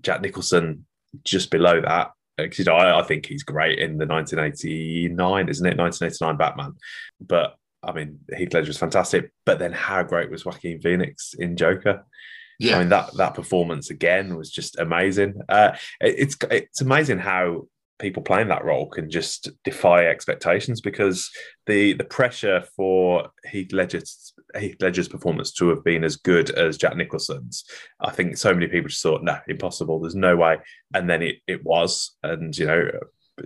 Jack 0.00 0.22
Nicholson 0.22 0.86
just 1.22 1.50
below 1.50 1.82
that 1.82 2.12
because 2.42 2.58
you 2.58 2.64
know 2.64 2.76
I, 2.76 3.00
I, 3.00 3.02
think 3.02 3.26
he's 3.26 3.42
great 3.42 3.78
in 3.78 3.98
the 3.98 4.06
1989, 4.06 5.48
isn't 5.48 5.66
it? 5.66 5.78
1989 5.78 6.36
Batman. 6.36 6.74
But 7.20 7.56
I 7.82 7.92
mean, 7.92 8.20
Heath 8.36 8.52
Ledger 8.52 8.70
is 8.70 8.78
fantastic. 8.78 9.32
But 9.46 9.58
then, 9.58 9.72
how 9.72 10.02
great 10.02 10.30
was 10.30 10.44
Joaquin 10.44 10.80
Phoenix 10.80 11.34
in 11.34 11.56
Joker? 11.56 12.04
Yeah, 12.58 12.76
I 12.76 12.78
mean 12.80 12.88
that 12.90 13.16
that 13.16 13.34
performance 13.34 13.90
again 13.90 14.36
was 14.36 14.50
just 14.50 14.78
amazing. 14.78 15.40
Uh, 15.48 15.72
it, 16.00 16.14
it's 16.18 16.36
it's 16.50 16.80
amazing 16.82 17.18
how 17.18 17.66
people 17.98 18.22
playing 18.22 18.48
that 18.48 18.64
role 18.64 18.88
can 18.88 19.10
just 19.10 19.50
defy 19.64 20.06
expectations 20.06 20.80
because 20.80 21.30
the 21.66 21.94
the 21.94 22.04
pressure 22.04 22.64
for 22.76 23.30
Heath 23.50 23.72
Ledger's 23.72 24.34
Heath 24.58 24.76
Ledger's 24.80 25.08
performance 25.08 25.52
to 25.54 25.68
have 25.68 25.84
been 25.84 26.04
as 26.04 26.16
good 26.16 26.50
as 26.50 26.78
Jack 26.78 26.96
Nicholson's, 26.96 27.64
I 28.00 28.10
think 28.10 28.36
so 28.36 28.52
many 28.52 28.66
people 28.66 28.88
just 28.88 29.02
thought, 29.02 29.22
no, 29.22 29.38
impossible. 29.48 30.00
There's 30.00 30.14
no 30.14 30.36
way. 30.36 30.58
And 30.94 31.08
then 31.08 31.22
it 31.22 31.36
it 31.46 31.64
was, 31.64 32.16
and 32.22 32.56
you 32.56 32.66
know, 32.66 32.90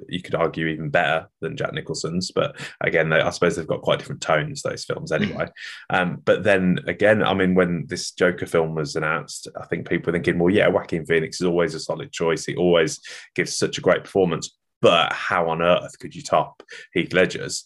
you 0.09 0.21
could 0.21 0.35
argue 0.35 0.67
even 0.67 0.91
better 0.91 1.29
than 1.41 1.57
Jack 1.57 1.73
Nicholson's. 1.73 2.31
But 2.31 2.57
again, 2.81 3.09
they, 3.09 3.21
I 3.21 3.31
suppose 3.31 3.57
they've 3.57 3.67
got 3.67 3.83
quite 3.83 3.99
different 3.99 4.21
tones, 4.21 4.63
those 4.63 4.85
films 4.85 5.11
hmm. 5.11 5.23
anyway. 5.23 5.47
Mm. 5.93 6.01
Um, 6.01 6.23
but 6.25 6.43
then 6.45 6.81
again, 6.87 7.23
I 7.23 7.35
mean, 7.35 7.55
when 7.55 7.87
this 7.87 8.13
Joker 8.13 8.47
film 8.47 8.75
was 8.75 8.97
announced, 8.97 9.49
I 9.61 9.67
think 9.67 9.89
people 9.89 10.11
were 10.11 10.17
thinking, 10.17 10.39
well, 10.39 10.53
yeah, 10.53 10.69
Joaquin 10.69 11.07
Phoenix 11.07 11.41
is 11.41 11.47
always 11.47 11.75
a 11.75 11.81
solid 11.81 12.13
choice. 12.13 12.45
He 12.45 12.57
always 12.57 13.01
gives 13.35 13.57
such 13.57 13.79
a 13.79 13.83
great 13.83 14.05
performance. 14.05 14.57
But 14.81 15.13
how 15.13 15.49
on 15.49 15.63
earth 15.63 15.99
could 15.99 16.15
you 16.15 16.23
top 16.23 16.63
Heath 16.93 17.13
Ledger's? 17.13 17.65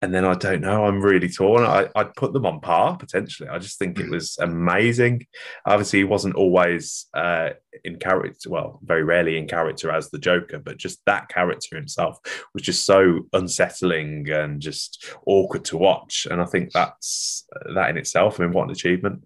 And 0.00 0.14
then 0.14 0.24
I 0.24 0.34
don't 0.34 0.60
know. 0.60 0.84
I'm 0.84 1.00
really 1.00 1.28
torn. 1.28 1.64
I, 1.64 1.88
would 1.96 2.14
put 2.14 2.32
them 2.32 2.46
on 2.46 2.60
par 2.60 2.96
potentially. 2.96 3.48
I 3.48 3.58
just 3.58 3.78
think 3.78 3.98
it 3.98 4.06
mm. 4.06 4.12
was 4.12 4.38
amazing. 4.38 5.26
Obviously, 5.66 6.00
he 6.00 6.04
wasn't 6.04 6.36
always 6.36 7.06
uh, 7.14 7.50
in 7.84 7.96
character. 7.96 8.48
Well, 8.48 8.78
very 8.84 9.02
rarely 9.02 9.36
in 9.36 9.48
character 9.48 9.90
as 9.90 10.10
the 10.10 10.18
Joker, 10.18 10.60
but 10.60 10.76
just 10.76 11.00
that 11.06 11.28
character 11.28 11.74
himself 11.74 12.18
was 12.54 12.62
just 12.62 12.86
so 12.86 13.26
unsettling 13.32 14.30
and 14.30 14.60
just 14.60 15.04
awkward 15.26 15.64
to 15.66 15.76
watch. 15.76 16.28
And 16.30 16.40
I 16.40 16.44
think 16.44 16.70
that's 16.72 17.44
that 17.74 17.90
in 17.90 17.96
itself. 17.96 18.38
I 18.38 18.44
mean, 18.44 18.52
what 18.52 18.64
an 18.64 18.70
achievement! 18.70 19.24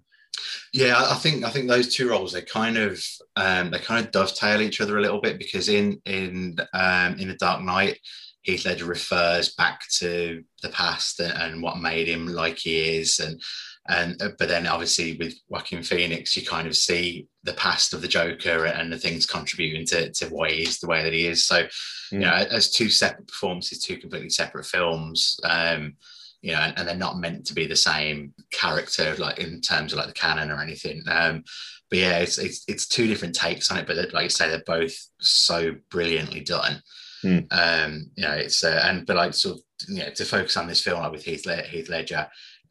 Yeah, 0.73 0.97
I 0.97 1.15
think 1.17 1.45
I 1.45 1.51
think 1.51 1.69
those 1.69 1.95
two 1.95 2.09
roles 2.09 2.33
they 2.33 2.41
kind 2.41 2.79
of 2.79 3.05
um, 3.37 3.71
they 3.71 3.79
kind 3.79 4.05
of 4.05 4.11
dovetail 4.11 4.63
each 4.63 4.81
other 4.81 4.97
a 4.97 5.03
little 5.03 5.21
bit 5.21 5.39
because 5.39 5.69
in 5.69 6.01
in 6.07 6.57
um, 6.73 7.19
in 7.19 7.29
the 7.29 7.37
Dark 7.39 7.61
Knight 7.61 7.99
Heath 8.43 8.65
Ledger 8.65 8.87
refers 8.87 9.55
back 9.55 9.83
to 9.99 10.43
the 10.63 10.69
past 10.71 11.21
and, 11.21 11.33
and, 11.33 11.63
what 11.63 11.79
made 11.79 12.09
him 12.09 12.27
like 12.27 12.59
he 12.59 12.99
is, 12.99 13.21
and 13.21 13.41
and 13.89 14.21
uh, 14.23 14.31
but 14.39 14.49
then 14.49 14.67
obviously 14.67 15.17
with 15.17 15.35
Joaquin 15.49 15.83
Phoenix, 15.83 16.37
you 16.37 16.45
kind 16.45 16.69
of 16.69 16.77
see 16.77 17.27
the 17.43 17.55
past 17.55 17.93
of 17.93 18.03
the 18.03 18.09
Joker 18.09 18.67
and 18.67 18.93
the 18.93 18.99
things 18.99 19.27
contributing 19.27 19.87
to, 19.87 20.13
to 20.13 20.29
why 20.29 20.51
he 20.51 20.63
is 20.63 20.79
the 20.79 20.87
way 20.87 21.03
that 21.03 21.13
he 21.13 21.27
is. 21.27 21.45
So, 21.45 21.67
you 22.13 22.21
know, 22.21 22.33
as 22.33 22.71
two 22.71 22.89
separate 22.89 23.27
performances, 23.27 23.81
two 23.81 23.97
completely 23.97 24.31
separate 24.31 24.67
films, 24.67 25.39
um, 25.43 25.95
you 26.43 26.53
know, 26.53 26.61
and, 26.61 26.79
and, 26.79 26.89
they're 26.89 26.97
not 26.97 27.19
meant 27.19 27.47
to 27.47 27.55
be 27.55 27.67
the 27.67 27.75
same 27.75 28.35
character, 28.53 29.17
like 29.17 29.39
in 29.39 29.61
terms 29.61 29.93
of 29.93 29.99
like 29.99 30.09
the 30.09 30.13
canon 30.13 30.51
or 30.51 30.61
anything. 30.61 31.03
Um, 31.09 31.43
but 31.91 31.99
yeah, 31.99 32.19
it's, 32.19 32.39
it's 32.39 32.65
it's 32.69 32.87
two 32.87 33.07
different 33.07 33.35
takes 33.35 33.71
on 33.71 33.79
it, 33.79 33.87
but 33.87 33.97
like 34.13 34.25
you 34.25 34.31
say, 34.31 34.49
they're 34.49 34.63
both 34.65 34.95
so 35.21 35.75
brilliantly 35.91 36.41
done. 36.41 36.83
Mm. 37.25 37.47
Um, 37.51 38.11
you 38.17 38.25
know, 38.25 38.33
it's 38.33 38.65
uh, 38.65 38.83
and 38.85 39.07
but 39.07 39.17
like 39.17 39.35
sort 39.35 39.57
of 39.57 39.63
you 39.89 40.01
know 40.01 40.11
to 40.11 40.25
focus 40.25 40.57
on 40.57 40.67
this 40.67 40.83
film 40.83 41.01
like 41.01 41.13
with 41.13 41.25
Heath, 41.25 41.49
Heath 41.69 41.89
Ledger, 41.89 42.29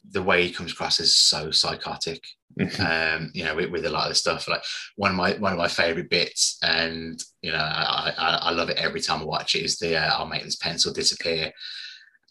the 0.09 0.23
way 0.23 0.45
he 0.45 0.53
comes 0.53 0.71
across 0.71 0.99
is 0.99 1.15
so 1.15 1.51
psychotic. 1.51 2.23
um, 2.79 3.31
you 3.33 3.45
know, 3.45 3.55
with, 3.55 3.69
with, 3.71 3.85
a 3.85 3.89
lot 3.89 4.03
of 4.03 4.09
the 4.09 4.15
stuff. 4.15 4.45
Like 4.47 4.61
one 4.97 5.11
of 5.11 5.17
my 5.17 5.33
one 5.33 5.53
of 5.53 5.57
my 5.57 5.69
favorite 5.69 6.09
bits, 6.09 6.57
and 6.61 7.21
you 7.41 7.51
know, 7.51 7.57
I, 7.57 8.13
I, 8.17 8.29
I 8.43 8.51
love 8.51 8.69
it 8.69 8.77
every 8.77 8.99
time 8.99 9.21
I 9.21 9.25
watch 9.25 9.55
it. 9.55 9.63
Is 9.63 9.77
the 9.77 9.95
uh, 9.95 10.17
I'll 10.17 10.25
make 10.25 10.43
this 10.43 10.57
pencil 10.57 10.91
disappear. 10.91 11.51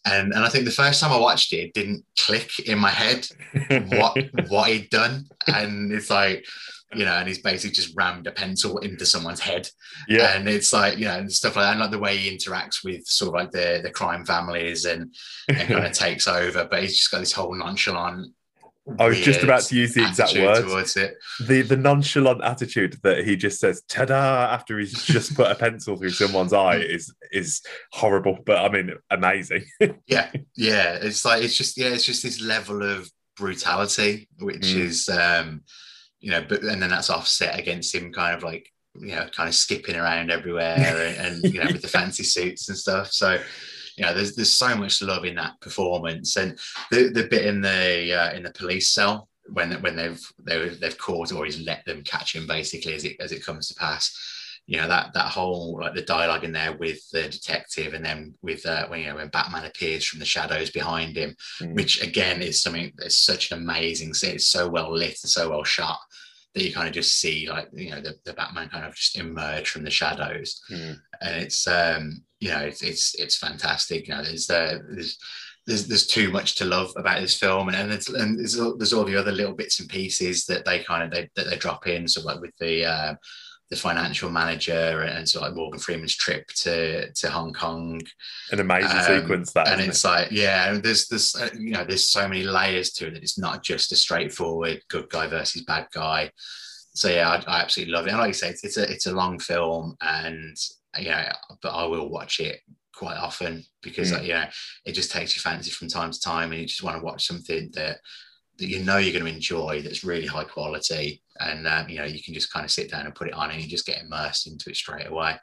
And, 0.07 0.33
and 0.33 0.45
I 0.45 0.49
think 0.49 0.65
the 0.65 0.71
first 0.71 1.01
time 1.01 1.13
I 1.13 1.19
watched 1.19 1.53
it, 1.53 1.59
it 1.59 1.75
didn't 1.75 2.07
click 2.19 2.59
in 2.61 2.79
my 2.79 2.89
head 2.89 3.27
what 3.89 4.17
what 4.49 4.71
he'd 4.71 4.91
done, 4.91 5.27
and 5.47 5.93
it's 5.93 6.11
like 6.11 6.45
you 6.95 7.05
know, 7.05 7.13
and 7.13 7.29
he's 7.29 7.41
basically 7.41 7.75
just 7.75 7.97
rammed 7.97 8.27
a 8.27 8.33
pencil 8.33 8.79
into 8.79 9.07
someone's 9.07 9.41
head. 9.41 9.69
Yeah. 10.09 10.37
And 10.37 10.49
it's 10.49 10.73
like, 10.73 10.99
you 10.99 11.05
know, 11.05 11.19
and 11.19 11.33
stuff 11.33 11.57
like 11.57 11.65
that. 11.65 11.73
And 11.73 11.81
like 11.81 11.91
the 11.91 11.99
way 11.99 12.17
he 12.17 12.37
interacts 12.37 12.85
with 12.85 13.07
sort 13.07 13.29
of 13.29 13.35
like 13.35 13.53
the 13.53 13.81
the 13.83 13.91
crime 13.91 14.25
families 14.25 14.85
and, 14.85 15.15
and 15.49 15.69
kind 15.69 15.87
of 15.87 15.93
takes 15.93 16.27
over. 16.27 16.67
But 16.69 16.83
he's 16.83 16.97
just 16.97 17.11
got 17.11 17.21
this 17.21 17.33
whole 17.33 17.55
nonchalant. 17.55 18.35
I 18.99 19.07
was 19.07 19.21
just 19.21 19.43
about 19.43 19.63
to 19.63 19.77
use 19.77 19.95
the 19.95 20.05
exact 20.07 20.35
words. 20.35 20.95
The 20.95 21.63
the 21.63 21.77
nonchalant 21.77 22.43
attitude 22.43 22.99
that 23.03 23.25
he 23.25 23.37
just 23.37 23.61
says 23.61 23.83
"ta-da" 23.89 24.53
after 24.53 24.79
he's 24.79 25.05
just 25.05 25.37
put 25.37 25.51
a 25.51 25.55
pencil 25.55 25.97
through 25.97 26.11
someone's 26.11 26.53
eye 26.53 26.79
is 26.79 27.15
is 27.31 27.63
horrible, 27.93 28.39
but 28.45 28.57
I 28.57 28.69
mean 28.69 28.95
amazing. 29.11 29.65
yeah, 30.07 30.33
yeah. 30.57 30.99
It's 31.01 31.25
like 31.25 31.45
it's 31.45 31.57
just 31.57 31.77
yeah, 31.77 31.89
it's 31.89 32.05
just 32.05 32.23
this 32.25 32.41
level 32.41 32.83
of 32.83 33.09
brutality, 33.37 34.29
which 34.41 34.63
mm. 34.63 34.81
is 34.81 35.09
um 35.09 35.63
you 36.21 36.31
know, 36.31 36.45
but 36.47 36.63
and 36.63 36.81
then 36.81 36.91
that's 36.91 37.11
offset 37.11 37.59
against 37.59 37.95
him 37.95 38.13
kind 38.13 38.37
of 38.37 38.43
like 38.43 38.71
you 38.95 39.15
know, 39.15 39.27
kind 39.35 39.49
of 39.49 39.55
skipping 39.55 39.97
around 39.97 40.31
everywhere 40.31 40.75
and, 40.79 41.45
and 41.45 41.55
you 41.55 41.61
know, 41.61 41.71
with 41.71 41.83
the 41.83 41.89
fancy 41.89 42.25
suits 42.25 42.69
and 42.69 42.77
stuff. 42.77 43.13
So, 43.13 43.39
you 43.97 44.05
know, 44.05 44.15
there's 44.15 44.35
there's 44.35 44.53
so 44.53 44.77
much 44.77 45.03
love 45.03 45.25
in 45.25 45.37
that 45.37 45.61
performance, 45.61 46.37
and 46.37 46.59
the 46.91 47.11
the 47.11 47.29
bit 47.29 47.47
in 47.47 47.61
the 47.61 48.15
uh, 48.15 48.33
in 48.33 48.43
the 48.43 48.53
police 48.53 48.91
cell 48.91 49.29
when 49.53 49.73
when 49.83 49.97
they've 49.97 50.21
they, 50.45 50.69
they've 50.69 50.99
caught 50.99 51.33
or 51.33 51.45
he's 51.45 51.61
let 51.61 51.85
them 51.85 52.03
catch 52.05 52.35
him 52.35 52.47
basically 52.47 52.95
as 52.95 53.05
it 53.05 53.17
as 53.21 53.33
it 53.33 53.45
comes 53.45 53.69
to 53.69 53.75
pass 53.75 54.17
you 54.71 54.77
know 54.77 54.87
that 54.87 55.13
that 55.15 55.33
whole 55.33 55.81
like 55.81 55.95
the 55.95 56.03
dialogue 56.03 56.45
in 56.45 56.53
there 56.53 56.77
with 56.77 57.11
the 57.11 57.23
detective 57.23 57.93
and 57.93 58.05
then 58.05 58.33
with 58.41 58.65
uh, 58.65 58.87
when 58.87 59.01
you 59.01 59.07
know 59.07 59.17
when 59.17 59.27
Batman 59.27 59.65
appears 59.65 60.07
from 60.07 60.21
the 60.21 60.25
shadows 60.25 60.71
behind 60.71 61.17
him, 61.17 61.35
mm. 61.61 61.75
which 61.75 62.01
again 62.01 62.41
is 62.41 62.63
something 62.63 62.93
that's 62.97 63.17
such 63.17 63.51
an 63.51 63.59
amazing 63.59 64.15
scene. 64.15 64.37
It's 64.37 64.47
so 64.47 64.69
well 64.69 64.93
lit 64.93 65.19
and 65.25 65.31
so 65.31 65.51
well 65.51 65.65
shot 65.65 65.99
that 66.55 66.63
you 66.63 66.73
kind 66.73 66.87
of 66.87 66.95
just 66.95 67.19
see 67.19 67.51
like 67.51 67.69
you 67.73 67.91
know 67.91 68.01
the, 68.01 68.15
the 68.25 68.33
Batman 68.33 68.69
kind 68.69 68.85
of 68.85 68.95
just 68.95 69.19
emerge 69.19 69.69
from 69.69 69.83
the 69.83 69.91
shadows, 69.91 70.63
mm. 70.71 70.97
and 71.21 71.43
it's 71.43 71.67
um 71.67 72.23
you 72.39 72.51
know 72.51 72.61
it's 72.61 72.83
it's 72.83 73.17
it's 73.17 73.39
fantastic. 73.39 74.07
You 74.07 74.15
know 74.15 74.23
there's 74.23 74.49
uh, 74.49 74.79
there's 74.89 75.19
there's, 75.67 75.89
there's 75.89 76.07
too 76.07 76.31
much 76.31 76.55
to 76.55 76.65
love 76.65 76.93
about 76.95 77.21
this 77.21 77.37
film, 77.37 77.71
and 77.71 77.77
and, 77.77 77.93
it's, 77.93 78.09
and 78.09 78.39
there's, 78.39 78.55
there's 78.55 78.93
all 78.93 79.05
the 79.05 79.17
other 79.17 79.33
little 79.33 79.55
bits 79.55 79.81
and 79.81 79.89
pieces 79.89 80.45
that 80.47 80.65
they 80.65 80.79
kind 80.79 81.03
of 81.03 81.11
they, 81.11 81.29
that 81.35 81.51
they 81.51 81.57
drop 81.57 81.89
in. 81.89 82.07
So 82.07 82.23
like 82.23 82.41
with 82.41 82.57
the 82.59 82.85
uh, 82.85 83.15
the 83.71 83.77
financial 83.77 84.29
manager 84.29 85.03
and 85.03 85.29
so 85.29 85.41
like 85.41 85.55
Morgan 85.55 85.79
Freeman's 85.79 86.17
trip 86.17 86.49
to 86.49 87.11
to 87.13 87.31
Hong 87.31 87.53
Kong. 87.53 88.01
An 88.51 88.59
amazing 88.59 88.99
um, 88.99 89.05
sequence 89.05 89.53
that, 89.53 89.69
and 89.69 89.81
it's 89.81 90.05
it? 90.05 90.09
like 90.09 90.31
yeah, 90.33 90.73
there's 90.79 91.07
this 91.07 91.37
uh, 91.37 91.49
you 91.57 91.71
know 91.71 91.85
there's 91.85 92.11
so 92.11 92.29
many 92.29 92.43
layers 92.43 92.91
to 92.95 93.07
it 93.07 93.15
that 93.15 93.23
it's 93.23 93.39
not 93.39 93.63
just 93.63 93.93
a 93.93 93.97
straightforward 93.97 94.83
good 94.89 95.09
guy 95.09 95.29
versus 95.29 95.63
bad 95.63 95.87
guy. 95.93 96.31
So 96.95 97.09
yeah, 97.09 97.31
I, 97.31 97.59
I 97.59 97.61
absolutely 97.63 97.95
love 97.95 98.07
it. 98.09 98.11
And 98.11 98.19
like 98.19 98.29
you 98.29 98.35
say, 98.35 98.51
it's, 98.51 98.65
it's 98.65 98.77
a 98.77 98.91
it's 98.91 99.07
a 99.07 99.15
long 99.15 99.39
film, 99.39 99.97
and 100.01 100.57
you 100.99 101.11
know, 101.11 101.25
but 101.63 101.71
I 101.71 101.85
will 101.85 102.09
watch 102.09 102.41
it 102.41 102.61
quite 102.93 103.17
often 103.17 103.65
because 103.83 104.11
mm. 104.11 104.17
like, 104.17 104.27
you 104.27 104.35
know 104.35 104.45
it 104.85 104.93
just 104.93 105.13
takes 105.13 105.35
your 105.35 105.43
fancy 105.43 105.71
from 105.71 105.87
time 105.87 106.11
to 106.11 106.21
time, 106.21 106.51
and 106.51 106.61
you 106.61 106.67
just 106.67 106.83
want 106.83 106.99
to 106.99 107.05
watch 107.05 107.25
something 107.25 107.71
that 107.75 107.99
that 108.59 108.67
you 108.67 108.81
know 108.81 108.97
you're 108.97 109.13
going 109.13 109.25
to 109.25 109.33
enjoy 109.33 109.81
that's 109.81 110.03
really 110.03 110.27
high 110.27 110.45
quality 110.45 111.23
and 111.41 111.67
um, 111.67 111.89
you 111.89 111.99
know 111.99 112.05
you 112.05 112.23
can 112.23 112.35
just 112.35 112.53
kind 112.53 112.65
of 112.65 112.71
sit 112.71 112.91
down 112.91 113.07
and 113.07 113.15
put 113.15 113.29
it 113.29 113.35
on 113.35 113.51
and 113.51 113.61
you 113.61 113.69
just 113.69 113.87
get 113.87 114.03
immersed 114.03 114.47
into 114.47 114.71
it 114.71 114.77
straight 114.77 115.09
away 115.09 115.35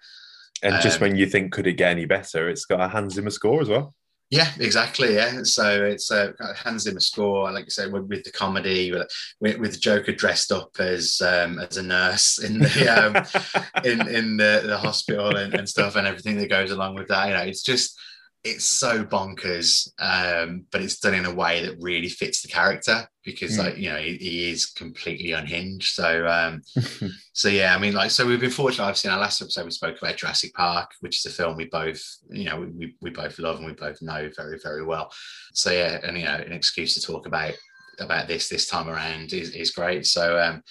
and 0.64 0.76
um, 0.76 0.82
just 0.82 1.00
when 1.00 1.16
you 1.16 1.26
think 1.26 1.52
could 1.52 1.68
it 1.68 1.74
get 1.74 1.92
any 1.92 2.06
better 2.06 2.50
it's 2.50 2.66
got 2.66 2.80
a 2.80 2.88
Hans 2.88 3.14
Zimmer 3.14 3.30
score 3.30 3.62
as 3.62 3.70
well 3.70 3.94
yeah, 4.30 4.52
exactly. 4.60 5.16
Yeah, 5.16 5.44
so 5.44 5.86
it's 5.86 6.12
a 6.12 6.34
uh, 6.42 6.54
Hans 6.54 6.84
Zimmer 6.84 7.00
score, 7.00 7.50
like 7.50 7.64
I 7.64 7.70
said, 7.70 7.94
with, 7.94 8.08
with 8.08 8.26
the 8.26 8.32
comedy, 8.32 8.92
with, 8.92 9.58
with 9.58 9.80
Joker 9.80 10.12
dressed 10.12 10.52
up 10.52 10.72
as 10.80 11.22
um, 11.22 11.60
as 11.60 11.78
a 11.78 11.84
nurse 11.84 12.40
in 12.40 12.60
the 12.60 12.90
um, 13.86 13.86
in 13.86 14.06
in 14.08 14.36
the, 14.36 14.64
the 14.66 14.78
hospital 14.78 15.38
and, 15.38 15.54
and 15.54 15.70
stuff, 15.70 15.96
and 15.96 16.06
everything 16.06 16.36
that 16.38 16.50
goes 16.50 16.72
along 16.72 16.96
with 16.96 17.08
that. 17.08 17.28
You 17.30 17.34
know, 17.36 17.44
it's 17.44 17.64
just 17.64 17.98
it's 18.44 18.66
so 18.66 19.04
bonkers, 19.04 19.90
um, 20.00 20.66
but 20.72 20.82
it's 20.82 21.00
done 21.00 21.14
in 21.14 21.26
a 21.26 21.34
way 21.34 21.66
that 21.66 21.78
really 21.80 22.08
fits 22.08 22.42
the 22.42 22.48
character 22.48 23.08
because, 23.24 23.58
mm. 23.58 23.64
like, 23.64 23.78
you 23.78 23.90
know, 23.90 23.98
he, 23.98 24.16
he, 24.18 24.52
is 24.52 24.68
completely 24.68 25.34
unhinged. 25.34 25.94
So, 25.94 26.26
um, 26.28 26.62
so 27.34 27.50
yeah, 27.50 27.76
I 27.76 27.80
mean, 27.80 27.94
like, 27.94 28.12
so 28.12 28.26
we've 28.26 28.40
been 28.40 28.50
fortunate. 28.50 28.86
I've 28.86 28.98
seen 28.98 29.12
our 29.12 29.20
last 29.20 29.42
episode. 29.42 29.66
We 29.66 29.72
spoke 29.72 29.98
about 30.02 30.18
Jurassic 30.18 30.54
Park, 30.54 30.92
which 31.02 31.18
is 31.18 31.32
a 31.32 31.36
film 31.36 31.58
we 31.58 31.66
both, 31.66 32.02
you 32.30 32.46
know, 32.46 32.68
we, 32.74 32.96
we 33.02 33.10
both 33.10 33.38
love 33.40 33.58
and 33.58 33.66
we 33.66 33.74
both 33.74 34.02
know 34.02 34.30
very, 34.36 34.60
very 34.64 34.86
well. 34.86 35.12
So 35.54 35.72
yeah, 35.72 36.00
and 36.04 36.18
you 36.18 36.26
know, 36.26 36.36
an 36.36 36.54
excuse 36.54 36.94
to 36.96 37.02
talk 37.02 37.28
about 37.28 37.54
about 38.00 38.28
this 38.28 38.48
this 38.48 38.68
time 38.68 38.88
around 38.88 39.34
is, 39.34 39.50
is 39.52 39.72
great. 39.72 40.06
So, 40.06 40.40
um, 40.40 40.62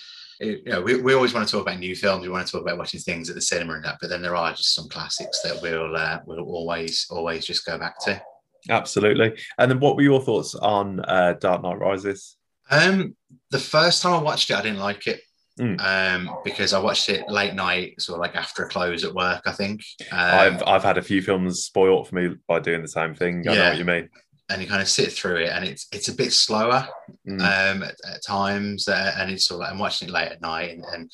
you 0.40 0.62
know, 0.66 0.80
we, 0.80 1.00
we 1.00 1.14
always 1.14 1.34
want 1.34 1.46
to 1.46 1.52
talk 1.52 1.62
about 1.62 1.78
new 1.78 1.94
films. 1.96 2.22
We 2.22 2.28
want 2.28 2.46
to 2.46 2.52
talk 2.52 2.62
about 2.62 2.78
watching 2.78 3.00
things 3.00 3.28
at 3.28 3.34
the 3.34 3.40
cinema 3.40 3.74
and 3.74 3.84
that, 3.84 3.98
but 4.00 4.10
then 4.10 4.22
there 4.22 4.36
are 4.36 4.52
just 4.52 4.74
some 4.74 4.88
classics 4.88 5.40
that 5.42 5.60
we'll 5.62 5.96
uh, 5.96 6.20
we'll 6.26 6.40
always 6.40 7.06
always 7.10 7.46
just 7.46 7.64
go 7.64 7.78
back 7.78 7.98
to. 8.00 8.20
Absolutely. 8.68 9.34
And 9.58 9.70
then, 9.70 9.80
what 9.80 9.96
were 9.96 10.02
your 10.02 10.20
thoughts 10.20 10.54
on 10.54 11.00
uh, 11.00 11.34
Dark 11.40 11.62
Knight 11.62 11.78
Rises? 11.78 12.36
Um, 12.70 13.14
the 13.50 13.58
first 13.58 14.02
time 14.02 14.14
I 14.14 14.22
watched 14.22 14.50
it, 14.50 14.56
I 14.56 14.62
didn't 14.62 14.80
like 14.80 15.06
it. 15.06 15.20
Mm. 15.58 15.80
Um, 15.80 16.36
because 16.44 16.74
I 16.74 16.78
watched 16.78 17.08
it 17.08 17.30
late 17.30 17.54
night, 17.54 17.98
sort 17.98 18.18
of 18.18 18.20
like 18.20 18.36
after 18.36 18.64
a 18.64 18.68
close 18.68 19.04
at 19.04 19.14
work. 19.14 19.40
I 19.46 19.52
think 19.52 19.80
um, 20.12 20.18
I've 20.18 20.62
I've 20.66 20.84
had 20.84 20.98
a 20.98 21.02
few 21.02 21.22
films 21.22 21.62
spoiled 21.62 22.08
for 22.08 22.14
me 22.14 22.36
by 22.46 22.60
doing 22.60 22.82
the 22.82 22.88
same 22.88 23.14
thing. 23.14 23.48
I 23.48 23.52
yeah. 23.52 23.58
know 23.58 23.68
what 23.70 23.78
you 23.78 23.84
mean 23.86 24.10
and 24.48 24.62
you 24.62 24.68
kind 24.68 24.82
of 24.82 24.88
sit 24.88 25.12
through 25.12 25.36
it, 25.36 25.50
and 25.50 25.64
it's 25.64 25.86
it's 25.92 26.08
a 26.08 26.14
bit 26.14 26.32
slower 26.32 26.86
mm. 27.28 27.40
um, 27.40 27.82
at, 27.82 27.96
at, 28.08 28.24
times, 28.24 28.88
uh, 28.88 29.14
and 29.18 29.30
it's 29.30 29.46
sort 29.46 29.56
of 29.56 29.60
like 29.62 29.72
I'm 29.72 29.78
watching 29.78 30.08
it 30.08 30.12
late 30.12 30.30
at 30.30 30.40
night, 30.40 30.70
and 30.70 30.84
and, 30.92 31.10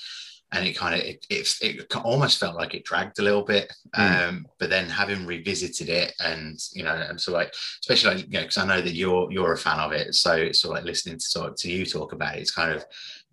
and 0.53 0.67
it 0.67 0.77
kind 0.77 0.95
of 0.95 1.01
it, 1.01 1.25
it, 1.31 1.55
it 1.63 1.97
almost 1.97 2.39
felt 2.39 2.57
like 2.57 2.75
it 2.75 2.85
dragged 2.85 3.19
a 3.19 3.23
little 3.23 3.43
bit, 3.43 3.73
mm. 3.97 4.29
um, 4.29 4.47
but 4.59 4.69
then 4.69 4.89
having 4.89 5.27
revisited 5.27 5.89
it, 5.89 6.13
and 6.21 6.59
you 6.75 6.85
know, 6.85 6.95
and 6.95 7.21
so 7.21 7.33
like 7.33 7.55
especially 7.81 8.15
like 8.15 8.27
you 8.27 8.33
know 8.33 8.43
because 8.43 8.59
I 8.59 8.67
know 8.67 8.83
that 8.83 8.95
you're 8.95 9.31
you're 9.33 9.55
a 9.55 9.59
fan 9.59 9.81
of 9.81 9.93
it, 9.93 10.15
so 10.15 10.35
it's 10.35 10.61
sort 10.61 10.77
of 10.77 10.83
like 10.83 10.91
listening 10.91 11.19
to 11.19 11.33
talk 11.33 11.57
to 11.57 11.71
you 11.71 11.87
talk 11.87 12.13
about 12.13 12.37
it, 12.37 12.41
it's 12.41 12.51
kind 12.51 12.73
of 12.73 12.85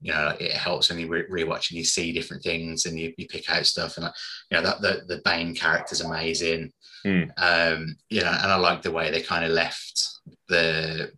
you 0.02 0.14
know 0.14 0.34
it 0.40 0.54
helps 0.54 0.90
when 0.90 1.00
you 1.00 1.08
re- 1.08 1.44
rewatch 1.44 1.72
and 1.72 1.78
you 1.78 1.84
see 1.84 2.14
different 2.14 2.42
things 2.42 2.86
and 2.86 2.98
you, 2.98 3.14
you 3.18 3.28
pick 3.28 3.50
out 3.50 3.66
stuff 3.66 3.98
and 3.98 4.06
like, 4.06 4.14
you 4.50 4.58
know 4.58 4.64
that 4.64 4.82
the 4.82 5.02
the 5.14 5.22
Bane 5.26 5.54
character's 5.54 6.02
amazing 6.02 6.72
Mm. 7.06 7.32
Um, 7.38 7.96
you 8.10 8.22
know, 8.22 8.32
and 8.32 8.52
I 8.52 8.56
like 8.56 8.82
the 8.82 8.92
way 8.92 9.12
they 9.12 9.22
kind 9.22 9.46
of 9.46 9.52
left 9.52 10.10
the 10.48 11.12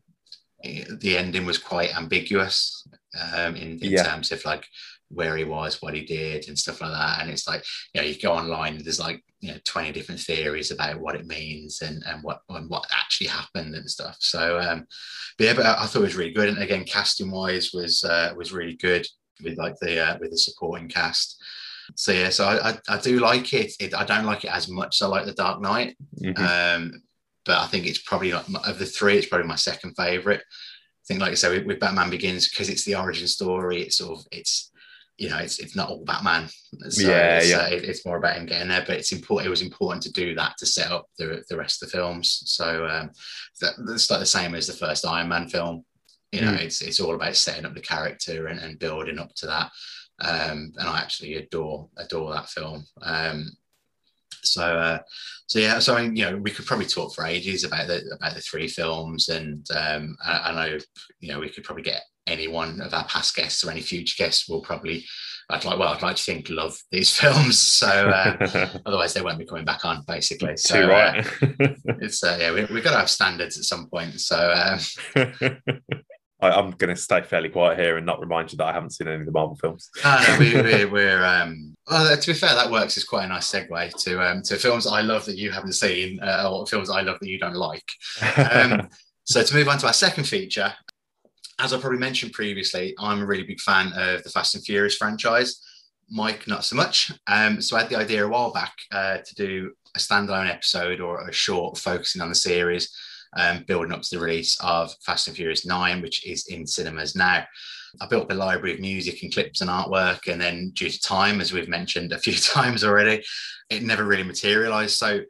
the 0.64 1.18
ending 1.18 1.46
was 1.46 1.58
quite 1.58 1.98
ambiguous 1.98 2.88
um, 3.20 3.56
in, 3.56 3.80
in 3.80 3.92
yeah. 3.92 4.04
terms 4.04 4.32
of 4.32 4.46
like 4.46 4.66
where 5.10 5.36
he 5.36 5.44
was, 5.44 5.82
what 5.82 5.94
he 5.94 6.04
did, 6.06 6.48
and 6.48 6.58
stuff 6.58 6.82
like 6.82 6.92
that. 6.92 7.22
And 7.22 7.30
it's 7.30 7.48
like, 7.48 7.64
you 7.94 8.02
know, 8.02 8.08
you 8.08 8.20
go 8.20 8.32
online, 8.32 8.78
there's 8.78 9.00
like, 9.00 9.24
you 9.40 9.52
know, 9.52 9.58
20 9.66 9.92
different 9.92 10.22
theories 10.22 10.72
about 10.72 11.00
what 11.00 11.16
it 11.16 11.26
means 11.26 11.82
and, 11.82 12.04
and 12.06 12.24
what 12.24 12.42
and 12.50 12.70
what 12.70 12.86
actually 12.92 13.28
happened 13.28 13.76
and 13.76 13.90
stuff. 13.90 14.18
So, 14.20 14.60
um, 14.60 14.86
but 15.38 15.46
yeah, 15.46 15.54
but 15.54 15.66
I, 15.66 15.84
I 15.84 15.86
thought 15.86 16.00
it 16.00 16.04
was 16.04 16.16
really 16.16 16.34
good. 16.34 16.50
And 16.50 16.60
again, 16.60 16.86
casting 16.86 17.32
wise 17.32 17.72
was 17.74 18.04
uh, 18.04 18.34
was 18.38 18.54
really 18.54 18.76
good 18.76 19.06
with 19.44 19.58
like 19.58 19.76
the 19.80 20.00
uh, 20.00 20.18
with 20.20 20.32
the 20.32 20.38
supporting 20.38 20.88
cast. 20.88 21.41
So 21.96 22.12
yeah, 22.12 22.30
so 22.30 22.46
I, 22.46 22.70
I, 22.70 22.78
I 22.90 22.98
do 23.00 23.20
like 23.20 23.54
it. 23.54 23.74
it. 23.80 23.94
I 23.94 24.06
don't 24.06 24.26
like 24.26 24.44
it 24.44 24.52
as 24.54 24.68
much 24.70 24.98
as 24.98 25.06
I 25.06 25.08
like 25.08 25.26
the 25.26 25.34
Dark 25.34 25.62
Knight. 25.62 25.98
Mm-hmm. 26.22 26.44
Um, 26.44 27.02
but 27.46 27.58
I 27.60 27.68
think 27.68 27.86
it's 27.88 28.00
probably 28.00 28.32
like 28.32 28.46
of 28.68 28.80
the 28.80 28.86
three, 28.86 29.18
it's 29.18 29.28
probably 29.28 29.48
my 29.48 29.56
second 29.56 29.96
favorite. 29.96 30.42
I 30.42 31.04
think, 31.08 31.20
like 31.20 31.32
I 31.32 31.36
said, 31.36 31.52
with, 31.52 31.66
with 31.66 31.80
Batman 31.80 32.10
Begins, 32.10 32.48
because 32.50 32.70
it's 32.70 32.86
the 32.86 32.96
origin 32.96 33.28
story. 33.28 33.82
It's 33.82 33.98
sort 33.98 34.20
of 34.20 34.26
it's 34.32 34.72
you 35.18 35.30
know 35.30 35.38
it's 35.38 35.60
it's 35.60 35.76
not 35.76 35.90
all 35.90 36.06
Batman. 36.06 36.48
So 36.90 37.10
yeah, 37.10 37.38
it's, 37.38 37.50
yeah. 37.50 37.58
Uh, 37.58 37.68
it, 37.70 37.84
it's 37.84 38.06
more 38.06 38.18
about 38.18 38.38
him 38.38 38.46
getting 38.46 38.70
there. 38.70 38.84
But 38.86 38.98
it's 38.98 39.12
important. 39.12 39.48
It 39.48 39.50
was 39.50 39.64
important 39.64 40.04
to 40.04 40.12
do 40.12 40.36
that 40.36 40.58
to 40.60 40.66
set 40.66 40.92
up 40.92 41.08
the 41.18 41.44
the 41.50 41.58
rest 41.58 41.82
of 41.82 41.90
the 41.90 41.98
films. 41.98 42.44
So 42.46 42.86
um, 42.86 43.12
that, 43.60 43.74
that's 43.88 44.10
like 44.10 44.20
the 44.20 44.26
same 44.26 44.56
as 44.56 44.68
the 44.68 44.74
first 44.74 45.06
Iron 45.06 45.30
Man 45.30 45.50
film. 45.50 45.84
You 46.32 46.42
know, 46.42 46.54
Mm. 46.54 46.62
it's 46.62 46.82
it's 46.82 47.00
all 47.00 47.16
about 47.16 47.36
setting 47.36 47.66
up 47.66 47.74
the 47.74 47.82
character 47.82 48.48
and, 48.48 48.60
and 48.60 48.80
building 48.80 49.20
up 49.20 49.34
to 49.36 49.48
that. 49.48 49.70
Um, 50.22 50.74
and 50.78 50.88
I 50.88 51.00
actually 51.00 51.36
adore 51.36 51.90
adore 51.98 52.34
that 52.34 52.50
film. 52.50 52.86
Um, 53.02 53.52
so 54.44 54.64
uh, 54.64 55.00
so 55.48 55.60
yeah, 55.60 55.80
so 55.80 55.96
I 55.96 56.04
mean, 56.04 56.16
you 56.16 56.30
know, 56.30 56.38
we 56.38 56.52
could 56.52 56.66
probably 56.66 56.86
talk 56.86 57.14
for 57.14 57.26
ages 57.26 57.64
about 57.64 57.88
the 57.88 58.02
about 58.16 58.36
the 58.36 58.42
three 58.42 58.68
films, 58.68 59.30
and 59.30 59.66
um, 59.76 60.18
I, 60.24 60.52
I 60.52 60.54
know 60.54 60.78
you 61.20 61.34
know 61.34 61.40
we 61.40 61.50
could 61.50 61.64
probably 61.64 61.84
get 61.84 62.02
any 62.28 62.48
one 62.48 62.82
of 62.82 62.94
our 62.94 63.06
past 63.06 63.36
guests 63.36 63.64
or 63.64 63.72
any 63.72 63.82
future 63.82 64.16
guests 64.18 64.48
will 64.48 64.62
probably. 64.62 65.06
I'd 65.50 65.66
like, 65.66 65.78
well, 65.78 65.90
I'd 65.90 66.02
like 66.02 66.16
to 66.16 66.24
think 66.24 66.50
love 66.50 66.78
these 66.92 67.10
films, 67.20 67.60
so 67.60 67.88
uh, 67.88 68.70
otherwise 68.86 69.14
they 69.14 69.22
won't 69.22 69.40
be 69.40 69.46
coming 69.46 69.66
back 69.66 69.84
on, 69.84 70.04
basically. 70.08 70.56
So 70.56 70.76
Too 70.76 70.84
uh, 70.84 70.88
right. 70.88 71.78
it's 72.00 72.24
uh, 72.24 72.38
yeah, 72.40 72.54
we, 72.54 72.66
we've 72.66 72.84
got 72.84 72.92
to 72.92 73.00
have 73.00 73.10
standards 73.10 73.58
at 73.58 73.66
some 73.66 73.88
point. 73.88 74.20
So 74.22 74.38
um, 74.38 74.80
I, 76.42 76.52
I'm 76.52 76.72
going 76.72 76.94
to 76.94 77.02
stay 77.02 77.22
fairly 77.22 77.50
quiet 77.50 77.80
here 77.80 77.98
and 77.98 78.06
not 78.06 78.20
remind 78.20 78.52
you 78.52 78.58
that 78.58 78.66
I 78.66 78.74
haven't 78.74 78.92
seen 78.92 79.08
any 79.08 79.20
of 79.20 79.26
the 79.26 79.32
Marvel 79.32 79.56
films. 79.56 79.90
no, 80.04 80.24
no, 80.28 80.40
we, 80.40 80.62
we, 80.62 80.86
we're 80.86 81.24
um, 81.24 81.76
well. 81.90 82.18
To 82.18 82.28
be 82.28 82.34
fair, 82.34 82.56
that 82.56 82.72
works 82.72 82.98
as 82.98 83.04
quite 83.04 83.26
a 83.26 83.28
nice 83.28 83.52
segue 83.52 84.04
to 84.04 84.22
um, 84.22 84.42
to 84.44 84.58
films 84.58 84.88
I 84.88 85.02
love 85.02 85.26
that 85.26 85.38
you 85.38 85.52
haven't 85.52 85.74
seen, 85.74 86.20
uh, 86.22 86.50
or 86.52 86.66
films 86.66 86.90
I 86.90 87.02
love 87.02 87.20
that 87.20 87.30
you 87.30 87.40
don't 87.40 87.56
like. 87.56 87.90
Um, 88.38 88.90
so 89.24 89.44
to 89.44 89.54
move 89.54 89.68
on 89.68 89.78
to 89.80 89.88
our 89.88 89.94
second 89.94 90.26
feature, 90.26 90.74
as 91.60 91.74
I 91.74 91.80
probably 91.80 92.00
mentioned 92.00 92.34
previously, 92.34 92.96
I'm 93.00 93.22
a 93.22 93.26
really 93.26 93.44
big 93.44 93.60
fan 93.60 93.94
of 93.94 94.24
the 94.24 94.30
Fast 94.30 94.56
and 94.56 94.64
Furious 94.64 94.98
franchise. 94.98 95.62
Mike, 96.10 96.48
not 96.48 96.66
so 96.66 96.76
much. 96.76 97.12
Um, 97.28 97.62
so 97.62 97.78
I 97.78 97.82
had 97.82 97.90
the 97.90 97.98
idea 97.98 98.26
a 98.26 98.30
while 98.30 98.52
back 98.52 98.74
uh, 98.92 99.20
to 99.20 99.36
do 99.36 99.72
a 99.96 100.00
standalone 100.00 100.50
episode 100.50 101.00
or 101.00 101.28
a 101.28 101.32
short 101.32 101.78
focusing 101.78 102.22
on 102.22 102.30
the 102.30 102.36
series, 102.36 102.94
um, 103.38 103.64
building 103.68 103.94
up 103.94 104.02
to 104.02 104.16
the 104.16 104.24
release 104.24 104.58
of 104.62 104.94
Fast 105.06 105.28
and 105.28 105.36
Furious 105.36 105.66
9, 105.66 106.02
which 106.02 106.26
is 106.26 106.48
in 106.48 106.68
cinemas 106.68 107.16
now. 107.16 107.46
I 108.00 108.08
built 108.08 108.32
a 108.32 108.36
library 108.36 108.74
of 108.76 108.80
music 108.80 109.22
and 109.22 109.34
clips 109.34 109.62
and 109.62 109.70
artwork, 109.70 110.32
and 110.32 110.40
then 110.40 110.72
due 110.74 110.90
to 110.90 111.02
time, 111.02 111.42
as 111.42 111.52
we've 111.52 111.68
mentioned 111.68 112.14
a 112.14 112.18
few 112.18 112.34
times 112.36 112.84
already, 112.84 113.24
it 113.70 113.84
never 113.84 114.04
really 114.04 114.24
materialized. 114.24 114.96
So, 114.96 115.22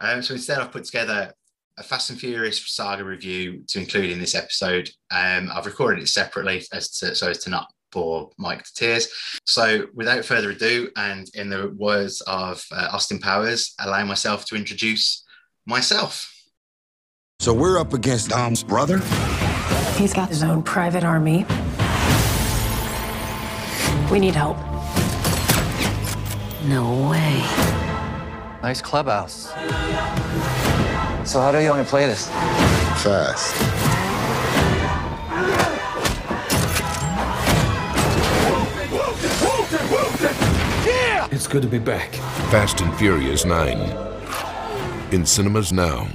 um, 0.00 0.22
so 0.22 0.34
instead, 0.34 0.58
I've 0.58 0.72
put 0.72 0.84
together 0.84 1.32
a 1.78 1.82
Fast 1.82 2.10
and 2.10 2.18
Furious 2.18 2.60
saga 2.74 3.04
review 3.04 3.62
to 3.68 3.80
include 3.80 4.10
in 4.10 4.20
this 4.20 4.34
episode. 4.34 4.90
Um, 5.10 5.50
I've 5.52 5.66
recorded 5.66 6.02
it 6.02 6.08
separately 6.08 6.62
as 6.72 6.90
to, 6.98 7.14
so 7.14 7.30
as 7.30 7.38
to 7.38 7.50
not 7.50 7.72
bore 7.90 8.30
Mike 8.38 8.64
to 8.64 8.74
tears. 8.74 9.08
So, 9.46 9.86
without 9.94 10.24
further 10.24 10.50
ado, 10.50 10.90
and 10.96 11.28
in 11.34 11.48
the 11.48 11.74
words 11.76 12.20
of 12.22 12.64
uh, 12.70 12.88
Austin 12.92 13.18
Powers, 13.18 13.74
allow 13.78 14.04
myself 14.04 14.44
to 14.46 14.56
introduce 14.56 15.24
myself. 15.66 16.30
So 17.40 17.54
we're 17.54 17.78
up 17.78 17.94
against 17.94 18.28
Dom's 18.28 18.62
brother? 18.62 18.98
He's 19.96 20.12
got 20.12 20.28
his 20.28 20.42
own 20.42 20.62
private 20.62 21.04
army. 21.04 21.46
We 24.12 24.18
need 24.18 24.34
help. 24.34 24.58
No 26.66 27.08
way. 27.08 27.40
Nice 28.62 28.82
clubhouse. 28.82 29.46
So 31.24 31.40
how 31.40 31.50
do 31.50 31.62
you 31.62 31.70
want 31.70 31.82
to 31.82 31.88
play 31.88 32.04
this? 32.04 32.28
Fast. 32.28 33.56
It's 41.32 41.46
good 41.46 41.62
to 41.62 41.68
be 41.68 41.78
back. 41.78 42.12
Fast 42.50 42.82
and 42.82 42.94
Furious 42.96 43.46
9. 43.46 43.78
In 45.12 45.24
cinemas 45.24 45.72
now. 45.72 46.06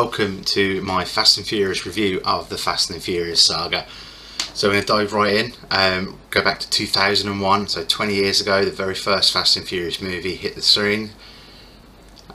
Welcome 0.00 0.44
to 0.44 0.80
my 0.82 1.04
Fast 1.04 1.38
and 1.38 1.44
Furious 1.44 1.84
review 1.84 2.20
of 2.24 2.50
the 2.50 2.56
Fast 2.56 2.88
and 2.88 3.02
Furious 3.02 3.44
saga. 3.44 3.84
So, 4.54 4.68
I'm 4.68 4.74
going 4.74 4.82
to 4.82 4.86
dive 4.86 5.12
right 5.12 5.34
in. 5.34 5.52
Um, 5.72 6.20
go 6.30 6.40
back 6.40 6.60
to 6.60 6.70
2001, 6.70 7.66
so 7.66 7.84
20 7.84 8.14
years 8.14 8.40
ago, 8.40 8.64
the 8.64 8.70
very 8.70 8.94
first 8.94 9.32
Fast 9.32 9.56
and 9.56 9.66
Furious 9.66 10.00
movie 10.00 10.36
hit 10.36 10.54
the 10.54 10.62
screen. 10.62 11.10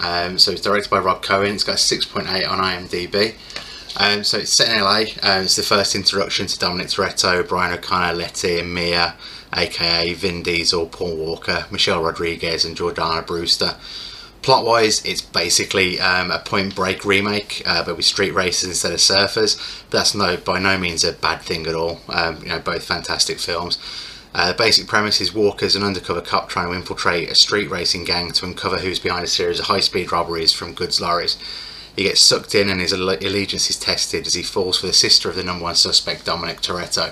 Um, 0.02 0.40
so, 0.40 0.52
it's 0.52 0.60
directed 0.60 0.90
by 0.90 1.00
Rob 1.00 1.24
Cohen. 1.24 1.54
It's 1.54 1.64
got 1.64 1.76
a 1.76 1.78
6.8 1.78 2.46
on 2.50 2.60
IMDb. 2.60 3.36
Um, 3.96 4.26
so, 4.26 4.40
it's 4.40 4.52
set 4.52 4.68
in 4.68 4.82
LA. 4.82 5.04
Um, 5.24 5.44
it's 5.44 5.56
the 5.56 5.64
first 5.64 5.96
introduction 5.96 6.48
to 6.48 6.60
Dominic 6.60 6.88
Toretto, 6.88 7.48
Brian 7.48 7.74
O'Conner, 7.74 8.12
Letty, 8.12 8.60
and 8.60 8.74
Mia, 8.74 9.16
aka 9.56 10.14
Vin 10.14 10.44
Diesel, 10.44 10.88
Paul 10.88 11.16
Walker, 11.16 11.66
Michelle 11.72 12.04
Rodriguez, 12.04 12.66
and 12.66 12.76
Jordana 12.76 13.26
Brewster 13.26 13.78
plot 14.44 14.66
wise 14.66 15.04
it's 15.06 15.22
basically 15.22 16.00
um, 16.00 16.30
a 16.30 16.40
point 16.40 16.76
break 16.76 17.04
remake 17.06 17.64
uh, 17.66 17.84
but 17.84 17.96
with 17.96 18.06
street 18.06 18.32
racers 18.32 18.70
instead 18.70 18.92
of 18.92 19.00
surfers 19.00 19.82
that's 19.90 20.14
no 20.14 20.38
by 20.38 20.60
no 20.60 20.78
means 20.78 21.04
a 21.04 21.14
bad 21.14 21.42
thing 21.42 21.66
at 21.66 21.74
all 21.76 22.02
um, 22.10 22.38
you 22.44 22.50
know 22.50 22.60
both 22.60 22.84
fantastic 22.84 23.40
films 23.40 23.78
uh, 24.36 24.52
the 24.52 24.58
basic 24.58 24.88
premise 24.88 25.22
is 25.22 25.34
Walker's 25.34 25.76
an 25.76 25.84
undercover 25.84 26.22
cop 26.22 26.50
trying 26.50 26.68
to 26.68 26.76
infiltrate 26.76 27.30
a 27.30 27.36
street 27.36 27.70
racing 27.70 28.04
gang 28.04 28.32
to 28.32 28.46
uncover 28.46 28.80
who's 28.80 29.00
behind 29.00 29.24
a 29.24 29.28
series 29.28 29.60
of 29.60 29.68
high-speed 29.68 30.12
robberies 30.12 30.52
from 30.52 30.74
goods 30.74 31.00
lorries. 31.00 31.38
He 31.96 32.04
gets 32.04 32.22
sucked 32.22 32.56
in 32.56 32.68
and 32.68 32.82
his 32.82 32.92
allegiance 32.92 33.70
is 33.70 33.78
tested 33.78 34.26
as 34.26 34.34
he 34.34 34.42
falls 34.42 34.80
for 34.80 34.88
the 34.88 34.94
sister 34.94 35.30
of 35.30 35.36
the 35.36 35.44
number 35.44 35.64
one 35.64 35.76
suspect, 35.76 36.26
Dominic 36.26 36.62
Toretto. 36.62 37.12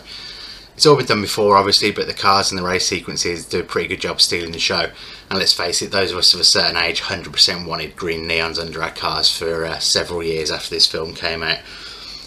It's 0.73 0.87
all 0.87 0.95
been 0.95 1.05
done 1.05 1.21
before, 1.21 1.57
obviously, 1.57 1.91
but 1.91 2.07
the 2.07 2.13
cars 2.15 2.51
and 2.51 2.57
the 2.57 2.65
race 2.65 2.87
sequences 2.87 3.45
do 3.45 3.59
a 3.59 3.63
pretty 3.63 3.89
good 3.89 4.01
job 4.01 4.19
stealing 4.19 4.51
the 4.51 4.57
show. 4.57 4.89
And 5.31 5.39
let's 5.39 5.53
face 5.53 5.81
it, 5.81 5.91
those 5.91 6.11
of 6.11 6.17
us 6.17 6.33
of 6.33 6.41
a 6.41 6.43
certain 6.43 6.75
age 6.75 7.03
100% 7.03 7.65
wanted 7.65 7.95
green 7.95 8.27
neons 8.27 8.59
under 8.59 8.83
our 8.83 8.91
cars 8.91 9.31
for 9.31 9.63
uh, 9.63 9.79
several 9.79 10.21
years 10.21 10.51
after 10.51 10.75
this 10.75 10.85
film 10.85 11.13
came 11.13 11.41
out. 11.41 11.59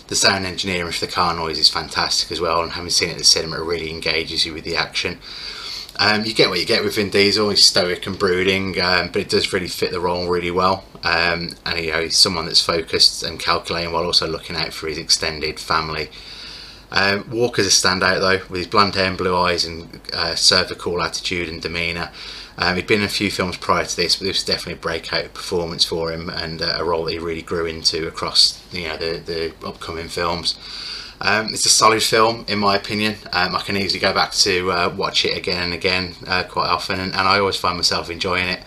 The 0.09 0.14
sound 0.14 0.47
engineering 0.47 0.90
for 0.90 1.05
the 1.05 1.12
car 1.12 1.35
noise 1.35 1.59
is 1.59 1.69
fantastic 1.69 2.33
as 2.33 2.40
well, 2.40 2.62
and 2.62 2.73
having 2.73 2.88
seen 2.88 3.11
it 3.11 3.12
at 3.12 3.19
the 3.19 3.25
cinema, 3.25 3.57
it 3.61 3.67
really 3.67 3.90
engages 3.90 4.47
you 4.47 4.55
with 4.55 4.64
the 4.64 4.77
action. 4.77 5.19
Um, 5.97 6.25
you 6.25 6.33
get 6.33 6.49
what 6.49 6.61
you 6.61 6.64
get 6.64 6.83
with 6.83 6.95
Vin 6.95 7.11
Diesel. 7.11 7.51
He's 7.51 7.67
stoic 7.67 8.07
and 8.07 8.19
brooding, 8.19 8.81
um, 8.81 9.09
but 9.09 9.21
it 9.21 9.29
does 9.29 9.53
really 9.53 9.69
fit 9.69 9.90
the 9.90 10.01
role 10.01 10.27
really 10.27 10.51
well. 10.51 10.85
Um, 11.03 11.57
and 11.67 11.85
you 11.85 11.93
know, 11.93 12.05
he's 12.05 12.17
someone 12.17 12.47
that's 12.47 12.64
focused 12.64 13.23
and 13.23 13.38
calculating 13.38 13.93
while 13.93 14.07
also 14.07 14.27
looking 14.27 14.57
out 14.57 14.73
for 14.73 14.88
his 14.88 14.97
extended 14.97 15.61
family. 15.61 16.09
Um, 16.90 17.29
Walker's 17.31 17.67
a 17.67 17.71
standout 17.71 18.21
though, 18.21 18.47
with 18.49 18.61
his 18.61 18.67
blonde 18.67 18.95
hair 18.95 19.09
and 19.09 19.19
blue 19.19 19.37
eyes 19.37 19.67
and 19.67 20.01
uh, 20.14 20.35
cool 20.79 21.03
attitude 21.03 21.51
and 21.51 21.61
demeanour. 21.61 22.11
Um, 22.57 22.77
he'd 22.77 22.87
been 22.87 23.01
in 23.01 23.07
a 23.07 23.09
few 23.09 23.31
films 23.31 23.57
prior 23.57 23.85
to 23.85 23.97
this, 23.97 24.17
but 24.17 24.27
this 24.27 24.37
was 24.37 24.45
definitely 24.45 24.75
a 24.75 24.77
breakout 24.77 25.35
performance 25.35 25.85
for 25.85 26.12
him 26.12 26.29
and 26.29 26.62
uh, 26.62 26.77
a 26.79 26.85
role 26.85 27.05
that 27.05 27.12
he 27.12 27.19
really 27.19 27.43
grew 27.43 27.67
into 27.67 28.07
across 28.07 28.62
you 28.73 28.88
know 28.88 28.97
the, 28.97 29.19
the 29.19 29.67
upcoming 29.67 30.09
films. 30.09 30.57
Um, 31.21 31.49
it's 31.55 31.64
a 31.64 31.71
solid 31.71 32.03
film, 32.03 32.45
in 32.49 32.59
my 32.59 32.77
opinion. 32.77 33.17
Um, 33.33 33.55
I 33.55 33.61
can 33.61 33.77
easily 33.77 34.01
go 34.01 34.12
back 34.12 34.33
to 34.33 34.71
uh, 34.71 34.95
watch 34.97 35.25
it 35.25 35.37
again 35.37 35.62
and 35.62 35.73
again 35.73 36.14
uh, 36.27 36.45
quite 36.45 36.69
often, 36.69 37.01
and, 37.01 37.12
and 37.12 37.29
I 37.29 37.38
always 37.38 37.57
find 37.57 37.77
myself 37.77 38.11
enjoying 38.11 38.49
it. 38.49 38.62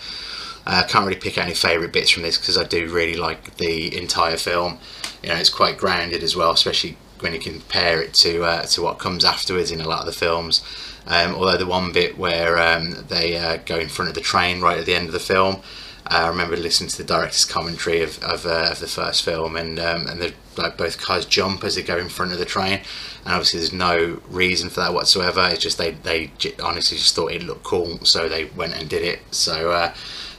I 0.66 0.80
uh, 0.80 0.86
can't 0.86 1.06
really 1.06 1.20
pick 1.20 1.38
any 1.38 1.54
favourite 1.54 1.92
bits 1.92 2.10
from 2.10 2.24
this 2.24 2.36
because 2.36 2.58
I 2.58 2.64
do 2.64 2.88
really 2.88 3.16
like 3.16 3.56
the 3.56 3.96
entire 3.96 4.36
film. 4.36 4.78
You 5.22 5.30
know, 5.30 5.36
it's 5.36 5.48
quite 5.48 5.78
grounded 5.78 6.22
as 6.22 6.36
well, 6.36 6.50
especially 6.50 6.98
when 7.20 7.32
you 7.32 7.40
compare 7.40 8.02
it 8.02 8.12
to 8.14 8.44
uh, 8.44 8.62
to 8.64 8.82
what 8.82 8.98
comes 8.98 9.24
afterwards 9.24 9.70
in 9.70 9.80
a 9.80 9.88
lot 9.88 10.00
of 10.00 10.06
the 10.06 10.12
films. 10.12 10.62
Um, 11.08 11.34
although 11.34 11.56
the 11.56 11.66
one 11.66 11.90
bit 11.90 12.18
where 12.18 12.58
um, 12.58 13.06
they 13.08 13.36
uh, 13.36 13.56
go 13.64 13.78
in 13.78 13.88
front 13.88 14.10
of 14.10 14.14
the 14.14 14.20
train 14.20 14.60
right 14.60 14.78
at 14.78 14.84
the 14.84 14.94
end 14.94 15.06
of 15.06 15.14
the 15.14 15.18
film, 15.18 15.62
uh, 16.06 16.24
I 16.24 16.28
remember 16.28 16.54
listening 16.56 16.90
to 16.90 16.98
the 16.98 17.04
director's 17.04 17.46
commentary 17.46 18.02
of, 18.02 18.22
of, 18.22 18.44
uh, 18.44 18.68
of 18.70 18.80
the 18.80 18.86
first 18.86 19.24
film, 19.24 19.56
and 19.56 19.78
um, 19.78 20.06
and 20.06 20.20
the, 20.20 20.34
like 20.56 20.76
both 20.76 20.98
cars 20.98 21.24
jump 21.24 21.64
as 21.64 21.74
they 21.74 21.82
go 21.82 21.96
in 21.96 22.10
front 22.10 22.32
of 22.32 22.38
the 22.38 22.44
train, 22.44 22.80
and 23.24 23.34
obviously 23.34 23.58
there's 23.58 23.72
no 23.72 24.20
reason 24.28 24.68
for 24.68 24.80
that 24.80 24.92
whatsoever. 24.92 25.48
It's 25.50 25.62
just 25.62 25.78
they 25.78 25.92
they 25.92 26.30
honestly 26.62 26.98
just 26.98 27.14
thought 27.16 27.32
it 27.32 27.42
looked 27.42 27.64
cool, 27.64 28.04
so 28.04 28.28
they 28.28 28.44
went 28.44 28.74
and 28.74 28.88
did 28.88 29.02
it. 29.02 29.20
So. 29.30 29.72
Uh, 29.72 29.94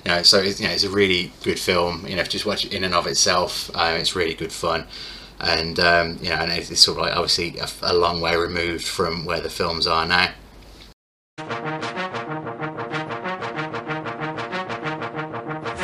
you 0.06 0.12
know, 0.12 0.24
so 0.24 0.40
it's, 0.40 0.62
you 0.62 0.66
know, 0.66 0.74
it's 0.74 0.86
a 0.86 0.90
really 0.90 1.34
good 1.44 1.60
film. 1.60 2.08
You 2.08 2.16
know, 2.16 2.24
just 2.24 2.46
watch 2.46 2.64
it 2.64 2.72
in 2.74 2.86
and 2.86 2.94
of 2.94 3.06
itself, 3.06 3.70
uh, 3.76 3.98
it's 4.00 4.16
really 4.16 4.34
good 4.34 4.54
fun 4.54 4.88
and 5.42 5.78
um, 5.80 6.18
you 6.22 6.30
know, 6.30 6.36
and 6.36 6.52
it's, 6.54 6.72
it's 6.72 6.80
sort 6.80 6.98
of 6.98 7.04
like 7.04 7.14
obviously 7.14 7.58
a, 7.58 7.68
a, 7.82 7.94
long 7.94 8.22
way 8.22 8.36
removed 8.36 8.88
from 8.88 9.26
where 9.26 9.42
the 9.42 9.50
films 9.50 9.88
are 9.88 10.06
now. 10.06 10.32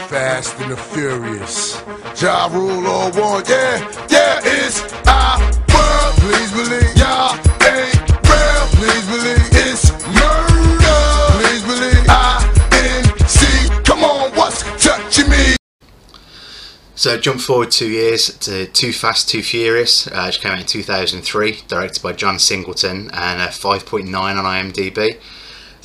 Fast 0.10 0.60
and 0.60 0.72
the 0.72 0.78
Furious. 0.78 1.82
Ja 2.22 2.48
Rule 2.52 2.86
all 2.86 3.12
one, 3.12 3.44
yeah, 3.48 3.80
yeah, 4.10 4.42
it's 4.44 4.82
our 5.08 5.40
world. 5.40 6.16
Please 6.20 6.52
believe, 6.52 6.96
y'all 6.98 7.36
ain't 7.64 7.96
real. 8.28 8.66
Please 8.76 9.06
believe 9.08 9.48
it's 9.54 9.92
murder. 10.12 11.06
Please 11.40 11.64
believe 11.64 12.06
I 12.10 12.44
C. 13.26 13.70
Come 13.84 14.04
on, 14.04 14.32
what's 14.32 14.64
touching 14.84 15.30
me? 15.30 15.56
So 16.96 17.18
jump 17.18 17.40
forward 17.40 17.72
two 17.72 17.90
years 17.90 18.38
to 18.40 18.66
Too 18.68 18.92
Fast, 18.92 19.30
Too 19.30 19.42
Furious, 19.42 20.08
uh, 20.08 20.24
which 20.26 20.42
came 20.42 20.52
out 20.52 20.60
in 20.60 20.66
2003, 20.66 21.62
directed 21.68 22.04
by 22.04 22.12
John 22.12 22.40
Singleton, 22.40 23.10
and 23.14 23.42
a 23.42 23.48
5.9 23.48 24.14
on 24.14 24.44
IMDb. 24.44 25.18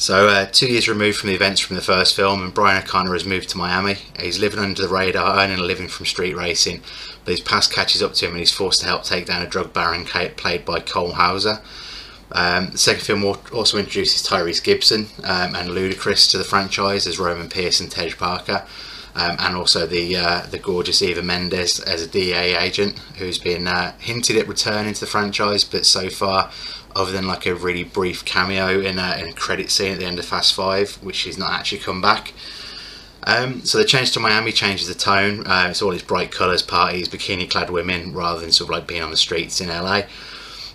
So 0.01 0.29
uh, 0.29 0.47
two 0.47 0.67
years 0.67 0.89
removed 0.89 1.19
from 1.19 1.29
the 1.29 1.35
events 1.35 1.61
from 1.61 1.77
the 1.77 1.83
first 1.83 2.17
film, 2.17 2.43
and 2.43 2.55
Brian 2.55 2.83
O'Conner 2.83 3.13
has 3.13 3.27
moved 3.27 3.51
to 3.51 3.59
Miami. 3.59 3.99
He's 4.19 4.39
living 4.39 4.59
under 4.59 4.81
the 4.81 4.89
radar, 4.89 5.39
earning 5.39 5.59
a 5.59 5.63
living 5.63 5.89
from 5.89 6.07
street 6.07 6.35
racing, 6.35 6.81
but 7.23 7.33
his 7.33 7.43
past 7.43 7.71
catches 7.71 8.03
up 8.03 8.15
to 8.15 8.25
him, 8.25 8.31
and 8.31 8.39
he's 8.41 8.51
forced 8.51 8.81
to 8.81 8.87
help 8.87 9.05
take 9.05 9.27
down 9.27 9.43
a 9.43 9.47
drug 9.47 9.75
baron 9.75 10.07
played 10.07 10.65
by 10.65 10.81
Cole 10.81 11.13
Hauser. 11.13 11.61
Um, 12.33 12.71
the 12.71 12.79
second 12.79 13.03
film 13.03 13.23
also 13.53 13.77
introduces 13.77 14.27
Tyrese 14.27 14.65
Gibson 14.65 15.09
um, 15.23 15.55
and 15.55 15.69
Ludacris 15.69 16.31
to 16.31 16.39
the 16.39 16.45
franchise 16.45 17.07
as 17.07 17.19
Roman 17.19 17.51
Pierce 17.51 17.79
and 17.79 17.91
Tej 17.91 18.13
Parker 18.13 18.65
um, 19.15 19.37
and 19.39 19.57
also 19.57 19.87
the 19.87 20.17
uh, 20.17 20.47
the 20.51 20.59
gorgeous 20.59 21.03
Eva 21.03 21.23
Mendes 21.23 21.81
as 21.81 22.03
a 22.03 22.07
DEA 22.07 22.57
agent 22.57 22.99
who's 23.19 23.39
been 23.39 23.67
uh, 23.67 23.93
hinted 23.99 24.37
at 24.37 24.47
returning 24.47 24.95
to 24.95 25.01
the 25.01 25.07
franchise, 25.07 25.65
but 25.65 25.85
so 25.85 26.09
far, 26.09 26.51
other 26.95 27.13
than 27.13 27.27
like 27.27 27.47
a 27.47 27.55
really 27.55 27.85
brief 27.85 28.25
cameo 28.25 28.81
in 28.81 28.99
a, 28.99 29.17
in 29.19 29.29
a 29.29 29.33
credit 29.33 29.71
scene 29.71 29.93
at 29.93 29.99
the 29.99 30.07
end 30.07 30.19
of 30.19 30.25
Fast 30.25 30.55
Five, 30.55 30.95
which 31.03 31.21
he's 31.21 31.39
not 31.39 31.53
actually 31.53 31.79
come 31.79 32.01
back. 32.01 32.33
Um, 33.25 33.63
so 33.65 33.79
the 33.79 33.85
change 33.85 34.13
to 34.13 34.21
Miami 34.21 34.53
changes 34.53 34.89
the 34.89 34.95
tone. 34.95 35.47
Uh, 35.47 35.69
it's 35.71 35.83
all 35.83 35.91
these 35.91 36.03
bright 36.03 36.33
colours, 36.33 36.63
parties, 36.63 37.09
bikini-clad 37.09 37.71
women, 37.71 38.13
rather 38.15 38.41
than 38.41 38.51
sort 38.51 38.69
of 38.69 38.73
like 38.73 38.87
being 38.87 39.03
on 39.03 39.11
the 39.11 39.17
streets 39.17 39.61
in 39.61 39.69
LA. 39.69 40.03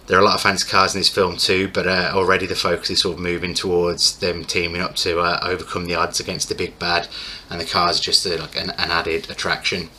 There 0.07 0.17
are 0.19 0.21
a 0.21 0.23
lot 0.23 0.35
of 0.35 0.41
fancy 0.41 0.69
cars 0.69 0.93
in 0.93 0.99
this 0.99 1.09
film 1.09 1.37
too, 1.37 1.67
but 1.73 1.87
uh, 1.87 2.11
already 2.13 2.45
the 2.45 2.55
focus 2.55 2.91
is 2.91 3.01
sort 3.01 3.15
of 3.15 3.23
moving 3.23 3.55
towards 3.55 4.19
them 4.19 4.45
teaming 4.45 4.81
up 4.81 4.95
to 4.97 5.19
uh, 5.19 5.39
overcome 5.41 5.85
the 5.85 5.95
odds 5.95 6.19
against 6.19 6.47
the 6.47 6.53
big 6.53 6.77
bad, 6.77 7.07
and 7.49 7.59
the 7.59 7.65
cars 7.65 7.99
are 7.99 8.03
just 8.03 8.25
uh, 8.27 8.37
like 8.37 8.55
an, 8.55 8.69
an, 8.71 8.91
added 8.91 9.29
attraction. 9.31 9.89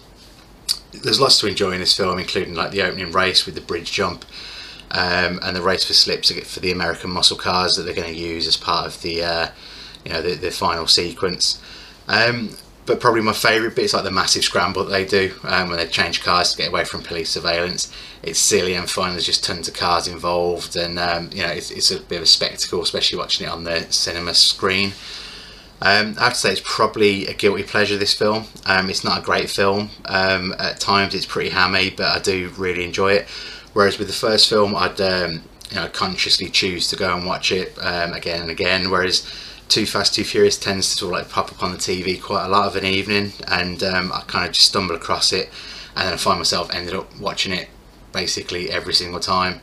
There's 0.93 1.21
lots 1.21 1.41
to 1.41 1.49
enjoy 1.49 1.73
in 1.73 1.81
this 1.81 1.97
film, 1.97 2.21
including 2.21 2.55
like 2.55 2.71
the 2.71 2.83
opening 2.83 3.11
race 3.11 3.47
with 3.47 3.57
the 3.57 3.61
bridge 3.61 3.91
jump, 3.91 4.25
um, 4.91 5.41
and 5.43 5.57
the 5.57 5.63
race 5.63 5.85
for 5.85 5.95
slips 5.95 6.31
for 6.31 6.61
the 6.61 6.71
American 6.71 7.11
muscle 7.11 7.37
cars 7.37 7.75
that 7.75 7.83
they're 7.83 7.95
going 7.95 8.13
to 8.13 8.19
use 8.19 8.47
as 8.47 8.57
part 8.57 8.87
of 8.87 9.03
the 9.03 9.23
uh, 9.23 9.49
you 10.05 10.13
know 10.13 10.23
the, 10.23 10.35
the 10.35 10.51
final 10.51 10.87
sequence. 10.87 11.61
Um, 12.09 12.57
but 12.87 13.01
probably 13.01 13.21
my 13.21 13.33
favourite 13.33 13.75
bit 13.75 13.87
is 13.87 13.95
like 13.95 14.05
the 14.05 14.13
massive 14.13 14.45
scramble 14.45 14.85
that 14.85 14.91
they 14.91 15.05
do 15.05 15.35
um, 15.43 15.69
when 15.69 15.79
they 15.79 15.89
change 15.89 16.23
cars 16.23 16.53
to 16.53 16.59
get 16.59 16.69
away 16.69 16.85
from 16.85 17.03
police 17.03 17.31
surveillance. 17.31 17.93
It's 18.23 18.39
silly 18.39 18.75
and 18.75 18.89
fun. 18.89 19.11
There's 19.11 19.27
just 19.27 19.45
tons 19.45 19.67
of 19.67 19.75
cars 19.75 20.07
involved, 20.07 20.77
and 20.77 20.99
um, 20.99 21.31
you 21.33 21.43
know 21.43 21.49
it's, 21.49 21.71
it's, 21.71 21.91
a 21.91 22.01
bit 22.01 22.17
of 22.17 22.23
a 22.23 22.27
spectacle, 22.27 22.81
especially 22.81 23.19
watching 23.19 23.47
it 23.47 23.51
on 23.51 23.65
the 23.65 23.81
cinema 23.91 24.35
screen. 24.35 24.93
Um, 25.83 26.17
I 26.19 26.25
have 26.25 26.33
to 26.33 26.39
say 26.39 26.53
it's 26.53 26.63
probably 26.65 27.27
a 27.27 27.35
guilty 27.35 27.65
pleasure. 27.65 27.97
This 27.97 28.15
film. 28.15 28.45
Um, 28.65 28.89
it's 28.89 29.05
not 29.05 29.19
a 29.19 29.23
great 29.23 29.51
film. 29.51 29.91
Um, 30.05 30.55
at 30.59 30.81
times 30.81 31.15
it's 31.15 31.27
pretty 31.27 31.51
hammy, 31.51 31.91
but 31.91 32.17
I 32.17 32.21
do 32.21 32.51
really 32.57 32.85
enjoy 32.85 33.13
it. 33.15 33.29
Whereas 33.77 33.99
with 33.99 34.09
the 34.09 34.15
first 34.15 34.49
film, 34.49 34.75
I'd 34.75 34.99
um, 35.03 35.43
you 35.69 35.77
know 35.77 35.89
consciously 35.89 36.49
choose 36.49 36.89
to 36.89 36.97
go 36.97 37.15
and 37.15 37.27
watch 37.27 37.53
it 37.53 37.77
again 37.77 38.41
and 38.41 38.51
again. 38.51 38.91
Whereas 38.91 39.31
too 39.69 39.85
Fast, 39.85 40.15
Too 40.15 40.25
Furious 40.25 40.57
tends 40.57 40.89
to 40.89 40.97
sort 40.97 41.13
of 41.13 41.19
like 41.19 41.31
pop 41.31 41.53
up 41.53 41.63
on 41.63 41.73
the 41.73 41.77
TV 41.77 42.19
quite 42.19 42.47
a 42.47 42.49
lot 42.49 42.67
of 42.69 42.77
an 42.77 42.87
evening, 42.87 43.35
and 43.49 43.83
um, 43.83 44.13
I 44.15 44.23
kind 44.27 44.49
of 44.49 44.55
just 44.55 44.69
stumble 44.69 44.97
across 44.97 45.31
it, 45.31 45.51
and 45.95 46.07
then 46.07 46.15
I 46.15 46.17
find 46.17 46.39
myself 46.39 46.73
ended 46.73 46.95
up 46.95 47.21
watching 47.21 47.53
it 47.53 47.69
basically 48.15 48.71
every 48.71 48.95
single 48.95 49.21
time. 49.21 49.61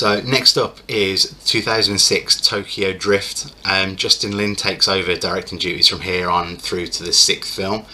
So 0.00 0.18
next 0.22 0.56
up 0.56 0.78
is 0.88 1.36
2006 1.44 2.40
Tokyo 2.40 2.94
Drift. 2.94 3.54
Um, 3.66 3.96
Justin 3.96 4.34
Lin 4.34 4.56
takes 4.56 4.88
over 4.88 5.14
directing 5.14 5.58
duties 5.58 5.88
from 5.88 6.00
here 6.00 6.30
on 6.30 6.56
through 6.56 6.86
to 6.86 7.02
the 7.02 7.12
sixth 7.12 7.54
film. 7.54 7.84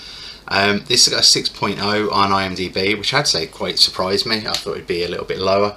Um, 0.47 0.85
this 0.87 1.09
got 1.09 1.19
a 1.19 1.23
6.0 1.23 2.12
on 2.12 2.31
IMDb, 2.31 2.97
which 2.97 3.12
I'd 3.12 3.27
say 3.27 3.49
quite 3.49 3.81
surprised 3.81 4.25
me. 4.25 4.47
I 4.47 4.53
thought 4.53 4.77
it'd 4.77 4.87
be 4.87 5.03
a 5.03 5.09
little 5.09 5.25
bit 5.25 5.40
lower. 5.40 5.75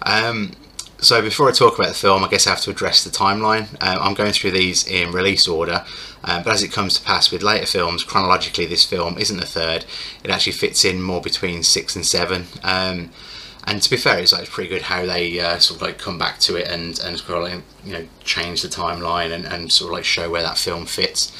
Um, 0.00 0.52
so 1.00 1.20
before 1.20 1.50
I 1.50 1.52
talk 1.52 1.78
about 1.78 1.88
the 1.88 1.94
film, 1.94 2.24
I 2.24 2.28
guess 2.28 2.46
I 2.46 2.50
have 2.50 2.62
to 2.62 2.70
address 2.70 3.04
the 3.04 3.10
timeline. 3.10 3.70
Um, 3.82 3.98
I'm 4.00 4.14
going 4.14 4.32
through 4.32 4.52
these 4.52 4.86
in 4.86 5.12
release 5.12 5.46
order, 5.46 5.84
um, 6.24 6.44
but 6.44 6.54
as 6.54 6.62
it 6.62 6.72
comes 6.72 6.98
to 6.98 7.04
pass 7.04 7.30
with 7.30 7.42
later 7.42 7.66
films, 7.66 8.04
chronologically 8.04 8.64
this 8.64 8.86
film 8.86 9.18
isn't 9.18 9.36
the 9.36 9.44
third. 9.44 9.84
It 10.24 10.30
actually 10.30 10.52
fits 10.52 10.86
in 10.86 11.02
more 11.02 11.20
between 11.20 11.62
six 11.62 11.94
and 11.94 12.06
seven. 12.06 12.46
Um, 12.64 13.10
and 13.68 13.82
to 13.82 13.90
be 13.90 13.98
fair, 13.98 14.18
it's 14.18 14.32
like 14.32 14.48
pretty 14.48 14.70
good 14.70 14.82
how 14.82 15.04
they 15.04 15.38
uh, 15.38 15.58
sort 15.58 15.76
of 15.76 15.86
like 15.86 15.98
come 15.98 16.16
back 16.16 16.38
to 16.40 16.56
it 16.56 16.66
and 16.68 16.98
and 17.00 17.18
sort 17.18 17.42
of 17.42 17.42
like, 17.42 17.62
you 17.84 17.92
know 17.92 18.08
change 18.24 18.62
the 18.62 18.68
timeline 18.68 19.30
and, 19.30 19.44
and 19.44 19.70
sort 19.70 19.90
of 19.90 19.94
like 19.94 20.04
show 20.04 20.30
where 20.30 20.42
that 20.42 20.56
film 20.56 20.86
fits. 20.86 21.30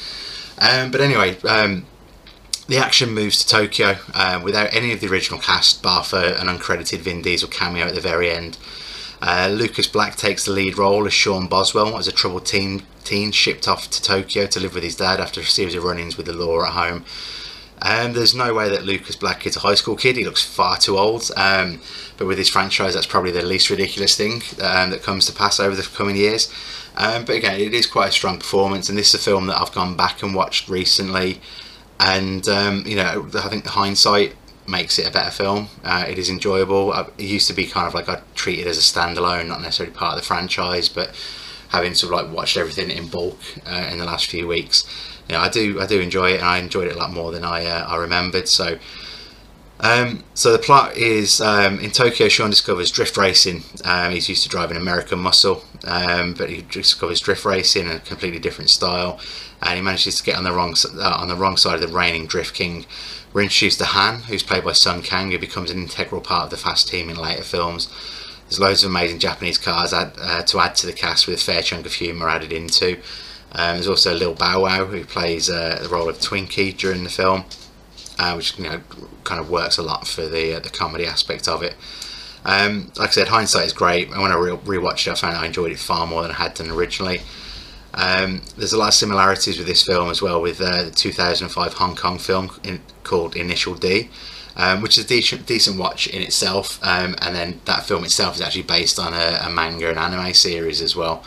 Um, 0.59 0.91
but 0.91 1.01
anyway, 1.01 1.37
um, 1.41 1.87
the 2.67 2.77
action 2.77 3.09
moves 3.09 3.43
to 3.43 3.47
Tokyo 3.47 3.97
uh, 4.13 4.39
without 4.43 4.73
any 4.75 4.93
of 4.93 4.99
the 4.99 5.07
original 5.07 5.39
cast, 5.39 5.81
bar 5.81 6.03
for 6.03 6.19
an 6.19 6.47
uncredited 6.47 6.99
Vin 6.99 7.23
Diesel 7.23 7.49
cameo 7.49 7.87
at 7.87 7.95
the 7.95 8.01
very 8.01 8.29
end. 8.29 8.59
Uh, 9.21 9.49
Lucas 9.51 9.87
Black 9.87 10.15
takes 10.15 10.45
the 10.45 10.51
lead 10.51 10.77
role 10.77 11.05
as 11.07 11.13
Sean 11.13 11.47
Boswell, 11.47 11.97
as 11.97 12.07
a 12.07 12.11
troubled 12.11 12.45
teen, 12.45 12.83
teen 13.03 13.31
shipped 13.31 13.67
off 13.67 13.89
to 13.89 14.01
Tokyo 14.01 14.45
to 14.45 14.59
live 14.59 14.75
with 14.75 14.83
his 14.83 14.95
dad 14.95 15.19
after 15.19 15.41
a 15.41 15.45
series 15.45 15.75
of 15.75 15.83
run-ins 15.83 16.15
with 16.15 16.27
the 16.27 16.33
law 16.33 16.63
at 16.63 16.73
home. 16.73 17.03
Um, 17.81 18.13
there's 18.13 18.35
no 18.35 18.53
way 18.53 18.69
that 18.69 18.83
Lucas 18.83 19.15
Black 19.15 19.45
is 19.45 19.55
a 19.55 19.61
high 19.61 19.75
school 19.75 19.95
kid. 19.95 20.17
He 20.17 20.25
looks 20.25 20.43
far 20.43 20.77
too 20.77 20.97
old. 20.97 21.29
Um, 21.35 21.81
but 22.17 22.27
with 22.27 22.37
his 22.37 22.49
franchise, 22.49 22.93
that's 22.93 23.05
probably 23.05 23.31
the 23.31 23.41
least 23.41 23.69
ridiculous 23.69 24.15
thing 24.15 24.41
um, 24.61 24.89
that 24.89 25.01
comes 25.03 25.25
to 25.27 25.33
pass 25.33 25.59
over 25.59 25.75
the 25.75 25.83
coming 25.83 26.17
years. 26.17 26.51
Um, 26.97 27.23
but 27.23 27.35
again, 27.37 27.59
it 27.59 27.73
is 27.73 27.87
quite 27.87 28.09
a 28.09 28.11
strong 28.11 28.39
performance, 28.39 28.89
and 28.89 28.97
this 28.97 29.13
is 29.13 29.21
a 29.21 29.23
film 29.23 29.47
that 29.47 29.59
I've 29.59 29.71
gone 29.71 29.95
back 29.95 30.21
and 30.21 30.35
watched 30.35 30.67
recently. 30.67 31.39
And 31.99 32.47
um, 32.49 32.83
you 32.85 32.97
know, 32.97 33.29
I 33.33 33.47
think 33.47 33.65
hindsight 33.65 34.35
makes 34.67 34.99
it 34.99 35.07
a 35.07 35.11
better 35.11 35.31
film. 35.31 35.69
Uh, 35.83 36.05
it 36.07 36.19
is 36.19 36.29
enjoyable. 36.29 36.93
It 36.93 37.23
used 37.23 37.47
to 37.47 37.53
be 37.53 37.65
kind 37.65 37.87
of 37.87 37.93
like 37.93 38.09
I 38.09 38.21
treat 38.35 38.59
it 38.59 38.67
as 38.67 38.77
a 38.77 38.81
standalone, 38.81 39.47
not 39.47 39.61
necessarily 39.61 39.95
part 39.95 40.15
of 40.15 40.21
the 40.21 40.25
franchise, 40.25 40.89
but 40.89 41.15
having 41.69 41.93
sort 41.93 42.13
of 42.13 42.25
like 42.25 42.35
watched 42.35 42.57
everything 42.57 42.89
in 42.89 43.07
bulk 43.07 43.39
uh, 43.65 43.87
in 43.91 43.99
the 43.99 44.05
last 44.05 44.25
few 44.25 44.47
weeks 44.47 44.83
you 45.29 45.35
know, 45.35 45.41
I 45.41 45.49
do 45.49 45.79
I 45.79 45.85
do 45.85 45.99
enjoy 45.99 46.31
it, 46.31 46.39
and 46.39 46.45
I 46.45 46.57
enjoyed 46.57 46.87
it 46.87 46.95
a 46.95 46.97
lot 46.97 47.13
more 47.13 47.31
than 47.31 47.43
I 47.43 47.65
uh, 47.65 47.85
I 47.87 47.97
remembered. 47.97 48.47
So. 48.47 48.79
Um, 49.81 50.25
so 50.33 50.51
the 50.51 50.59
plot 50.59 50.97
is 50.97 51.39
um, 51.39 51.79
in 51.79 51.91
Tokyo. 51.91 52.27
Sean 52.27 52.49
discovers 52.49 52.91
drift 52.91 53.15
racing. 53.15 53.63
Um, 53.85 54.11
he's 54.11 54.27
used 54.27 54.43
to 54.43 54.49
driving 54.49 54.75
American 54.75 55.19
muscle, 55.19 55.63
um, 55.85 56.33
but 56.33 56.49
he 56.49 56.63
discovers 56.63 57.21
drift 57.21 57.45
racing 57.45 57.85
in 57.85 57.93
a 57.93 57.99
completely 57.99 58.39
different 58.39 58.69
style, 58.71 59.21
and 59.61 59.77
he 59.77 59.81
manages 59.81 60.17
to 60.17 60.23
get 60.25 60.35
on 60.35 60.43
the 60.43 60.51
wrong 60.51 60.75
uh, 60.97 61.15
on 61.17 61.29
the 61.29 61.35
wrong 61.37 61.55
side 61.55 61.75
of 61.75 61.81
the 61.81 61.87
reigning 61.87 62.27
drift 62.27 62.53
king. 62.53 62.85
We're 63.31 63.43
introduced 63.43 63.79
to 63.79 63.85
Han, 63.85 64.23
who's 64.23 64.43
played 64.43 64.65
by 64.65 64.73
Sung 64.73 65.01
Kang, 65.01 65.31
who 65.31 65.39
becomes 65.39 65.71
an 65.71 65.77
integral 65.77 66.19
part 66.19 66.45
of 66.45 66.49
the 66.49 66.57
Fast 66.57 66.89
team 66.89 67.09
in 67.09 67.15
later 67.15 67.43
films. 67.43 67.87
There's 68.49 68.59
loads 68.59 68.83
of 68.83 68.89
amazing 68.89 69.19
Japanese 69.19 69.59
cars 69.59 69.93
add, 69.93 70.13
uh, 70.19 70.41
to 70.41 70.59
add 70.59 70.75
to 70.77 70.87
the 70.87 70.93
cast, 70.93 71.27
with 71.27 71.39
a 71.39 71.41
fair 71.41 71.61
chunk 71.61 71.85
of 71.85 71.93
humour 71.93 72.27
added 72.27 72.51
into. 72.51 72.99
Um, 73.51 73.75
there's 73.75 73.87
also 73.87 74.13
Lil 74.13 74.35
Bow 74.35 74.61
Wow 74.61 74.85
who 74.85 75.03
plays 75.05 75.49
uh, 75.49 75.79
the 75.81 75.89
role 75.89 76.07
of 76.09 76.19
Twinkie 76.19 76.77
during 76.77 77.03
the 77.03 77.09
film, 77.09 77.45
uh, 78.17 78.33
which 78.33 78.57
you 78.57 78.65
know 78.65 78.81
kind 79.23 79.39
of 79.39 79.49
works 79.49 79.77
a 79.77 79.83
lot 79.83 80.07
for 80.07 80.27
the 80.27 80.55
uh, 80.55 80.59
the 80.59 80.69
comedy 80.69 81.05
aspect 81.05 81.47
of 81.47 81.63
it. 81.63 81.75
Um, 82.45 82.91
like 82.97 83.09
I 83.09 83.11
said, 83.11 83.27
hindsight 83.27 83.65
is 83.65 83.73
great, 83.73 84.09
and 84.09 84.21
when 84.21 84.31
I 84.31 84.35
re- 84.35 84.51
rewatched 84.51 85.07
it, 85.07 85.11
I 85.11 85.15
found 85.15 85.35
I 85.35 85.45
enjoyed 85.45 85.71
it 85.71 85.79
far 85.79 86.07
more 86.07 86.21
than 86.21 86.31
I 86.31 86.35
had 86.35 86.53
done 86.53 86.69
originally. 86.69 87.21
Um, 87.93 88.41
there's 88.55 88.73
a 88.73 88.77
lot 88.77 88.89
of 88.89 88.93
similarities 88.93 89.57
with 89.57 89.67
this 89.67 89.83
film 89.83 90.09
as 90.09 90.21
well 90.21 90.41
with 90.41 90.61
uh, 90.61 90.83
the 90.83 90.91
2005 90.91 91.73
Hong 91.73 91.95
Kong 91.95 92.17
film 92.17 92.51
in, 92.63 92.81
called 93.03 93.35
Initial 93.35 93.73
D, 93.75 94.09
um, 94.55 94.81
which 94.81 94.97
is 94.97 95.05
a 95.05 95.07
decent, 95.07 95.45
decent 95.47 95.77
watch 95.77 96.07
in 96.07 96.21
itself. 96.21 96.79
Um, 96.83 97.15
and 97.21 97.35
then 97.35 97.61
that 97.65 97.85
film 97.85 98.03
itself 98.03 98.35
is 98.35 98.41
actually 98.41 98.63
based 98.63 98.99
on 98.99 99.13
a, 99.13 99.39
a 99.43 99.49
manga 99.49 99.89
and 99.89 99.97
anime 99.97 100.33
series 100.33 100.81
as 100.81 100.95
well. 100.95 101.23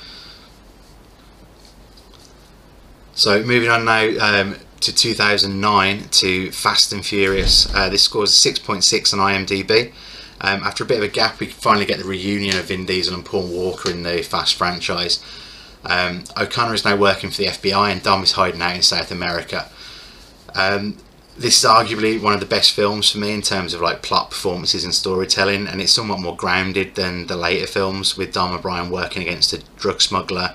So 3.14 3.42
moving 3.42 3.68
on 3.68 3.84
now 3.84 4.08
um, 4.20 4.56
to 4.80 4.94
2009 4.94 6.08
to 6.08 6.50
Fast 6.50 6.92
and 6.92 7.04
Furious. 7.04 7.72
Uh, 7.74 7.90
this 7.90 8.02
scores 8.02 8.32
6.6 8.32 9.12
on 9.12 9.18
IMDb. 9.18 9.92
Um, 10.40 10.62
after 10.62 10.82
a 10.82 10.86
bit 10.86 10.96
of 10.96 11.04
a 11.04 11.08
gap, 11.08 11.38
we 11.38 11.46
finally 11.46 11.84
get 11.84 11.98
the 11.98 12.06
reunion 12.06 12.56
of 12.56 12.64
Vin 12.64 12.86
Diesel 12.86 13.14
and 13.14 13.24
Paul 13.24 13.46
Walker 13.48 13.90
in 13.90 14.02
the 14.02 14.22
Fast 14.22 14.54
franchise. 14.54 15.22
Um, 15.84 16.24
O'Conner 16.38 16.74
is 16.74 16.84
now 16.84 16.96
working 16.96 17.30
for 17.30 17.36
the 17.36 17.48
FBI 17.48 17.92
and 17.92 18.02
Dom 18.02 18.22
is 18.22 18.32
hiding 18.32 18.62
out 18.62 18.76
in 18.76 18.82
South 18.82 19.10
America. 19.10 19.68
Um, 20.54 20.96
this 21.36 21.62
is 21.62 21.68
arguably 21.68 22.20
one 22.20 22.32
of 22.32 22.40
the 22.40 22.46
best 22.46 22.72
films 22.72 23.10
for 23.10 23.18
me 23.18 23.32
in 23.32 23.42
terms 23.42 23.74
of 23.74 23.80
like 23.80 24.02
plot 24.02 24.30
performances 24.30 24.84
and 24.84 24.94
storytelling 24.94 25.66
and 25.66 25.80
it's 25.80 25.92
somewhat 25.92 26.20
more 26.20 26.36
grounded 26.36 26.94
than 26.94 27.26
the 27.26 27.36
later 27.36 27.66
films 27.66 28.16
with 28.16 28.32
Dom 28.32 28.52
and 28.52 28.62
Brian 28.62 28.90
working 28.90 29.22
against 29.22 29.52
a 29.52 29.62
drug 29.76 30.00
smuggler 30.00 30.54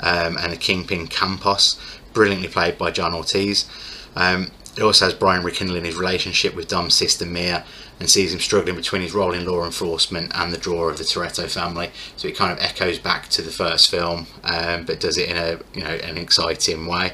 um, 0.00 0.36
and 0.36 0.52
a 0.52 0.56
kingpin 0.56 1.06
Campos 1.06 1.78
brilliantly 2.12 2.48
played 2.48 2.78
by 2.78 2.90
John 2.90 3.14
Ortiz 3.14 3.68
um, 4.16 4.50
it 4.76 4.82
also 4.82 5.06
has 5.06 5.14
Brian 5.14 5.42
rekindling 5.42 5.84
his 5.84 5.96
relationship 5.96 6.54
with 6.54 6.68
Dom's 6.68 6.94
sister 6.94 7.26
Mia 7.26 7.64
and 7.98 8.08
sees 8.08 8.32
him 8.32 8.38
struggling 8.38 8.76
between 8.76 9.02
his 9.02 9.12
role 9.12 9.32
in 9.32 9.44
law 9.44 9.64
enforcement 9.64 10.30
and 10.34 10.52
the 10.52 10.58
draw 10.58 10.88
of 10.88 10.98
the 10.98 11.04
Toretto 11.04 11.50
family 11.50 11.90
so 12.16 12.28
it 12.28 12.36
kind 12.36 12.52
of 12.52 12.58
echoes 12.60 12.98
back 12.98 13.28
to 13.28 13.42
the 13.42 13.50
first 13.50 13.90
film 13.90 14.26
um, 14.44 14.84
but 14.84 15.00
does 15.00 15.18
it 15.18 15.28
in 15.28 15.36
a 15.36 15.58
you 15.74 15.82
know 15.82 15.90
an 15.90 16.16
exciting 16.16 16.86
way 16.86 17.12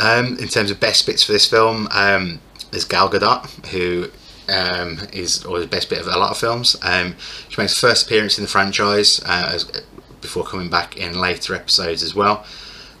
um, 0.00 0.38
in 0.38 0.48
terms 0.48 0.70
of 0.70 0.80
best 0.80 1.06
bits 1.06 1.22
for 1.22 1.32
this 1.32 1.46
film, 1.46 1.88
um, 1.90 2.40
there's 2.70 2.84
Gal 2.84 3.10
Gadot, 3.10 3.66
who 3.66 4.10
um, 4.48 4.98
is 5.12 5.44
always 5.44 5.64
the 5.64 5.68
best 5.68 5.90
bit 5.90 6.00
of 6.00 6.06
a 6.06 6.18
lot 6.18 6.30
of 6.30 6.38
films. 6.38 6.76
Um, 6.82 7.16
she 7.48 7.60
makes 7.60 7.78
first 7.78 8.06
appearance 8.06 8.38
in 8.38 8.44
the 8.44 8.48
franchise 8.48 9.20
uh, 9.24 9.50
as, 9.52 9.64
before 10.20 10.44
coming 10.44 10.70
back 10.70 10.96
in 10.96 11.20
later 11.20 11.54
episodes 11.54 12.02
as 12.02 12.14
well. 12.14 12.44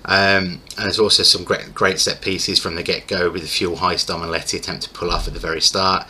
Um, 0.04 0.60
and 0.76 0.84
there's 0.86 0.98
also 0.98 1.22
some 1.22 1.44
great, 1.44 1.74
great 1.74 2.00
set 2.00 2.20
pieces 2.20 2.58
from 2.58 2.74
the 2.74 2.82
get-go 2.82 3.30
with 3.30 3.42
the 3.42 3.48
fuel 3.48 3.76
heist 3.76 4.06
Dom 4.06 4.22
and 4.22 4.30
Letty 4.30 4.56
attempt 4.56 4.84
to 4.84 4.90
pull 4.90 5.10
off 5.10 5.28
at 5.28 5.34
the 5.34 5.40
very 5.40 5.60
start. 5.60 6.06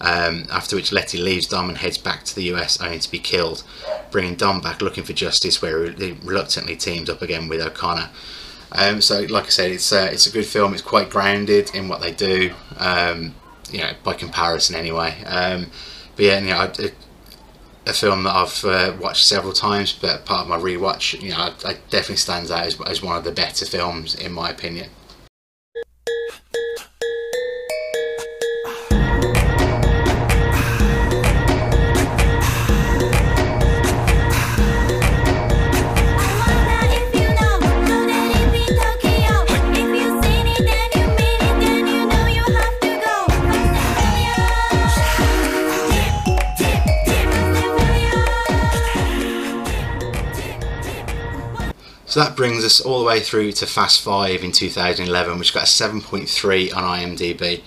Um, 0.00 0.46
after 0.50 0.76
which 0.76 0.92
Letty 0.92 1.18
leaves 1.18 1.46
Dom 1.46 1.68
and 1.68 1.78
heads 1.78 1.98
back 1.98 2.24
to 2.24 2.34
the 2.34 2.44
US 2.54 2.80
only 2.80 2.98
to 2.98 3.10
be 3.10 3.18
killed, 3.18 3.64
bringing 4.10 4.36
Dom 4.36 4.60
back 4.60 4.80
looking 4.80 5.04
for 5.04 5.12
justice 5.12 5.60
where 5.60 5.90
he 5.90 6.16
reluctantly 6.22 6.76
teams 6.76 7.10
up 7.10 7.22
again 7.22 7.48
with 7.48 7.60
O'Conner. 7.60 8.10
Um, 8.72 9.00
so, 9.00 9.22
like 9.22 9.46
I 9.46 9.48
said, 9.48 9.70
it's 9.72 9.92
uh, 9.92 10.08
it's 10.12 10.26
a 10.26 10.30
good 10.30 10.44
film. 10.46 10.72
It's 10.74 10.82
quite 10.82 11.10
grounded 11.10 11.74
in 11.74 11.88
what 11.88 12.00
they 12.00 12.12
do, 12.12 12.52
um, 12.76 13.34
you 13.70 13.78
know, 13.78 13.92
by 14.04 14.12
comparison 14.12 14.76
anyway. 14.76 15.22
Um, 15.24 15.70
but 16.16 16.24
yeah, 16.24 16.38
you 16.40 16.50
know, 16.50 16.58
I, 16.58 16.90
a 17.88 17.94
film 17.94 18.24
that 18.24 18.34
I've 18.34 18.64
uh, 18.64 18.96
watched 19.00 19.26
several 19.26 19.52
times, 19.52 19.92
but 19.92 20.26
part 20.26 20.42
of 20.42 20.48
my 20.48 20.58
rewatch, 20.58 21.20
you 21.20 21.30
know, 21.30 21.46
it 21.46 21.80
definitely 21.90 22.16
stands 22.16 22.50
out 22.50 22.66
as, 22.66 22.80
as 22.82 23.02
one 23.02 23.16
of 23.16 23.24
the 23.24 23.32
better 23.32 23.64
films 23.64 24.14
in 24.14 24.32
my 24.32 24.50
opinion. 24.50 24.90
So 52.08 52.20
that 52.20 52.36
brings 52.36 52.64
us 52.64 52.80
all 52.80 53.00
the 53.00 53.04
way 53.04 53.20
through 53.20 53.52
to 53.52 53.66
Fast 53.66 54.00
5 54.00 54.42
in 54.42 54.50
2011, 54.50 55.38
which 55.38 55.52
got 55.52 55.64
a 55.64 55.66
7.3 55.66 56.74
on 56.74 56.82
IMDb. 56.82 57.60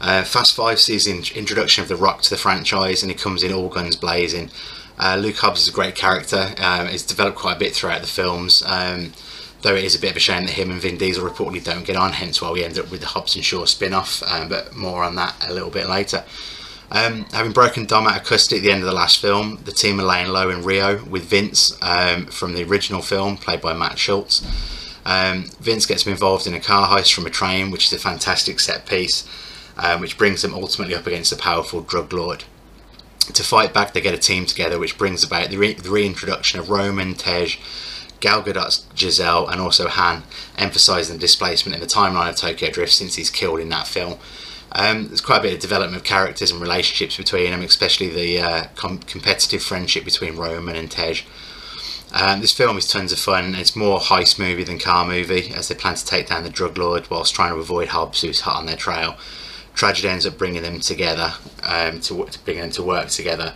Uh, 0.00 0.24
Fast 0.24 0.56
5 0.56 0.80
sees 0.80 1.04
the 1.04 1.38
introduction 1.38 1.82
of 1.82 1.88
The 1.88 1.96
Rock 1.96 2.22
to 2.22 2.30
the 2.30 2.38
franchise 2.38 3.02
and 3.02 3.12
he 3.12 3.18
comes 3.18 3.42
in 3.42 3.52
all 3.52 3.68
guns 3.68 3.94
blazing. 3.94 4.50
Uh, 4.98 5.16
Luke 5.16 5.36
Hobbs 5.36 5.60
is 5.60 5.68
a 5.68 5.72
great 5.72 5.94
character, 5.94 6.54
um, 6.56 6.86
developed 6.86 7.36
quite 7.36 7.56
a 7.56 7.58
bit 7.58 7.74
throughout 7.74 8.00
the 8.00 8.06
films, 8.06 8.62
um, 8.64 9.12
though 9.60 9.74
it 9.74 9.84
is 9.84 9.94
a 9.94 10.00
bit 10.00 10.12
of 10.12 10.16
a 10.16 10.20
shame 10.20 10.46
that 10.46 10.52
him 10.52 10.70
and 10.70 10.80
Vin 10.80 10.96
Diesel 10.96 11.28
reportedly 11.28 11.62
don't 11.62 11.84
get 11.84 11.96
on, 11.96 12.12
hence 12.12 12.40
why 12.40 12.50
we 12.50 12.64
end 12.64 12.78
up 12.78 12.90
with 12.90 13.00
the 13.02 13.08
Hobbs 13.08 13.36
and 13.36 13.44
Shaw 13.44 13.66
spin 13.66 13.92
off, 13.92 14.22
um, 14.22 14.48
but 14.48 14.74
more 14.74 15.04
on 15.04 15.16
that 15.16 15.34
a 15.46 15.52
little 15.52 15.70
bit 15.70 15.86
later. 15.86 16.24
Um, 16.94 17.24
having 17.32 17.52
broken 17.52 17.86
Dom 17.86 18.06
out 18.06 18.18
of 18.18 18.26
custody 18.26 18.58
at 18.58 18.64
the 18.64 18.70
end 18.70 18.82
of 18.82 18.86
the 18.86 18.94
last 18.94 19.18
film, 19.18 19.60
the 19.64 19.72
team 19.72 19.98
are 19.98 20.04
laying 20.04 20.28
low 20.28 20.50
in 20.50 20.62
Rio 20.62 21.02
with 21.04 21.24
Vince 21.24 21.76
um, 21.80 22.26
from 22.26 22.52
the 22.52 22.64
original 22.64 23.00
film, 23.00 23.38
played 23.38 23.62
by 23.62 23.72
Matt 23.72 23.98
Schulze. 23.98 24.46
Um, 25.06 25.44
Vince 25.58 25.86
gets 25.86 26.06
him 26.06 26.12
involved 26.12 26.46
in 26.46 26.52
a 26.52 26.60
car 26.60 26.86
heist 26.86 27.14
from 27.14 27.24
a 27.24 27.30
train, 27.30 27.70
which 27.70 27.86
is 27.86 27.94
a 27.94 27.98
fantastic 27.98 28.60
set 28.60 28.84
piece, 28.84 29.26
um, 29.78 30.02
which 30.02 30.18
brings 30.18 30.42
them 30.42 30.52
ultimately 30.52 30.94
up 30.94 31.06
against 31.06 31.32
a 31.32 31.36
powerful 31.36 31.80
drug 31.80 32.12
lord. 32.12 32.44
To 33.32 33.42
fight 33.42 33.72
back, 33.72 33.94
they 33.94 34.02
get 34.02 34.14
a 34.14 34.18
team 34.18 34.44
together, 34.44 34.78
which 34.78 34.98
brings 34.98 35.24
about 35.24 35.48
the, 35.48 35.56
re- 35.56 35.72
the 35.72 35.90
reintroduction 35.90 36.60
of 36.60 36.68
Roman, 36.68 37.14
Tej, 37.14 37.58
Gal 38.20 38.42
Gadot's 38.42 38.86
Giselle, 38.94 39.48
and 39.48 39.62
also 39.62 39.88
Han, 39.88 40.24
emphasising 40.58 41.16
the 41.16 41.20
displacement 41.20 41.74
in 41.74 41.80
the 41.80 41.86
timeline 41.86 42.28
of 42.28 42.36
Tokyo 42.36 42.70
Drift 42.70 42.92
since 42.92 43.14
he's 43.14 43.30
killed 43.30 43.60
in 43.60 43.70
that 43.70 43.86
film. 43.86 44.18
Um, 44.74 45.08
there's 45.08 45.20
quite 45.20 45.40
a 45.40 45.42
bit 45.42 45.54
of 45.54 45.60
development 45.60 45.96
of 45.96 46.04
characters 46.04 46.50
and 46.50 46.60
relationships 46.60 47.16
between 47.16 47.50
them, 47.50 47.60
especially 47.60 48.08
the 48.08 48.40
uh, 48.40 48.64
com- 48.74 48.98
competitive 48.98 49.62
friendship 49.62 50.04
between 50.04 50.36
Roman 50.36 50.76
and 50.76 50.90
Tej. 50.90 51.24
Um, 52.14 52.40
this 52.40 52.52
film 52.52 52.76
is 52.76 52.88
tons 52.88 53.12
of 53.12 53.18
fun. 53.18 53.54
It's 53.54 53.74
more 53.74 53.98
heist 53.98 54.38
movie 54.38 54.64
than 54.64 54.78
car 54.78 55.06
movie, 55.06 55.52
as 55.54 55.68
they 55.68 55.74
plan 55.74 55.94
to 55.94 56.04
take 56.04 56.28
down 56.28 56.44
the 56.44 56.50
drug 56.50 56.76
lord 56.76 57.10
whilst 57.10 57.34
trying 57.34 57.54
to 57.54 57.60
avoid 57.60 57.88
Hobbs, 57.88 58.20
who's 58.20 58.40
hot 58.40 58.56
on 58.56 58.66
their 58.66 58.76
trail. 58.76 59.16
Tragedy 59.74 60.08
ends 60.08 60.26
up 60.26 60.36
bringing 60.36 60.62
them 60.62 60.80
together, 60.80 61.32
um, 61.62 62.00
to, 62.00 62.24
to 62.26 62.38
bring 62.44 62.58
them 62.58 62.70
to 62.70 62.82
work 62.82 63.08
together. 63.08 63.54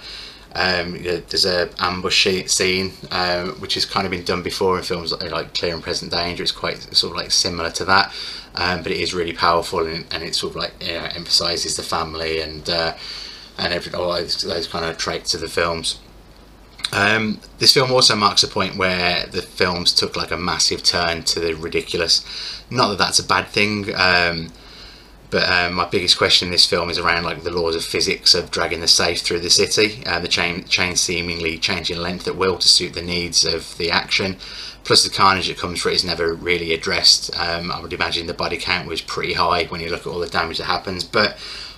Um, 0.55 0.97
you 0.97 1.03
know, 1.03 1.17
there's 1.19 1.45
a 1.45 1.69
ambush 1.79 2.27
scene 2.47 2.93
um, 3.11 3.51
which 3.61 3.75
has 3.75 3.85
kind 3.85 4.07
of 4.07 4.11
been 4.11 4.25
done 4.25 4.43
before 4.43 4.79
in 4.79 4.85
films 4.85 5.13
like, 5.13 5.31
like 5.31 5.53
Clear 5.53 5.75
and 5.75 5.83
Present 5.83 6.11
Danger. 6.11 6.43
It's 6.43 6.51
quite 6.51 6.79
sort 6.97 7.11
of 7.11 7.19
like 7.19 7.31
similar 7.31 7.71
to 7.73 7.85
that, 7.85 8.11
um, 8.57 8.83
but 8.83 8.93
it 8.93 9.01
is 9.01 9.15
really 9.15 9.33
powerful 9.33 9.87
and, 9.87 10.07
and 10.11 10.23
it 10.23 10.35
sort 10.35 10.53
of 10.53 10.57
like 10.57 10.73
you 10.81 10.93
know, 10.93 11.09
emphasizes 11.15 11.77
the 11.77 11.83
family 11.83 12.41
and 12.41 12.69
uh, 12.69 12.97
and 13.59 13.73
every, 13.73 13.93
all 13.95 14.13
those, 14.13 14.43
those 14.43 14.67
kind 14.67 14.85
of 14.85 14.99
traits 14.99 15.35
of 15.35 15.41
the 15.41 15.49
films. 15.49 15.99
Um, 16.93 17.41
this 17.59 17.75
film 17.75 17.91
also 17.91 18.15
marks 18.15 18.43
a 18.43 18.49
point 18.49 18.77
where 18.77 19.27
the 19.27 19.43
films 19.43 19.93
took 19.93 20.17
like 20.17 20.31
a 20.31 20.37
massive 20.37 20.83
turn 20.83 21.25
to 21.25 21.41
the 21.41 21.55
ridiculous. 21.55 22.25
Not 22.71 22.91
that 22.91 22.99
that's 22.99 23.19
a 23.19 23.25
bad 23.25 23.49
thing, 23.49 23.95
um, 23.95 24.53
but 25.37 25.51
um, 25.51 25.75
my 25.75 25.85
biggest 25.85 26.17
question 26.17 26.49
in 26.49 26.53
this 26.53 26.65
film 26.65 26.89
is 26.89 26.97
around 26.97 27.25
like 27.25 27.43
the 27.43 27.51
laws 27.51 27.77
of 27.77 27.85
physics 27.85 28.35
of 28.35 28.51
dragging 28.51 28.81
the 28.81 28.89
safe 28.89 29.21
through 29.21 29.41
the 29.41 29.51
city, 29.51 30.03
and 30.07 30.25
the 30.25 30.29
chain 30.29 30.65
chain 30.65 30.97
seemingly 30.97 31.59
changing 31.59 31.99
length 31.99 32.27
at 32.27 32.37
will 32.37 32.57
to 32.57 32.67
suit 32.67 32.95
the 32.95 33.03
needs 33.03 33.45
of 33.45 33.77
the 33.77 33.91
action. 33.91 34.39
Plus, 34.83 35.05
the 35.05 35.11
carnage 35.11 35.49
that 35.49 35.59
comes 35.59 35.83
from 35.83 35.93
it 35.93 35.97
is 35.97 36.05
never 36.07 36.33
really 36.33 36.73
addressed. 36.73 37.39
Um, 37.39 37.71
I 37.71 37.83
would 37.83 37.93
imagine 37.93 38.27
the 38.27 38.33
body 38.33 38.57
count 38.57 38.89
was 38.89 39.03
pretty 39.03 39.35
high 39.35 39.67
when 39.67 39.83
you 39.83 39.91
look 39.91 40.07
at 40.07 40.07
all 40.07 40.21
the 40.21 40.27
damage 40.27 40.57
that 40.57 40.65
happens, 40.65 41.05
but 41.05 41.37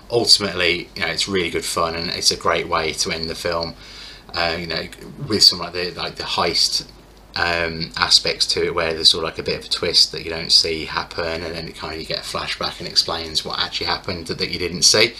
ultimately, 0.08 0.88
you 0.94 1.02
know, 1.02 1.08
it's 1.08 1.26
really 1.26 1.50
good 1.50 1.64
fun 1.64 1.96
and 1.96 2.10
it's 2.10 2.30
a 2.30 2.36
great 2.36 2.68
way 2.68 2.92
to 2.92 3.10
end 3.10 3.28
the 3.28 3.34
film. 3.34 3.74
Uh, 4.34 4.56
you 4.56 4.68
know, 4.68 4.86
with 5.26 5.42
some 5.42 5.58
like 5.58 5.72
the 5.72 5.90
like 5.94 6.14
the 6.14 6.22
heist 6.22 6.86
um, 7.38 7.92
aspects 7.96 8.46
to 8.46 8.66
it 8.66 8.74
where 8.74 8.92
there's 8.92 9.10
sort 9.10 9.22
of 9.22 9.30
like 9.30 9.38
a 9.38 9.44
bit 9.44 9.60
of 9.60 9.64
a 9.64 9.68
twist 9.68 10.10
that 10.10 10.24
you 10.24 10.30
don't 10.30 10.50
see 10.50 10.86
happen, 10.86 11.42
and 11.42 11.54
then 11.54 11.68
it 11.68 11.76
kind 11.76 11.94
of 11.94 12.00
you 12.00 12.06
get 12.06 12.18
a 12.18 12.22
flashback 12.22 12.80
and 12.80 12.88
explains 12.88 13.44
what 13.44 13.60
actually 13.60 13.86
happened 13.86 14.26
that, 14.26 14.50
you 14.50 14.58
didn't 14.58 14.82
see. 14.82 15.14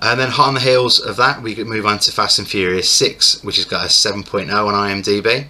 And 0.00 0.20
then 0.20 0.30
hot 0.30 0.48
on 0.48 0.54
the 0.54 0.60
heels 0.60 1.00
of 1.00 1.16
that, 1.16 1.42
we 1.42 1.54
could 1.54 1.66
move 1.66 1.84
on 1.84 1.98
to 2.00 2.12
Fast 2.12 2.38
and 2.38 2.46
Furious 2.46 2.88
6, 2.90 3.42
which 3.42 3.56
has 3.56 3.64
got 3.64 3.84
a 3.84 3.88
7.0 3.88 4.50
on 4.50 4.74
IMDb. 4.74 5.46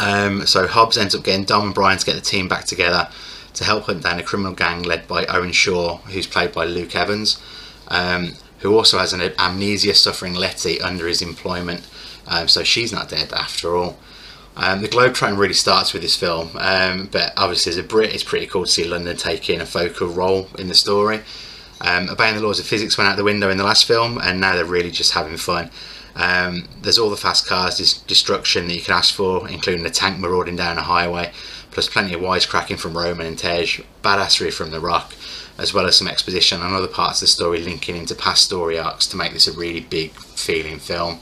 Um, 0.00 0.46
so 0.46 0.66
Hobbs 0.66 0.98
ends 0.98 1.14
up 1.14 1.22
getting 1.22 1.44
Dom 1.44 1.66
and 1.66 1.74
Brian 1.74 1.98
to 1.98 2.06
get 2.06 2.14
the 2.14 2.22
team 2.22 2.48
back 2.48 2.64
together 2.64 3.08
to 3.54 3.64
help 3.64 3.84
hunt 3.84 4.02
down 4.02 4.18
a 4.18 4.22
criminal 4.22 4.54
gang 4.54 4.82
led 4.82 5.06
by 5.06 5.26
Owen 5.26 5.52
Shaw, 5.52 5.98
who's 5.98 6.26
played 6.26 6.52
by 6.52 6.64
Luke 6.64 6.96
Evans, 6.96 7.40
um, 7.88 8.32
who 8.62 8.76
also 8.76 8.98
has 8.98 9.12
an 9.12 9.20
amnesia 9.38 9.94
suffering 9.94 10.34
Letty 10.34 10.80
under 10.80 11.06
his 11.06 11.22
employment. 11.22 11.86
Um, 12.26 12.48
so 12.48 12.62
she's 12.62 12.92
not 12.92 13.08
dead 13.08 13.32
after 13.32 13.76
all. 13.76 13.98
Um, 14.56 14.82
the 14.82 14.88
Globetrotting 14.88 15.38
really 15.38 15.54
starts 15.54 15.92
with 15.92 16.02
this 16.02 16.16
film, 16.16 16.50
um, 16.58 17.08
but 17.10 17.32
obviously 17.36 17.70
as 17.70 17.78
a 17.78 17.82
Brit, 17.82 18.14
it's 18.14 18.22
pretty 18.22 18.46
cool 18.46 18.64
to 18.64 18.70
see 18.70 18.84
London 18.84 19.16
taking 19.16 19.60
a 19.60 19.66
focal 19.66 20.08
role 20.08 20.48
in 20.58 20.68
the 20.68 20.74
story. 20.74 21.20
Um, 21.80 22.08
obeying 22.10 22.36
the 22.36 22.42
laws 22.42 22.60
of 22.60 22.66
physics 22.66 22.96
went 22.96 23.08
out 23.08 23.16
the 23.16 23.24
window 23.24 23.50
in 23.50 23.56
the 23.56 23.64
last 23.64 23.86
film, 23.86 24.18
and 24.18 24.40
now 24.40 24.54
they're 24.54 24.64
really 24.64 24.90
just 24.90 25.12
having 25.12 25.36
fun. 25.36 25.70
Um, 26.14 26.68
there's 26.82 26.98
all 26.98 27.10
the 27.10 27.16
fast 27.16 27.46
cars, 27.46 27.78
this 27.78 27.94
destruction 27.94 28.68
that 28.68 28.74
you 28.74 28.82
can 28.82 28.94
ask 28.94 29.14
for, 29.14 29.48
including 29.48 29.86
a 29.86 29.90
tank 29.90 30.18
marauding 30.18 30.56
down 30.56 30.78
a 30.78 30.82
highway, 30.82 31.32
plus 31.70 31.88
plenty 31.88 32.12
of 32.12 32.20
wisecracking 32.20 32.78
from 32.78 32.96
Roman 32.96 33.26
and 33.26 33.38
Tej, 33.38 33.84
badassery 34.02 34.52
from 34.52 34.70
The 34.70 34.80
Rock, 34.80 35.14
as 35.58 35.74
well 35.74 35.86
as 35.86 35.96
some 35.96 36.08
exposition 36.08 36.60
and 36.60 36.74
other 36.74 36.86
parts 36.88 37.20
of 37.20 37.26
the 37.26 37.28
story 37.28 37.60
linking 37.60 37.96
into 37.96 38.14
past 38.14 38.44
story 38.44 38.78
arcs 38.78 39.06
to 39.06 39.16
make 39.16 39.32
this 39.32 39.46
a 39.46 39.52
really 39.52 39.80
big 39.80 40.12
feeling 40.12 40.78
film. 40.78 41.18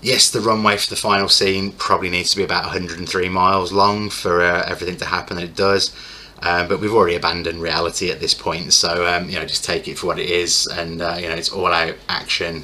Yes, 0.00 0.30
the 0.30 0.40
runway 0.40 0.76
for 0.76 0.90
the 0.90 0.96
final 0.96 1.28
scene 1.28 1.72
probably 1.72 2.10
needs 2.10 2.30
to 2.30 2.36
be 2.36 2.44
about 2.44 2.64
103 2.64 3.28
miles 3.28 3.72
long 3.72 4.10
for 4.10 4.42
uh, 4.42 4.64
everything 4.66 4.96
to 4.98 5.06
happen 5.06 5.36
that 5.36 5.44
it 5.44 5.56
does. 5.56 5.92
Um, 6.40 6.68
but 6.68 6.80
we've 6.80 6.94
already 6.94 7.16
abandoned 7.16 7.60
reality 7.60 8.10
at 8.10 8.20
this 8.20 8.32
point, 8.32 8.72
so 8.72 9.06
um, 9.06 9.28
you 9.28 9.40
know 9.40 9.44
just 9.44 9.64
take 9.64 9.88
it 9.88 9.98
for 9.98 10.06
what 10.06 10.20
it 10.20 10.30
is, 10.30 10.68
and 10.68 11.02
uh, 11.02 11.16
you 11.18 11.28
know 11.28 11.34
it's 11.34 11.50
all 11.50 11.66
out 11.66 11.96
action 12.08 12.62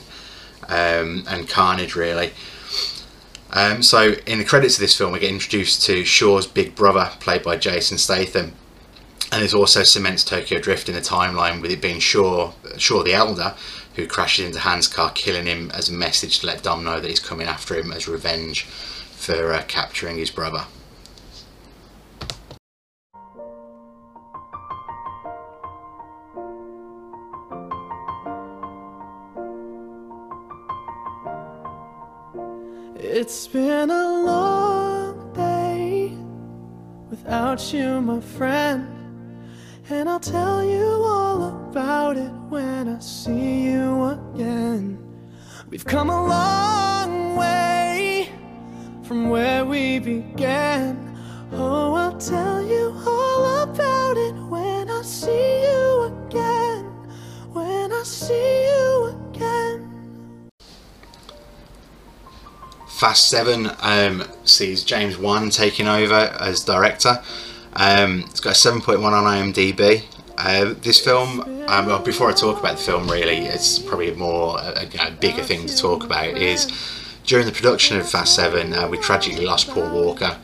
um, 0.69 1.25
and 1.29 1.49
carnage 1.49 1.97
really. 1.97 2.31
Um, 3.53 3.83
so 3.83 4.15
in 4.27 4.39
the 4.39 4.45
credits 4.45 4.77
of 4.77 4.81
this 4.81 4.97
film, 4.97 5.13
we 5.13 5.19
get 5.19 5.31
introduced 5.31 5.83
to 5.87 6.05
Shaw's 6.05 6.47
big 6.47 6.75
brother, 6.77 7.11
played 7.21 7.43
by 7.43 7.57
Jason 7.57 7.99
Statham. 7.99 8.53
And 9.35 9.43
it 9.43 9.53
also 9.53 9.83
cements 9.83 10.23
Tokyo 10.23 10.61
Drift 10.61 10.89
in 10.89 10.95
the 10.95 11.01
timeline 11.01 11.61
with 11.61 11.73
it 11.73 11.83
being 11.83 11.99
Shaw, 11.99 12.53
Shaw 12.79 13.03
the 13.03 13.15
Elder, 13.15 13.57
who 13.97 14.07
crashes 14.07 14.47
into 14.47 14.61
Han's 14.61 14.87
car, 14.87 15.11
killing 15.11 15.47
him 15.47 15.73
as 15.73 15.89
a 15.89 15.93
message 15.93 16.39
to 16.39 16.47
let 16.47 16.63
Dom 16.63 16.85
know 16.85 17.01
that 17.01 17.09
he's 17.09 17.19
coming 17.19 17.49
after 17.49 17.75
him 17.75 17.91
as 17.91 18.07
revenge 18.07 18.63
for 18.63 19.53
uh, 19.53 19.65
capturing 19.67 20.19
his 20.19 20.31
brother. 20.31 20.65
It's 32.95 33.49
been 33.49 33.91
a 33.91 34.23
long 34.23 35.33
day 35.33 36.17
without 37.11 37.73
you, 37.73 38.01
my 38.01 38.21
friend. 38.21 39.04
And 39.91 40.09
I'll 40.09 40.19
tell 40.19 40.65
you 40.65 40.83
all 40.83 41.69
about 41.69 42.17
it 42.17 42.33
when 42.49 42.89
I 42.89 42.99
see 43.01 43.65
you 43.65 44.05
again. 44.05 44.99
We've 45.69 45.85
come 45.85 46.09
a 46.09 46.27
long 46.27 47.37
way 47.37 48.31
from 49.03 49.29
where 49.29 49.67
we 49.67 49.99
began. 49.99 51.19
Oh, 51.53 51.93
I'll 51.97 52.17
tell 52.17 52.65
you 52.65 52.95
all 53.07 53.63
about 53.63 54.17
it 54.17 54.35
when 54.49 54.89
I 54.89 55.03
see 55.03 55.63
you 55.65 56.03
again. 56.29 56.85
When 57.53 57.93
I 57.93 58.03
see 58.05 58.65
you 58.65 59.29
again. 59.29 60.51
Fast 62.89 63.29
7 63.29 63.71
um, 63.81 64.25
sees 64.45 64.83
James 64.83 65.19
Wan 65.19 65.51
taking 65.51 65.89
over 65.89 66.35
as 66.41 66.65
director. 66.65 67.23
Um, 67.77 68.21
it's 68.31 68.41
got 68.41 68.51
a 68.51 68.69
7.1 68.69 69.03
on 69.03 69.25
IMDb. 69.25 70.05
Uh, 70.37 70.75
this 70.81 71.01
film, 71.01 71.41
um, 71.69 71.87
well, 71.87 72.01
before 72.03 72.29
I 72.29 72.33
talk 72.33 72.59
about 72.59 72.77
the 72.77 72.83
film, 72.83 73.09
really, 73.09 73.47
it's 73.47 73.79
probably 73.79 74.13
more 74.15 74.59
a, 74.59 74.89
a 75.01 75.11
bigger 75.13 75.43
thing 75.43 75.67
to 75.67 75.77
talk 75.77 76.05
about. 76.05 76.29
Is 76.37 76.71
during 77.25 77.47
the 77.47 77.53
production 77.53 77.99
of 77.99 78.09
Fast 78.09 78.35
Seven, 78.35 78.73
uh, 78.73 78.89
we 78.89 78.99
tragically 78.99 79.47
lost 79.47 79.71
Paul 79.71 79.91
Walker, 79.91 80.37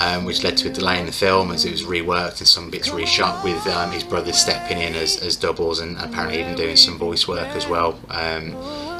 um, 0.00 0.24
which 0.24 0.42
led 0.42 0.56
to 0.58 0.68
a 0.68 0.72
delay 0.72 1.00
in 1.00 1.06
the 1.06 1.12
film 1.12 1.50
as 1.50 1.64
it 1.64 1.70
was 1.70 1.82
reworked 1.82 2.38
and 2.38 2.48
some 2.48 2.70
bits 2.70 2.88
reshot 2.88 3.42
with 3.44 3.66
um, 3.68 3.90
his 3.90 4.04
brothers 4.04 4.36
stepping 4.36 4.78
in 4.78 4.94
as, 4.94 5.16
as 5.22 5.36
doubles 5.36 5.80
and 5.80 5.96
apparently 5.98 6.40
even 6.40 6.54
doing 6.54 6.76
some 6.76 6.98
voice 6.98 7.26
work 7.26 7.48
as 7.48 7.66
well 7.66 7.98
um, 8.10 8.54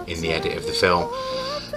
in 0.06 0.20
the 0.20 0.32
edit 0.32 0.56
of 0.56 0.66
the 0.66 0.72
film. 0.72 1.10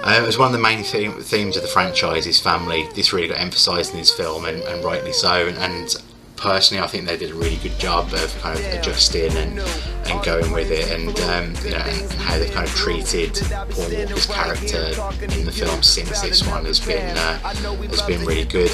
Uh, 0.01 0.21
it 0.21 0.25
was 0.25 0.37
one 0.37 0.47
of 0.47 0.53
the 0.53 0.59
main 0.59 0.83
theme, 0.83 1.11
themes 1.21 1.57
of 1.57 1.61
the 1.61 1.67
franchise, 1.67 2.25
his 2.25 2.39
family. 2.39 2.87
This 2.95 3.11
really 3.11 3.27
got 3.27 3.39
emphasised 3.39 3.91
in 3.91 3.99
this 3.99 4.11
film, 4.11 4.45
and, 4.45 4.61
and 4.63 4.83
rightly 4.83 5.11
so. 5.11 5.47
And, 5.47 5.57
and, 5.57 5.95
personally, 6.39 6.83
I 6.83 6.87
think 6.87 7.05
they 7.05 7.17
did 7.17 7.31
a 7.31 7.35
really 7.35 7.57
good 7.57 7.77
job 7.77 8.13
of 8.13 8.35
kind 8.41 8.57
of 8.57 8.65
adjusting 8.65 9.31
and, 9.35 9.59
and 9.59 10.23
going 10.23 10.51
with 10.51 10.71
it, 10.71 10.89
and 10.91 11.09
um, 11.21 11.65
you 11.65 11.71
know, 11.71 11.77
and 11.77 12.11
how 12.13 12.37
they've 12.37 12.51
kind 12.51 12.67
of 12.67 12.73
treated 12.73 13.33
Paul 13.69 13.89
Walker's 13.91 14.25
character 14.25 14.93
in 15.21 15.45
the 15.45 15.51
film 15.51 15.83
since 15.83 16.21
this 16.21 16.45
one 16.47 16.65
has 16.65 16.79
been 16.79 17.17
uh, 17.17 17.37
has 17.39 18.01
been 18.03 18.25
really 18.25 18.45
good. 18.45 18.71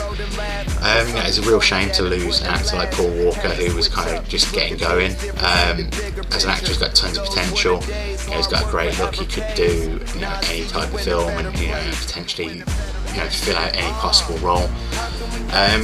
Um, 0.81 1.07
you 1.07 1.13
know, 1.15 1.23
it's 1.25 1.39
a 1.39 1.41
real 1.41 1.59
shame 1.59 1.91
to 1.93 2.03
lose 2.03 2.41
an 2.41 2.47
actor 2.47 2.77
like 2.77 2.91
Paul 2.91 3.09
Walker, 3.23 3.49
who 3.49 3.75
was 3.75 3.87
kind 3.87 4.15
of 4.15 4.27
just 4.29 4.53
getting 4.53 4.77
going. 4.77 5.11
Um, 5.39 5.89
as 6.31 6.43
an 6.43 6.51
actor, 6.51 6.67
he's 6.67 6.77
got 6.77 6.95
tons 6.95 7.17
of 7.17 7.25
potential. 7.25 7.81
You 7.83 8.29
know, 8.31 8.37
he's 8.37 8.47
got 8.47 8.67
a 8.67 8.71
great 8.71 8.97
look. 8.99 9.15
He 9.15 9.25
could 9.25 9.47
do 9.55 9.99
you 10.13 10.21
know 10.21 10.39
any 10.45 10.65
type 10.67 10.93
of 10.93 11.01
film, 11.01 11.29
and 11.29 11.57
you 11.59 11.67
know 11.67 11.91
potentially 11.91 12.63
you 13.15 13.21
know 13.21 13.29
fill 13.29 13.57
out 13.57 13.75
any 13.75 13.91
possible 13.93 14.37
role. 14.39 14.67
Um, 15.53 15.83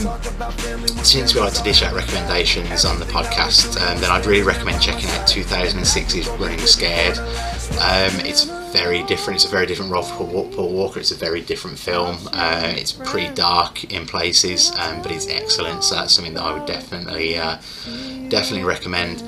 since 1.03 1.33
we 1.33 1.39
like 1.39 1.53
to 1.53 1.63
dish 1.63 1.81
out 1.81 1.93
recommendations 1.93 2.83
on 2.83 2.99
the 2.99 3.05
podcast, 3.05 3.79
um, 3.81 4.01
then 4.01 4.11
I'd 4.11 4.25
really 4.25 4.43
recommend 4.43 4.81
checking 4.81 5.09
out 5.11 5.27
2006's 5.27 6.27
Running 6.39 6.59
Scared. 6.59 7.17
Um, 7.79 8.25
it's 8.25 8.43
very 8.73 9.03
different. 9.03 9.37
It's 9.37 9.45
a 9.45 9.49
very 9.49 9.65
different 9.65 9.91
role 9.91 10.03
for 10.03 10.27
Paul 10.51 10.71
Walker. 10.71 10.99
It's 10.99 11.11
a 11.11 11.15
very 11.15 11.41
different 11.41 11.79
film. 11.79 12.17
Uh, 12.33 12.73
it's 12.75 12.91
pretty 12.91 13.33
dark 13.33 13.85
in 13.85 14.05
places, 14.05 14.71
um, 14.77 15.01
but 15.01 15.11
it's 15.11 15.27
excellent. 15.27 15.83
So 15.83 15.95
that's 15.95 16.13
something 16.13 16.33
that 16.33 16.43
I 16.43 16.57
would 16.57 16.67
definitely, 16.67 17.37
uh, 17.37 17.57
definitely 18.29 18.63
recommend. 18.63 19.23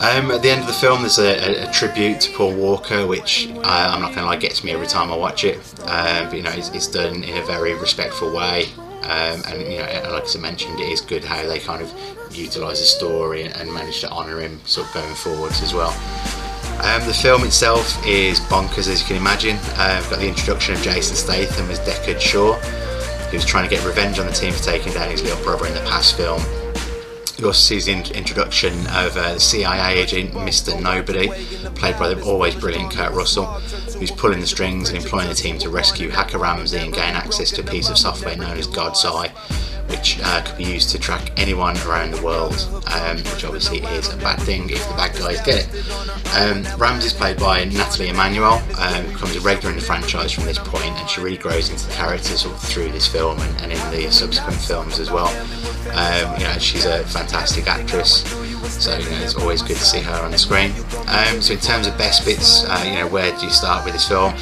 Um, 0.00 0.30
at 0.30 0.42
the 0.42 0.50
end 0.50 0.60
of 0.60 0.68
the 0.68 0.72
film, 0.74 1.00
there's 1.00 1.18
a, 1.18 1.64
a, 1.64 1.68
a 1.68 1.72
tribute 1.72 2.20
to 2.20 2.32
Paul 2.32 2.54
Walker, 2.54 3.04
which 3.04 3.48
uh, 3.48 3.90
I'm 3.92 4.00
not 4.00 4.14
going 4.14 4.18
to 4.18 4.26
lie 4.26 4.36
gets 4.36 4.62
me 4.62 4.70
every 4.70 4.86
time 4.86 5.10
I 5.10 5.16
watch 5.16 5.42
it. 5.42 5.56
Um, 5.82 6.28
but 6.28 6.34
you 6.34 6.42
know, 6.42 6.50
it's, 6.50 6.68
it's, 6.70 6.86
done 6.86 7.24
in 7.24 7.36
a 7.36 7.44
very 7.44 7.74
respectful 7.74 8.32
way, 8.32 8.66
um, 9.02 9.42
and 9.46 9.60
you 9.62 9.78
know, 9.78 10.10
like 10.12 10.24
I 10.32 10.38
mentioned, 10.38 10.78
it 10.78 10.92
is 10.92 11.00
good 11.00 11.24
how 11.24 11.44
they 11.44 11.58
kind 11.58 11.82
of 11.82 11.92
utilise 12.30 12.78
the 12.78 12.86
story 12.86 13.42
and, 13.42 13.56
and 13.56 13.72
manage 13.72 14.00
to 14.02 14.10
honour 14.10 14.40
him 14.40 14.60
sort 14.66 14.86
of 14.86 14.94
going 14.94 15.14
forwards 15.16 15.62
as 15.62 15.74
well. 15.74 15.90
Um, 16.84 17.04
the 17.08 17.14
film 17.14 17.42
itself 17.42 18.00
is 18.06 18.38
bonkers, 18.38 18.88
as 18.88 19.00
you 19.00 19.06
can 19.08 19.16
imagine. 19.16 19.56
Uh, 19.74 19.98
we've 20.00 20.10
got 20.10 20.20
the 20.20 20.28
introduction 20.28 20.76
of 20.76 20.80
Jason 20.80 21.16
Statham 21.16 21.68
as 21.72 21.80
Deckard 21.80 22.20
Shaw, 22.20 22.54
who's 23.30 23.44
trying 23.44 23.68
to 23.68 23.74
get 23.74 23.84
revenge 23.84 24.20
on 24.20 24.26
the 24.26 24.32
team 24.32 24.52
for 24.52 24.62
taking 24.62 24.92
down 24.92 25.10
his 25.10 25.24
little 25.24 25.42
brother 25.42 25.66
in 25.66 25.74
the 25.74 25.80
past 25.80 26.16
film. 26.16 26.40
We 27.38 27.44
also 27.44 27.76
see 27.76 27.78
the 27.78 27.92
in- 27.92 28.16
introduction 28.16 28.72
of 28.88 29.16
uh, 29.16 29.34
the 29.34 29.38
CIA 29.38 30.00
agent 30.00 30.32
Mr. 30.32 30.80
Nobody, 30.80 31.28
played 31.76 31.96
by 31.96 32.12
the 32.12 32.20
always 32.24 32.56
brilliant 32.56 32.92
Kurt 32.92 33.12
Russell, 33.12 33.46
who's 33.46 34.10
pulling 34.10 34.40
the 34.40 34.46
strings 34.46 34.88
and 34.88 34.98
employing 34.98 35.28
the 35.28 35.36
team 35.36 35.56
to 35.58 35.70
rescue 35.70 36.08
Hacker 36.08 36.38
Ramsey 36.38 36.78
and 36.78 36.92
gain 36.92 37.14
access 37.14 37.52
to 37.52 37.60
a 37.60 37.64
piece 37.64 37.90
of 37.90 37.96
software 37.96 38.36
known 38.36 38.58
as 38.58 38.66
God's 38.66 39.04
Eye, 39.04 39.32
which 39.88 40.18
uh, 40.22 40.42
could 40.42 40.56
be 40.56 40.64
used 40.64 40.90
to 40.90 40.98
track 40.98 41.32
anyone 41.36 41.76
around 41.78 42.12
the 42.12 42.22
world, 42.22 42.54
um, 42.92 43.16
which 43.18 43.44
obviously 43.44 43.78
is 43.78 44.12
a 44.12 44.16
bad 44.18 44.40
thing 44.40 44.68
if 44.70 44.86
the 44.88 44.94
bad 44.94 45.16
guys 45.16 45.40
get 45.42 45.66
it. 45.66 46.36
Um, 46.36 46.64
Ramsey 46.78 47.06
is 47.06 47.12
played 47.12 47.38
by 47.38 47.64
Nathalie 47.64 48.08
Emmanuel, 48.08 48.60
um, 48.78 49.04
who 49.04 49.12
becomes 49.12 49.36
a 49.36 49.40
regular 49.40 49.70
in 49.70 49.78
the 49.78 49.84
franchise 49.84 50.32
from 50.32 50.44
this 50.44 50.58
point, 50.58 50.92
and 50.92 51.08
she 51.08 51.20
really 51.20 51.38
grows 51.38 51.70
into 51.70 51.86
the 51.86 51.94
character 51.94 52.36
sort 52.36 52.54
of 52.54 52.62
through 52.62 52.92
this 52.92 53.06
film 53.06 53.38
and, 53.40 53.60
and 53.62 53.72
in 53.72 53.90
the 53.90 54.12
subsequent 54.12 54.60
films 54.60 54.98
as 54.98 55.10
well. 55.10 55.28
Um, 55.94 56.38
you 56.38 56.44
know, 56.44 56.58
she's 56.58 56.84
a 56.84 57.04
fantastic 57.04 57.66
actress, 57.66 58.22
so 58.72 58.96
you 58.96 59.10
know, 59.10 59.22
it's 59.22 59.34
always 59.36 59.62
good 59.62 59.76
to 59.76 59.84
see 59.84 60.00
her 60.00 60.22
on 60.22 60.30
the 60.30 60.38
screen. 60.38 60.72
Um, 61.06 61.40
so 61.40 61.54
in 61.54 61.60
terms 61.60 61.86
of 61.86 61.96
best 61.96 62.24
bits, 62.24 62.64
uh, 62.64 62.84
you 62.86 62.94
know, 62.94 63.06
where 63.08 63.36
do 63.36 63.46
you 63.46 63.52
start 63.52 63.84
with 63.84 63.94
this 63.94 64.06
film? 64.06 64.34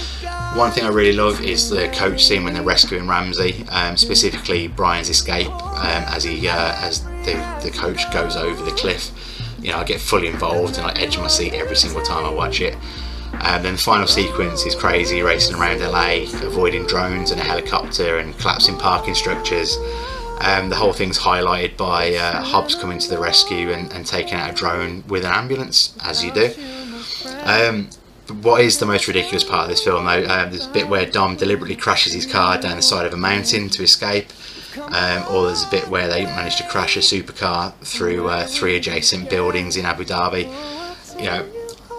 One 0.57 0.71
thing 0.71 0.85
I 0.85 0.89
really 0.89 1.13
love 1.13 1.43
is 1.43 1.69
the 1.69 1.87
coach 1.89 2.25
scene 2.25 2.43
when 2.43 2.55
they're 2.55 2.63
rescuing 2.63 3.07
Ramsey, 3.07 3.67
um, 3.69 3.95
specifically 3.99 4.69
Brian's 4.69 5.11
escape 5.11 5.49
um, 5.49 6.05
as 6.09 6.25
he 6.25 6.49
uh, 6.49 6.75
as 6.77 7.05
the, 7.27 7.35
the 7.63 7.71
coach 7.71 8.11
goes 8.11 8.37
over 8.37 8.65
the 8.65 8.71
cliff. 8.71 9.11
You 9.61 9.73
know, 9.73 9.79
I 9.79 9.85
get 9.85 10.01
fully 10.01 10.29
involved 10.29 10.79
and 10.79 10.87
I 10.87 10.99
edge 10.99 11.19
my 11.19 11.27
seat 11.27 11.53
every 11.53 11.77
single 11.77 12.01
time 12.01 12.25
I 12.25 12.31
watch 12.31 12.63
it. 12.63 12.75
And 13.43 13.63
then 13.63 13.75
the 13.75 13.79
final 13.79 14.07
sequence 14.07 14.65
is 14.65 14.75
crazy, 14.75 15.21
racing 15.21 15.57
around 15.57 15.81
LA, 15.81 16.23
avoiding 16.47 16.87
drones 16.87 17.33
and 17.33 17.41
a 17.41 17.45
helicopter 17.45 18.17
and 18.17 18.37
collapsing 18.39 18.79
parking 18.79 19.15
structures. 19.15 19.77
Um, 20.41 20.71
the 20.71 20.77
whole 20.77 20.95
thing's 20.95 21.19
highlighted 21.19 21.77
by 21.77 22.15
uh, 22.15 22.43
Hobbs 22.43 22.75
coming 22.75 22.99
to 22.99 23.11
the 23.11 23.19
rescue 23.19 23.73
and, 23.73 23.93
and, 23.93 24.07
taking 24.07 24.35
out 24.35 24.53
a 24.53 24.55
drone 24.55 25.05
with 25.07 25.27
an 25.27 25.33
ambulance, 25.33 25.95
as 26.03 26.25
you 26.25 26.33
do. 26.33 26.55
Um, 27.43 27.91
what 28.31 28.61
is 28.61 28.79
the 28.79 28.87
most 28.87 29.07
ridiculous 29.07 29.45
part 29.45 29.65
of 29.65 29.69
this 29.71 29.83
film, 29.83 30.05
though? 30.05 30.25
Um, 30.25 30.51
there's 30.51 30.67
a 30.67 30.73
bit 30.73 30.89
where 30.89 31.07
Dom 31.07 31.37
deliberately 31.37 31.77
crashes 31.77 32.13
his 32.13 32.27
car 32.27 32.59
down 32.59 32.77
the 32.77 32.83
side 32.83 33.07
of 33.07 33.13
a 33.13 33.17
mountain 33.17 33.69
to 33.71 33.83
escape, 33.83 34.29
um, 34.79 35.25
or 35.31 35.47
there's 35.47 35.65
a 35.65 35.71
bit 35.71 35.89
where 35.89 36.09
they 36.09 36.25
manage 36.25 36.57
to 36.57 36.69
crash 36.69 36.97
a 36.97 37.01
supercar 37.01 37.73
through 37.77 38.29
uh, 38.29 38.47
three 38.47 38.77
adjacent 38.77 39.31
buildings 39.31 39.77
in 39.77 39.85
Abu 39.85 40.05
Dhabi. 40.05 40.45
You 41.19 41.27
know, 41.27 41.49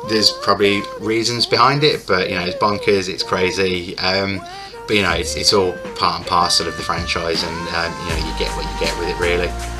there's 0.10 0.32
probably 0.42 0.82
reasons 1.00 1.46
behind 1.46 1.84
it, 1.84 2.06
but 2.08 2.30
you 2.30 2.36
know, 2.36 2.46
it's 2.46 2.58
bonkers, 2.58 3.10
it's 3.10 3.24
crazy. 3.24 3.98
Um, 3.98 4.42
but 4.88 4.96
you 4.96 5.02
know, 5.02 5.14
it's, 5.14 5.36
it's 5.36 5.54
all 5.54 5.74
part 5.96 6.20
and 6.20 6.26
parcel 6.26 6.68
of 6.68 6.78
the 6.78 6.84
franchise, 6.84 7.44
and 7.44 7.68
um, 7.70 7.94
you 8.04 8.10
know, 8.10 8.32
you 8.32 8.40
get 8.40 8.50
what 8.56 8.66
you 8.66 8.80
get 8.80 8.98
with 9.00 9.10
it, 9.10 9.20
really. 9.20 9.77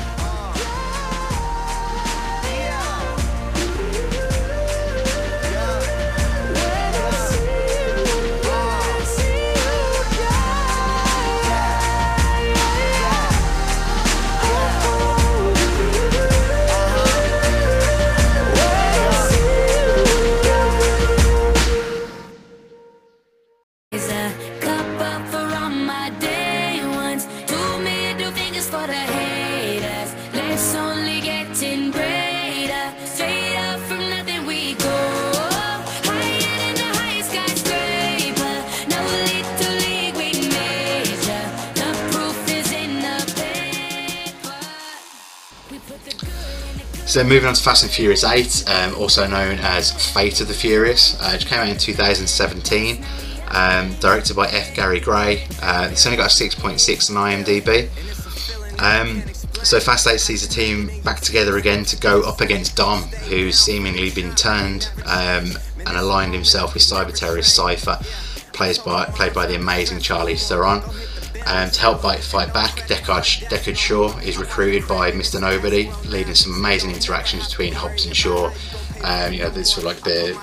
So 47.18 47.24
moving 47.24 47.48
on 47.48 47.54
to 47.54 47.60
Fast 47.60 47.82
and 47.82 47.90
Furious 47.90 48.22
8, 48.22 48.64
um, 48.68 48.94
also 48.94 49.26
known 49.26 49.58
as 49.58 49.90
Fate 50.12 50.40
of 50.40 50.46
the 50.46 50.54
Furious, 50.54 51.20
uh, 51.20 51.30
which 51.32 51.46
came 51.46 51.58
out 51.58 51.66
in 51.66 51.76
2017, 51.76 53.04
um, 53.48 53.92
directed 53.94 54.36
by 54.36 54.46
F. 54.46 54.72
Gary 54.72 55.00
Gray. 55.00 55.44
Uh, 55.60 55.88
it's 55.90 56.06
only 56.06 56.16
got 56.16 56.26
a 56.26 56.44
6.6 56.44 57.10
on 57.10 57.44
IMDb. 57.44 57.88
Um, 58.80 59.24
so 59.64 59.80
Fast 59.80 60.06
8 60.06 60.20
sees 60.20 60.46
the 60.46 60.54
team 60.54 60.92
back 61.02 61.18
together 61.18 61.56
again 61.56 61.84
to 61.86 61.96
go 61.96 62.22
up 62.22 62.40
against 62.40 62.76
Dom, 62.76 63.02
who's 63.28 63.58
seemingly 63.58 64.12
been 64.12 64.32
turned 64.36 64.88
um, 65.04 65.50
and 65.86 65.96
aligned 65.96 66.34
himself 66.34 66.74
with 66.74 66.84
cyber 66.84 67.12
terrorist 67.12 67.52
Cypher, 67.52 67.98
played 68.52 68.78
by, 68.84 69.06
played 69.06 69.34
by 69.34 69.44
the 69.44 69.56
amazing 69.56 69.98
Charlize 69.98 70.48
Theron. 70.48 70.82
Um, 71.48 71.70
to 71.70 71.80
help 71.80 72.02
fight, 72.02 72.20
fight 72.20 72.52
back, 72.52 72.86
Deckard, 72.88 73.24
Deckard 73.48 73.76
Shaw 73.76 74.14
is 74.18 74.36
recruited 74.36 74.86
by 74.86 75.10
Mr. 75.12 75.40
Nobody, 75.40 75.90
leading 76.04 76.34
some 76.34 76.52
amazing 76.54 76.90
interactions 76.90 77.48
between 77.48 77.72
Hobbs 77.72 78.04
and 78.04 78.14
Shaw. 78.14 78.52
Um, 79.02 79.32
you 79.32 79.40
know, 79.40 79.48
there's 79.48 79.72
sort 79.72 79.86
of 79.86 79.92
like 79.94 80.00
the 80.02 80.36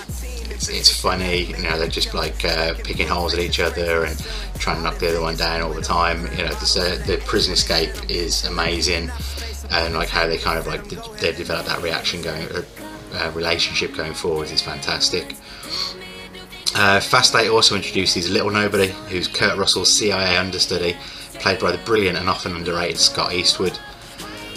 it's, 0.56 0.68
it's 0.68 1.00
funny, 1.00 1.44
you 1.44 1.58
know, 1.58 1.78
they're 1.78 1.86
just 1.86 2.14
like 2.14 2.44
uh, 2.44 2.74
picking 2.82 3.06
holes 3.06 3.34
at 3.34 3.40
each 3.40 3.60
other 3.60 4.04
and 4.04 4.18
trying 4.58 4.78
to 4.78 4.82
knock 4.82 4.98
the 4.98 5.10
other 5.10 5.20
one 5.20 5.36
down 5.36 5.60
all 5.60 5.72
the 5.72 5.82
time. 5.82 6.22
You 6.32 6.44
know, 6.44 6.50
uh, 6.50 6.96
the 7.06 7.22
prison 7.26 7.52
escape 7.52 8.10
is 8.10 8.44
amazing, 8.46 9.10
and 9.70 9.94
like 9.94 10.08
how 10.08 10.26
they 10.26 10.38
kind 10.38 10.58
of 10.58 10.66
like 10.66 10.82
they 11.20 11.32
develop 11.32 11.66
that 11.66 11.82
reaction 11.82 12.22
going, 12.22 12.48
uh, 13.12 13.30
relationship 13.34 13.94
going 13.94 14.14
forward 14.14 14.50
is 14.50 14.62
fantastic. 14.62 15.36
Uh, 16.74 17.00
Fast 17.00 17.34
8 17.34 17.48
also 17.48 17.74
introduces 17.74 18.30
Little 18.30 18.50
Nobody, 18.50 18.88
who's 19.08 19.28
Kurt 19.28 19.56
Russell's 19.56 19.92
CIA 19.92 20.36
understudy, 20.36 20.96
played 21.34 21.58
by 21.58 21.72
the 21.72 21.78
brilliant 21.78 22.18
and 22.18 22.28
often 22.28 22.54
underrated 22.54 22.98
Scott 22.98 23.32
Eastwood. 23.32 23.78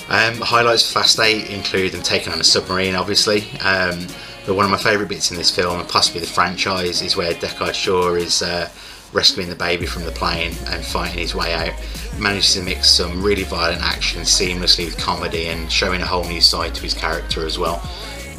Um, 0.09 0.35
highlights 0.41 0.87
of 0.87 0.93
Fast 0.93 1.19
8 1.19 1.49
include 1.49 1.91
them 1.91 2.01
taking 2.01 2.33
on 2.33 2.39
a 2.39 2.43
submarine, 2.43 2.95
obviously. 2.95 3.41
Um, 3.59 4.07
but 4.45 4.55
one 4.55 4.65
of 4.65 4.71
my 4.71 4.77
favourite 4.77 5.09
bits 5.09 5.29
in 5.29 5.37
this 5.37 5.55
film, 5.55 5.79
and 5.79 5.87
possibly 5.87 6.21
the 6.21 6.27
franchise, 6.27 7.01
is 7.01 7.15
where 7.15 7.33
Deckard 7.33 7.75
Shaw 7.75 8.15
is 8.15 8.41
uh, 8.41 8.69
rescuing 9.13 9.49
the 9.49 9.55
baby 9.55 9.85
from 9.85 10.03
the 10.03 10.11
plane 10.11 10.53
and 10.67 10.83
fighting 10.83 11.19
his 11.19 11.35
way 11.35 11.53
out. 11.53 11.73
Manages 12.19 12.55
to 12.55 12.63
mix 12.63 12.89
some 12.89 13.23
really 13.23 13.43
violent 13.43 13.81
action 13.81 14.21
seamlessly 14.21 14.85
with 14.85 14.97
comedy 14.97 15.47
and 15.47 15.71
showing 15.71 16.01
a 16.01 16.05
whole 16.05 16.25
new 16.25 16.41
side 16.41 16.73
to 16.75 16.81
his 16.81 16.93
character 16.93 17.45
as 17.45 17.59
well 17.59 17.81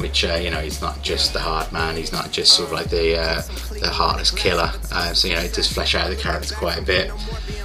which 0.01 0.25
uh, 0.25 0.33
you 0.35 0.49
know 0.49 0.59
he's 0.59 0.81
not 0.81 1.01
just 1.01 1.33
the 1.33 1.39
hard 1.39 1.71
man 1.71 1.95
he's 1.95 2.11
not 2.11 2.31
just 2.31 2.53
sort 2.53 2.67
of 2.67 2.73
like 2.73 2.89
the 2.89 3.17
uh, 3.17 3.41
the 3.79 3.89
heartless 3.89 4.31
killer. 4.31 4.71
Uh, 4.91 5.13
so 5.13 5.27
you 5.27 5.35
know 5.35 5.41
it 5.41 5.53
does 5.53 5.71
flesh 5.71 5.95
out 5.95 6.09
the 6.09 6.15
character 6.15 6.55
quite 6.55 6.77
a 6.77 6.81
bit. 6.81 7.11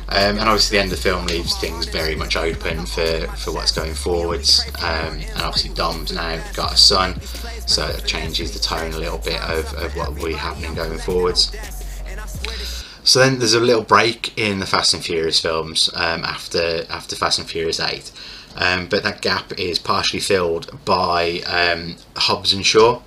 Um, 0.08 0.38
and 0.38 0.42
obviously 0.42 0.76
the 0.76 0.82
end 0.82 0.92
of 0.92 0.98
the 0.98 1.02
film 1.02 1.26
leaves 1.26 1.56
things 1.58 1.86
very 1.86 2.14
much 2.14 2.36
open 2.36 2.86
for, 2.86 3.26
for 3.36 3.52
what's 3.52 3.72
going 3.72 3.92
forwards. 3.92 4.64
Um, 4.78 5.18
and 5.18 5.42
obviously 5.42 5.74
Dom's 5.74 6.12
now 6.12 6.40
got 6.54 6.74
a 6.74 6.76
son 6.76 7.20
so 7.66 7.86
it 7.88 8.04
changes 8.06 8.52
the 8.52 8.60
tone 8.60 8.92
a 8.92 8.98
little 8.98 9.18
bit 9.18 9.42
of, 9.42 9.72
of 9.74 9.96
what 9.96 10.14
will 10.14 10.26
be 10.26 10.34
happening 10.34 10.74
going 10.74 10.98
forwards. 10.98 11.50
So 13.02 13.18
then 13.18 13.38
there's 13.38 13.54
a 13.54 13.60
little 13.60 13.82
break 13.82 14.36
in 14.38 14.60
the 14.60 14.66
Fast 14.66 14.94
and 14.94 15.04
Furious 15.04 15.40
films 15.40 15.90
um, 15.94 16.24
after 16.24 16.84
after 16.88 17.16
Fast 17.16 17.38
and 17.38 17.48
Furious 17.48 17.80
8 17.80 18.10
um, 18.56 18.86
but 18.88 19.02
that 19.02 19.22
gap 19.22 19.58
is 19.58 19.78
partially 19.78 20.20
filled 20.20 20.84
by 20.84 21.40
um, 21.46 21.96
Hobbs 22.16 22.52
and 22.52 22.64
Shaw. 22.64 23.02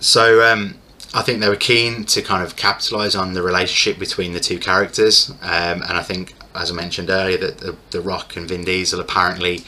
So 0.00 0.42
um, 0.42 0.76
I 1.14 1.22
think 1.22 1.40
they 1.40 1.48
were 1.48 1.56
keen 1.56 2.04
to 2.06 2.22
kind 2.22 2.42
of 2.42 2.56
capitalise 2.56 3.14
on 3.14 3.34
the 3.34 3.42
relationship 3.42 3.98
between 3.98 4.32
the 4.32 4.40
two 4.40 4.58
characters, 4.58 5.30
um, 5.42 5.82
and 5.82 5.92
I 5.92 6.02
think, 6.02 6.34
as 6.54 6.70
I 6.70 6.74
mentioned 6.74 7.10
earlier, 7.10 7.38
that 7.38 7.58
the, 7.58 7.76
the, 7.90 8.00
Rock 8.00 8.36
and 8.36 8.48
Vin 8.48 8.64
Diesel 8.64 9.00
apparently 9.00 9.62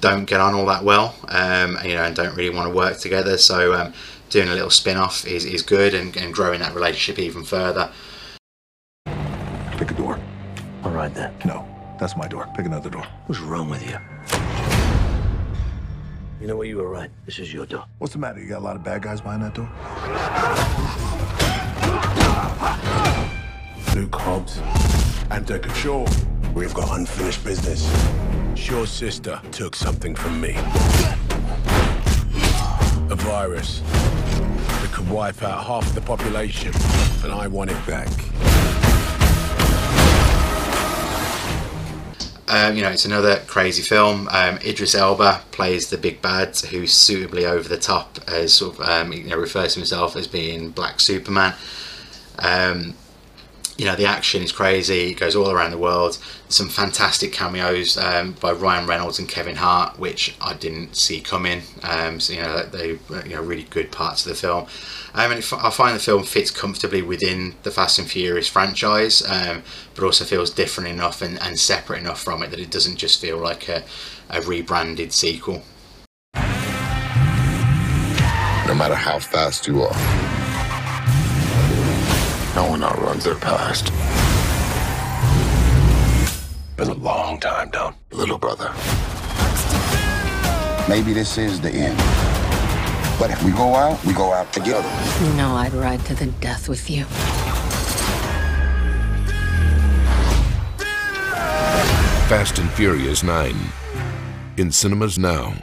don't 0.00 0.24
get 0.24 0.40
on 0.40 0.54
all 0.54 0.66
that 0.66 0.82
well, 0.82 1.14
um, 1.28 1.78
you 1.84 1.94
know, 1.94 2.04
and 2.04 2.16
don't 2.16 2.34
really 2.34 2.54
want 2.54 2.68
to 2.68 2.74
work 2.74 2.98
together. 2.98 3.38
So 3.38 3.74
um, 3.74 3.92
doing 4.30 4.48
a 4.48 4.54
little 4.54 4.70
spin-off 4.70 5.26
is, 5.26 5.44
is 5.44 5.62
good 5.62 5.94
and, 5.94 6.16
and 6.16 6.32
growing 6.32 6.60
that 6.60 6.74
relationship 6.74 7.18
even 7.18 7.44
further. 7.44 7.90
Pick 9.76 9.90
a 9.90 9.94
door. 9.94 10.18
All 10.84 10.90
right 10.90 11.12
then. 11.14 11.32
No, 11.44 11.66
that's 11.98 12.16
my 12.16 12.26
door. 12.26 12.48
Pick 12.56 12.66
another 12.66 12.90
door. 12.90 13.06
What's 13.26 13.40
wrong 13.40 13.68
with 13.68 13.88
you? 13.88 13.98
You 16.40 16.46
know 16.46 16.56
what? 16.56 16.68
You 16.68 16.78
were 16.78 16.88
right. 16.88 17.10
This 17.26 17.38
is 17.38 17.52
your 17.52 17.66
door. 17.66 17.84
What's 17.98 18.14
the 18.14 18.18
matter? 18.18 18.40
You 18.40 18.48
got 18.48 18.60
a 18.60 18.64
lot 18.64 18.74
of 18.74 18.82
bad 18.82 19.02
guys 19.02 19.20
behind 19.20 19.42
that 19.42 19.52
door? 19.54 19.68
Luke 23.94 24.14
Hobbs 24.14 24.56
and 25.30 25.46
Deckard 25.46 25.74
Shaw. 25.74 26.06
We've 26.54 26.72
got 26.72 26.96
unfinished 26.96 27.44
business. 27.44 27.86
Shaw's 28.54 28.90
sister 28.90 29.38
took 29.52 29.76
something 29.76 30.14
from 30.14 30.40
me. 30.40 30.54
A 33.10 33.16
virus 33.16 33.80
that 33.80 34.90
could 34.92 35.10
wipe 35.10 35.42
out 35.42 35.66
half 35.66 35.94
the 35.94 36.00
population, 36.00 36.72
and 37.22 37.32
I 37.32 37.48
want 37.48 37.70
it 37.70 37.86
back. 37.86 38.08
Um, 42.50 42.74
you 42.74 42.82
know, 42.82 42.90
it's 42.90 43.04
another 43.04 43.36
crazy 43.46 43.82
film. 43.82 44.28
Um, 44.32 44.58
Idris 44.64 44.96
Elba 44.96 45.42
plays 45.52 45.88
the 45.88 45.96
big 45.96 46.20
bad, 46.20 46.56
who's 46.56 46.92
suitably 46.92 47.46
over 47.46 47.68
the 47.68 47.78
top, 47.78 48.18
as 48.26 48.52
sort 48.52 48.80
of 48.80 48.88
um, 48.88 49.12
you 49.12 49.22
know 49.22 49.36
refers 49.36 49.74
to 49.74 49.80
himself 49.80 50.16
as 50.16 50.26
being 50.26 50.70
Black 50.70 50.98
Superman. 50.98 51.54
You 53.80 53.86
know, 53.86 53.96
the 53.96 54.04
action 54.04 54.42
is 54.42 54.52
crazy. 54.52 55.12
It 55.12 55.14
goes 55.14 55.34
all 55.34 55.50
around 55.50 55.70
the 55.70 55.78
world. 55.78 56.18
Some 56.50 56.68
fantastic 56.68 57.32
cameos 57.32 57.96
um, 57.96 58.32
by 58.32 58.52
Ryan 58.52 58.86
Reynolds 58.86 59.18
and 59.18 59.26
Kevin 59.26 59.56
Hart, 59.56 59.98
which 59.98 60.36
I 60.38 60.52
didn't 60.52 60.96
see 60.96 61.22
coming. 61.22 61.62
Um, 61.82 62.20
so 62.20 62.34
you 62.34 62.42
know, 62.42 62.62
they 62.64 62.98
you 63.26 63.36
know 63.36 63.42
really 63.42 63.62
good 63.62 63.90
parts 63.90 64.26
of 64.26 64.28
the 64.28 64.34
film. 64.34 64.66
Um, 65.14 65.32
and 65.32 65.42
I 65.54 65.70
find 65.70 65.96
the 65.96 65.98
film 65.98 66.24
fits 66.24 66.50
comfortably 66.50 67.00
within 67.00 67.54
the 67.62 67.70
Fast 67.70 67.98
and 67.98 68.06
Furious 68.06 68.48
franchise, 68.48 69.22
um, 69.26 69.62
but 69.94 70.04
also 70.04 70.26
feels 70.26 70.50
different 70.50 70.90
enough 70.90 71.22
and, 71.22 71.40
and, 71.40 71.58
separate 71.58 72.00
enough 72.00 72.20
from 72.20 72.42
it 72.42 72.50
that 72.50 72.60
it 72.60 72.70
doesn't 72.70 72.96
just 72.96 73.18
feel 73.18 73.38
like 73.38 73.66
a, 73.70 73.82
a 74.28 74.42
rebranded 74.42 75.14
sequel. 75.14 75.62
No 76.34 76.42
matter 78.74 78.94
how 78.94 79.20
fast 79.20 79.66
you 79.66 79.84
are, 79.84 80.39
no 82.54 82.66
one 82.68 82.82
outruns 82.82 83.24
their 83.24 83.36
past. 83.36 83.92
Been 86.76 86.88
a 86.88 86.94
long 86.94 87.38
time, 87.38 87.70
Dom. 87.70 87.94
Little 88.10 88.38
brother. 88.38 88.72
Maybe 90.88 91.12
this 91.12 91.38
is 91.38 91.60
the 91.60 91.70
end. 91.70 91.96
But 93.18 93.30
if 93.30 93.42
we 93.44 93.52
go 93.52 93.74
out, 93.74 94.02
we 94.04 94.14
go 94.14 94.32
out 94.32 94.52
together. 94.52 94.88
You 95.22 95.32
know 95.34 95.54
I'd 95.54 95.74
ride 95.74 96.04
to 96.06 96.14
the 96.14 96.26
death 96.40 96.68
with 96.68 96.88
you. 96.90 97.04
Fast 102.28 102.58
and 102.58 102.70
Furious 102.70 103.22
9. 103.22 103.54
In 104.56 104.72
cinemas 104.72 105.18
now. 105.18 105.54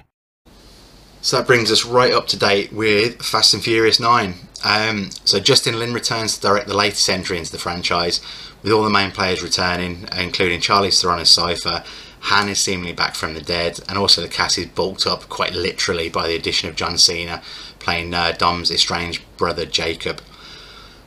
So 1.28 1.36
that 1.36 1.45
brings 1.45 1.73
us 1.73 1.84
right 1.84 2.13
up 2.13 2.28
to 2.28 2.39
date 2.39 2.71
with 2.71 3.21
Fast 3.21 3.53
and 3.53 3.61
Furious 3.61 3.99
9. 3.99 4.34
Um, 4.63 5.09
so 5.25 5.41
Justin 5.41 5.78
Lin 5.78 5.93
returns 5.93 6.36
to 6.36 6.41
direct 6.41 6.69
the 6.69 6.73
latest 6.73 7.09
entry 7.09 7.38
into 7.38 7.51
the 7.51 7.57
franchise, 7.57 8.21
with 8.63 8.71
all 8.71 8.86
the 8.86 8.89
main 8.89 9.11
players 9.11 9.43
returning, 9.43 10.07
including 10.17 10.61
Charlize 10.61 11.01
Theron 11.01 11.19
as 11.19 11.30
Cypher, 11.30 11.84
Han 12.21 12.47
is 12.47 12.61
seemingly 12.61 12.93
back 12.93 13.13
from 13.13 13.34
the 13.34 13.41
dead, 13.41 13.82
and 13.89 13.97
also 13.97 14.21
the 14.21 14.30
cast 14.30 14.57
is 14.57 14.67
bulked 14.67 15.05
up 15.05 15.28
quite 15.28 15.51
literally 15.51 16.07
by 16.07 16.30
the 16.30 16.36
addition 16.36 16.69
of 16.69 16.78
John 16.78 16.97
Cena 16.97 17.41
playing 17.80 18.13
uh, 18.13 18.32
Dom's 18.32 18.71
estranged 18.71 19.21
brother 19.36 19.65
Jacob. 19.65 20.21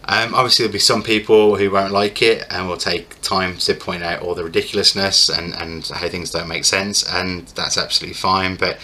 Um, 0.04 0.34
obviously, 0.34 0.64
there'll 0.64 0.74
be 0.74 0.80
some 0.80 1.02
people 1.02 1.56
who 1.56 1.70
won't 1.70 1.94
like 1.94 2.20
it 2.20 2.46
and 2.50 2.68
will 2.68 2.76
take 2.76 3.18
time 3.22 3.56
to 3.56 3.72
point 3.72 4.02
out 4.02 4.20
all 4.20 4.34
the 4.34 4.44
ridiculousness 4.44 5.30
and, 5.30 5.54
and 5.54 5.86
how 5.86 6.10
things 6.10 6.30
don't 6.30 6.46
make 6.46 6.66
sense, 6.66 7.08
and 7.10 7.46
that's 7.48 7.78
absolutely 7.78 8.18
fine. 8.18 8.56
But 8.56 8.78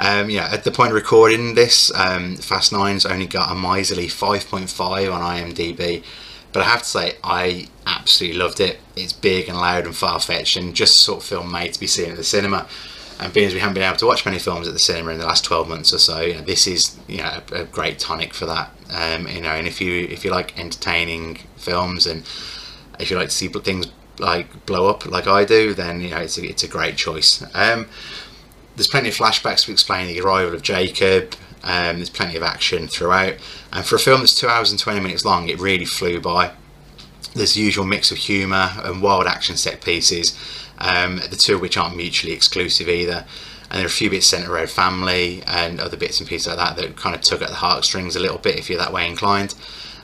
um, 0.00 0.30
yeah, 0.30 0.48
at 0.50 0.64
the 0.64 0.70
point 0.70 0.92
of 0.92 0.94
recording 0.94 1.54
this, 1.54 1.94
um, 1.94 2.36
Fast 2.36 2.72
Nine's 2.72 3.04
only 3.04 3.26
got 3.26 3.52
a 3.52 3.54
miserly 3.54 4.06
5.5 4.06 5.12
on 5.12 5.20
IMDb, 5.20 6.02
but 6.54 6.62
I 6.62 6.64
have 6.64 6.80
to 6.80 6.88
say, 6.88 7.16
I 7.22 7.68
absolutely 7.86 8.38
loved 8.38 8.60
it. 8.60 8.78
It's 8.96 9.12
big 9.12 9.50
and 9.50 9.58
loud 9.58 9.84
and 9.84 9.94
far 9.94 10.18
fetched, 10.18 10.56
and 10.56 10.74
just 10.74 10.96
sort 10.96 11.18
of 11.18 11.24
film 11.24 11.52
made 11.52 11.74
to 11.74 11.80
be 11.80 11.86
seen 11.86 12.10
at 12.10 12.16
the 12.16 12.24
cinema. 12.24 12.66
And 13.20 13.30
being 13.34 13.46
as 13.46 13.52
we 13.52 13.60
haven't 13.60 13.74
been 13.74 13.82
able 13.82 13.98
to 13.98 14.06
watch 14.06 14.24
many 14.24 14.38
films 14.38 14.66
at 14.66 14.72
the 14.72 14.78
cinema 14.78 15.10
in 15.10 15.18
the 15.18 15.26
last 15.26 15.44
12 15.44 15.68
months 15.68 15.92
or 15.92 15.98
so, 15.98 16.22
you 16.22 16.32
know, 16.32 16.40
this 16.40 16.66
is 16.66 16.98
you 17.06 17.18
know 17.18 17.42
a, 17.52 17.56
a 17.56 17.64
great 17.64 17.98
tonic 17.98 18.32
for 18.32 18.46
that. 18.46 18.70
Um, 18.90 19.28
you 19.28 19.42
know, 19.42 19.50
and 19.50 19.66
if 19.66 19.82
you 19.82 20.06
if 20.06 20.24
you 20.24 20.30
like 20.30 20.58
entertaining 20.58 21.40
films 21.56 22.06
and 22.06 22.22
if 22.98 23.10
you 23.10 23.18
like 23.18 23.28
to 23.28 23.34
see 23.34 23.48
things 23.48 23.88
like 24.18 24.64
blow 24.64 24.88
up 24.88 25.04
like 25.04 25.26
I 25.26 25.44
do, 25.44 25.74
then 25.74 26.00
you 26.00 26.08
know 26.08 26.18
it's 26.18 26.38
a, 26.38 26.44
it's 26.44 26.62
a 26.62 26.68
great 26.68 26.96
choice. 26.96 27.44
Um, 27.54 27.86
there's 28.76 28.88
plenty 28.88 29.08
of 29.08 29.14
flashbacks 29.14 29.64
to 29.64 29.72
explain 29.72 30.06
the 30.06 30.20
arrival 30.20 30.54
of 30.54 30.62
Jacob. 30.62 31.34
Um, 31.62 31.96
there's 31.96 32.10
plenty 32.10 32.36
of 32.36 32.42
action 32.42 32.88
throughout, 32.88 33.34
and 33.72 33.84
for 33.84 33.96
a 33.96 33.98
film 33.98 34.20
that's 34.20 34.38
two 34.38 34.48
hours 34.48 34.70
and 34.70 34.80
20 34.80 35.00
minutes 35.00 35.24
long, 35.24 35.48
it 35.48 35.60
really 35.60 35.84
flew 35.84 36.20
by. 36.20 36.52
There's 37.34 37.54
the 37.54 37.60
usual 37.60 37.84
mix 37.84 38.10
of 38.10 38.16
humour 38.16 38.70
and 38.82 39.02
wild 39.02 39.26
action 39.26 39.56
set 39.56 39.82
pieces, 39.82 40.36
um, 40.78 41.16
the 41.16 41.36
two 41.36 41.56
of 41.56 41.60
which 41.60 41.76
aren't 41.76 41.96
mutually 41.96 42.32
exclusive 42.32 42.88
either. 42.88 43.24
and 43.70 43.78
there 43.78 43.84
are 43.84 43.86
a 43.86 43.90
few 43.90 44.10
bits 44.10 44.26
centered 44.26 44.50
around 44.50 44.70
family 44.70 45.42
and 45.46 45.78
other 45.78 45.96
bits 45.96 46.18
and 46.18 46.28
pieces 46.28 46.48
like 46.48 46.56
that 46.56 46.76
that 46.76 46.96
kind 46.96 47.14
of 47.14 47.20
tug 47.20 47.42
at 47.42 47.50
the 47.50 47.54
heartstrings 47.56 48.16
a 48.16 48.20
little 48.20 48.38
bit 48.38 48.58
if 48.58 48.68
you're 48.68 48.78
that 48.78 48.92
way 48.92 49.06
inclined. 49.06 49.54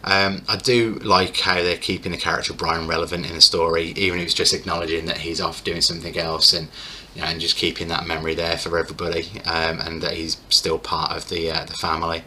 Um, 0.05 0.43
I 0.49 0.57
do 0.57 0.95
like 1.03 1.37
how 1.41 1.55
they're 1.55 1.77
keeping 1.77 2.13
the 2.13 2.19
character 2.19 2.53
Brian 2.53 2.87
relevant 2.87 3.27
in 3.27 3.35
the 3.35 3.41
story, 3.41 3.87
even 3.97 4.21
if 4.21 4.27
it's 4.27 4.35
just 4.35 4.55
acknowledging 4.55 5.07
that 5.07 5.19
he's 5.19 5.41
off 5.41 5.65
doing 5.65 5.81
something 5.81 6.17
else 6.17 6.53
and 6.53 6.69
you 7.17 7.23
know, 7.23 7.29
and 7.29 7.41
just 7.41 7.57
keeping 7.57 7.89
that 7.89 8.07
memory 8.07 8.35
there 8.35 8.59
for 8.59 8.79
everybody, 8.79 9.41
um, 9.47 9.81
and 9.81 10.03
that 10.03 10.13
he's 10.13 10.37
still 10.51 10.79
part 10.79 11.17
of 11.17 11.31
the 11.31 11.51
uh, 11.51 11.65
the 11.65 11.73
family. 11.73 12.23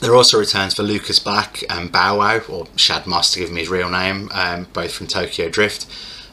There 0.00 0.12
are 0.12 0.16
also 0.16 0.38
returns 0.38 0.74
for 0.74 0.82
Lucas 0.82 1.18
Black 1.18 1.62
and 1.70 1.90
Bow 1.90 2.18
Wow, 2.18 2.40
or 2.48 2.66
Shad 2.76 3.06
Moss 3.06 3.32
to 3.32 3.38
give 3.38 3.48
him 3.48 3.56
his 3.56 3.70
real 3.70 3.88
name, 3.88 4.28
um, 4.32 4.66
both 4.72 4.92
from 4.92 5.06
Tokyo 5.06 5.48
Drift, 5.48 5.86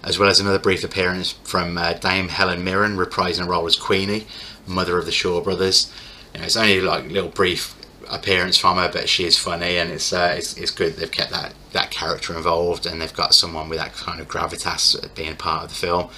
as 0.03 0.19
well 0.19 0.27
as 0.27 0.41
another 0.41 0.59
brief 0.59 0.83
appearance 0.83 1.31
from 1.43 1.77
uh, 1.77 1.93
Dame 1.93 2.27
Helen 2.27 2.63
Mirren 2.63 2.97
reprising 2.97 3.45
a 3.45 3.49
role 3.49 3.65
as 3.65 3.77
Queenie, 3.77 4.27
mother 4.67 4.97
of 4.97 5.05
the 5.05 5.11
Shaw 5.11 5.39
brothers. 5.39 5.91
You 6.33 6.41
know, 6.41 6.47
it's 6.47 6.57
only 6.57 6.81
like 6.81 7.05
a 7.05 7.07
little 7.07 7.29
brief 7.29 7.75
appearance 8.09 8.57
from 8.57 8.77
her, 8.77 8.89
but 8.91 9.07
she 9.07 9.23
is 9.23 9.37
funny, 9.37 9.77
and 9.77 9.89
it's 9.89 10.11
uh, 10.11 10.33
it's, 10.37 10.57
it's 10.57 10.71
good 10.71 10.97
they've 10.97 11.09
kept 11.09 11.31
that 11.31 11.53
that 11.71 11.91
character 11.91 12.35
involved, 12.35 12.85
and 12.85 13.01
they've 13.01 13.13
got 13.13 13.33
someone 13.33 13.69
with 13.69 13.79
that 13.79 13.93
kind 13.93 14.19
of 14.19 14.27
gravitas 14.27 15.15
being 15.15 15.37
part 15.37 15.63
of 15.63 15.69
the 15.69 15.75
film. 15.75 16.09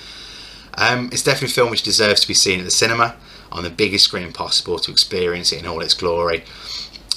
Um, 0.78 1.10
it's 1.12 1.24
definitely 1.24 1.52
a 1.52 1.56
film 1.56 1.70
which 1.70 1.84
deserves 1.84 2.22
to 2.22 2.28
be 2.28 2.34
seen 2.34 2.60
at 2.60 2.66
the 2.66 2.72
cinema 2.72 3.16
on 3.52 3.64
the 3.64 3.70
biggest 3.70 4.06
screen 4.06 4.32
possible 4.32 4.80
to 4.80 4.92
experience 4.92 5.52
it 5.52 5.60
in 5.60 5.66
all 5.66 5.82
its 5.82 5.94
glory. 5.94 6.44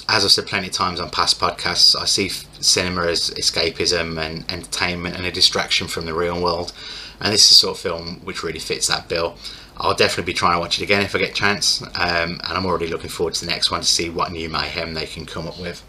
As 0.07 0.23
I've 0.23 0.31
said 0.31 0.45
plenty 0.45 0.67
of 0.67 0.73
times 0.73 0.99
on 0.99 1.09
past 1.09 1.39
podcasts, 1.39 1.95
I 1.99 2.05
see 2.05 2.29
cinema 2.29 3.07
as 3.07 3.31
escapism 3.31 4.19
and 4.19 4.49
entertainment 4.51 5.15
and 5.15 5.25
a 5.25 5.31
distraction 5.31 5.87
from 5.87 6.05
the 6.05 6.13
real 6.13 6.41
world. 6.41 6.73
And 7.19 7.33
this 7.33 7.43
is 7.43 7.49
the 7.49 7.55
sort 7.55 7.77
of 7.77 7.81
film 7.81 8.19
which 8.23 8.43
really 8.43 8.59
fits 8.59 8.87
that 8.87 9.07
bill. 9.07 9.35
I'll 9.77 9.95
definitely 9.95 10.31
be 10.31 10.37
trying 10.37 10.53
to 10.53 10.59
watch 10.59 10.79
it 10.79 10.83
again 10.83 11.01
if 11.01 11.15
I 11.15 11.19
get 11.19 11.31
a 11.31 11.33
chance, 11.33 11.81
um, 11.81 11.89
and 11.95 12.41
I'm 12.43 12.65
already 12.65 12.87
looking 12.87 13.09
forward 13.09 13.33
to 13.35 13.45
the 13.45 13.51
next 13.51 13.71
one 13.71 13.81
to 13.81 13.87
see 13.87 14.09
what 14.09 14.31
new 14.31 14.47
mayhem 14.49 14.93
they 14.93 15.05
can 15.05 15.25
come 15.25 15.47
up 15.47 15.59
with. 15.59 15.83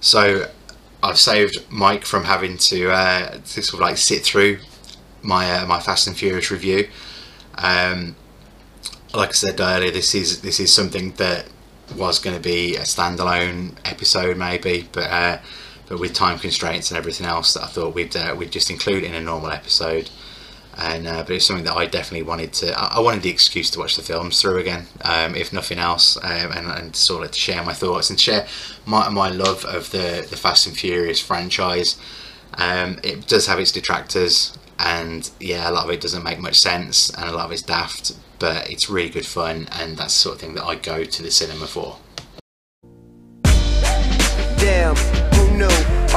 So 0.00 0.48
I've 1.02 1.18
saved 1.18 1.64
Mike 1.70 2.04
from 2.04 2.24
having 2.24 2.56
to, 2.58 2.90
uh, 2.90 3.30
to 3.32 3.62
sort 3.62 3.74
of 3.74 3.80
like 3.80 3.98
sit 3.98 4.22
through 4.22 4.58
my 5.22 5.50
uh, 5.50 5.66
my 5.66 5.80
Fast 5.80 6.06
and 6.06 6.16
Furious 6.16 6.50
review. 6.50 6.88
Um, 7.56 8.16
like 9.14 9.30
I 9.30 9.32
said 9.32 9.60
earlier, 9.60 9.90
this 9.90 10.14
is 10.14 10.42
this 10.42 10.60
is 10.60 10.72
something 10.72 11.12
that 11.12 11.46
was 11.96 12.18
going 12.18 12.36
to 12.36 12.42
be 12.42 12.76
a 12.76 12.80
standalone 12.80 13.76
episode, 13.84 14.36
maybe, 14.36 14.88
but 14.92 15.10
uh, 15.10 15.38
but 15.88 15.98
with 15.98 16.12
time 16.12 16.38
constraints 16.38 16.90
and 16.90 16.98
everything 16.98 17.26
else, 17.26 17.54
that 17.54 17.64
I 17.64 17.66
thought 17.66 17.94
we'd 17.94 18.14
uh, 18.16 18.34
we'd 18.38 18.52
just 18.52 18.70
include 18.70 19.04
in 19.04 19.14
a 19.14 19.20
normal 19.20 19.50
episode. 19.50 20.10
And 20.80 21.08
uh, 21.08 21.24
but 21.24 21.32
it's 21.32 21.46
something 21.46 21.64
that 21.64 21.76
I 21.76 21.86
definitely 21.86 22.22
wanted 22.22 22.52
to. 22.54 22.78
I, 22.78 22.98
I 22.98 23.00
wanted 23.00 23.22
the 23.22 23.30
excuse 23.30 23.68
to 23.70 23.80
watch 23.80 23.96
the 23.96 24.02
films 24.02 24.40
through 24.40 24.58
again, 24.58 24.86
um, 25.02 25.34
if 25.34 25.52
nothing 25.52 25.78
else, 25.78 26.16
um, 26.18 26.52
and, 26.52 26.68
and 26.68 26.94
sort 26.94 27.24
of 27.24 27.32
to 27.32 27.38
share 27.38 27.64
my 27.64 27.72
thoughts 27.72 28.10
and 28.10 28.20
share 28.20 28.46
my 28.86 29.08
my 29.08 29.28
love 29.28 29.64
of 29.64 29.90
the 29.90 30.24
the 30.28 30.36
Fast 30.36 30.68
and 30.68 30.76
Furious 30.76 31.20
franchise. 31.20 31.96
Um, 32.54 32.98
it 33.02 33.26
does 33.26 33.46
have 33.46 33.58
its 33.58 33.72
detractors, 33.72 34.56
and 34.78 35.30
yeah, 35.40 35.68
a 35.68 35.72
lot 35.72 35.84
of 35.84 35.90
it 35.90 36.00
doesn't 36.00 36.22
make 36.22 36.38
much 36.38 36.58
sense, 36.58 37.10
and 37.10 37.28
a 37.28 37.32
lot 37.32 37.46
of 37.46 37.52
it's 37.52 37.62
daft, 37.62 38.12
but 38.38 38.70
it's 38.70 38.88
really 38.88 39.10
good 39.10 39.26
fun, 39.26 39.68
and 39.72 39.96
that's 39.96 40.14
the 40.14 40.20
sort 40.20 40.34
of 40.36 40.40
thing 40.40 40.54
that 40.54 40.64
I 40.64 40.74
go 40.76 41.04
to 41.04 41.22
the 41.22 41.30
cinema 41.30 41.66
for. 41.66 41.98
Damn, 44.58 44.96
who 44.96 45.56
knew? 45.56 45.87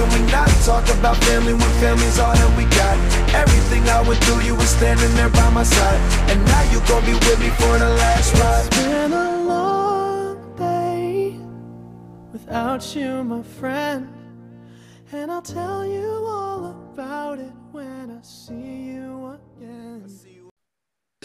Can 0.00 0.08
we 0.18 0.32
not 0.32 0.48
talk 0.64 0.88
about 0.98 1.16
family 1.24 1.52
when 1.52 1.70
family's 1.78 2.18
all 2.18 2.32
that 2.32 2.56
we 2.56 2.64
got? 2.64 2.96
Everything 3.34 3.86
I 3.86 4.00
went 4.00 4.18
through, 4.24 4.40
you 4.40 4.54
were 4.54 4.72
standing 4.78 5.14
there 5.14 5.28
by 5.28 5.50
my 5.50 5.62
side. 5.62 6.00
And 6.30 6.42
now 6.46 6.62
you 6.72 6.80
gon' 6.88 7.04
be 7.04 7.12
with 7.12 7.38
me 7.38 7.50
for 7.50 7.78
the 7.78 7.90
last 8.00 8.32
ride. 8.40 8.66
It's 8.66 8.78
been 8.78 9.12
a 9.12 9.44
long 9.44 10.56
day 10.56 11.38
without 12.32 12.96
you, 12.96 13.22
my 13.24 13.42
friend. 13.42 14.08
And 15.12 15.30
I'll 15.30 15.42
tell 15.42 15.84
you 15.84 16.08
all 16.26 16.64
about 16.94 17.38
it 17.38 17.52
when 17.70 18.10
I 18.10 18.22
see 18.22 18.94
you 18.94 19.38
again 19.58 20.08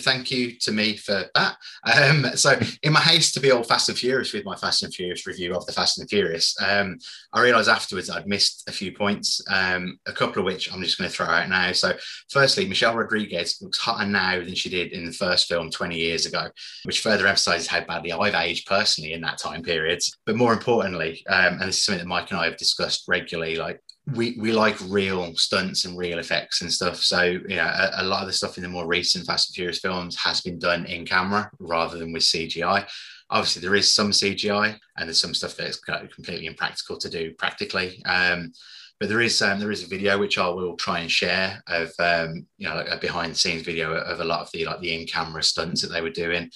thank 0.05 0.29
you 0.29 0.51
to 0.59 0.71
me 0.71 0.95
for 0.95 1.25
that. 1.33 1.57
Um, 1.83 2.27
so, 2.35 2.57
in 2.83 2.93
my 2.93 3.01
haste 3.01 3.33
to 3.33 3.39
be 3.39 3.51
all 3.51 3.63
Fast 3.63 3.89
and 3.89 3.97
Furious 3.97 4.31
with 4.33 4.45
my 4.45 4.55
Fast 4.55 4.83
and 4.83 4.93
Furious 4.93 5.25
review 5.25 5.55
of 5.55 5.65
the 5.65 5.73
Fast 5.73 5.99
and 5.99 6.07
Furious, 6.07 6.55
um, 6.61 6.99
I 7.33 7.41
realised 7.41 7.67
afterwards 7.67 8.09
I'd 8.09 8.27
missed 8.27 8.69
a 8.69 8.71
few 8.71 8.91
points, 8.91 9.41
um, 9.49 9.99
a 10.05 10.13
couple 10.13 10.39
of 10.39 10.45
which 10.45 10.71
I'm 10.71 10.83
just 10.83 10.97
going 10.97 11.09
to 11.09 11.15
throw 11.15 11.25
out 11.25 11.49
now. 11.49 11.71
So, 11.71 11.93
firstly, 12.29 12.67
Michelle 12.67 12.95
Rodriguez 12.95 13.57
looks 13.61 13.79
hotter 13.79 14.07
now 14.07 14.37
than 14.37 14.55
she 14.55 14.69
did 14.69 14.93
in 14.93 15.05
the 15.05 15.11
first 15.11 15.47
film 15.47 15.71
20 15.71 15.97
years 15.97 16.27
ago, 16.27 16.47
which 16.83 17.01
further 17.01 17.27
emphasises 17.27 17.67
how 17.67 17.81
badly 17.81 18.11
I've 18.11 18.35
aged 18.35 18.67
personally 18.67 19.13
in 19.13 19.21
that 19.21 19.39
time 19.39 19.63
period. 19.63 19.99
But 20.25 20.35
more 20.35 20.53
importantly, 20.53 21.25
um, 21.27 21.53
and 21.53 21.61
this 21.63 21.77
is 21.77 21.83
something 21.83 22.03
that 22.03 22.07
Mike 22.07 22.29
and 22.29 22.39
I 22.39 22.45
have 22.45 22.57
discussed 22.57 23.05
regularly, 23.07 23.55
like 23.55 23.81
we 24.13 24.37
we 24.39 24.51
like 24.51 24.77
real 24.87 25.35
stunts 25.35 25.85
and 25.85 25.97
real 25.97 26.19
effects 26.19 26.61
and 26.61 26.71
stuff. 26.71 26.97
So 26.97 27.39
know, 27.55 27.65
a, 27.65 28.01
a, 28.01 28.03
lot 28.03 28.21
of 28.21 28.27
the 28.27 28.33
stuff 28.33 28.57
in 28.57 28.63
the 28.63 28.69
more 28.69 28.85
recent 28.85 29.25
Fast 29.25 29.49
and 29.49 29.55
Furious 29.55 29.79
films 29.79 30.15
has 30.17 30.41
been 30.41 30.59
done 30.59 30.85
in 30.85 31.05
camera 31.05 31.49
rather 31.59 31.97
than 31.97 32.13
with 32.13 32.21
CGI. 32.21 32.87
Obviously, 33.31 33.61
there 33.61 33.75
is 33.75 33.91
some 33.91 34.11
CGI 34.11 34.77
and 34.97 35.07
there's 35.07 35.19
some 35.19 35.33
stuff 35.33 35.55
that's 35.55 35.79
completely 35.79 36.45
impractical 36.45 36.97
to 36.97 37.09
do 37.09 37.33
practically. 37.33 38.03
Um, 38.05 38.51
but 38.99 39.09
there 39.09 39.21
is 39.21 39.41
um, 39.41 39.59
there 39.59 39.71
is 39.71 39.83
a 39.83 39.87
video 39.87 40.19
which 40.19 40.37
I 40.37 40.47
will 40.47 40.75
try 40.75 40.99
and 40.99 41.11
share 41.11 41.61
of 41.67 41.91
um, 41.99 42.45
you 42.57 42.69
know 42.69 42.75
like 42.75 42.89
a 42.89 42.97
behind 42.97 43.31
the 43.31 43.37
scenes 43.37 43.63
video 43.63 43.93
of 43.95 44.19
a 44.19 44.25
lot 44.25 44.41
of 44.41 44.51
the 44.51 44.65
like 44.65 44.79
the 44.81 44.93
in 44.93 45.07
camera 45.07 45.41
stunts 45.41 45.81
that 45.81 45.89
they 45.89 46.01
were 46.01 46.11
doing. 46.11 46.51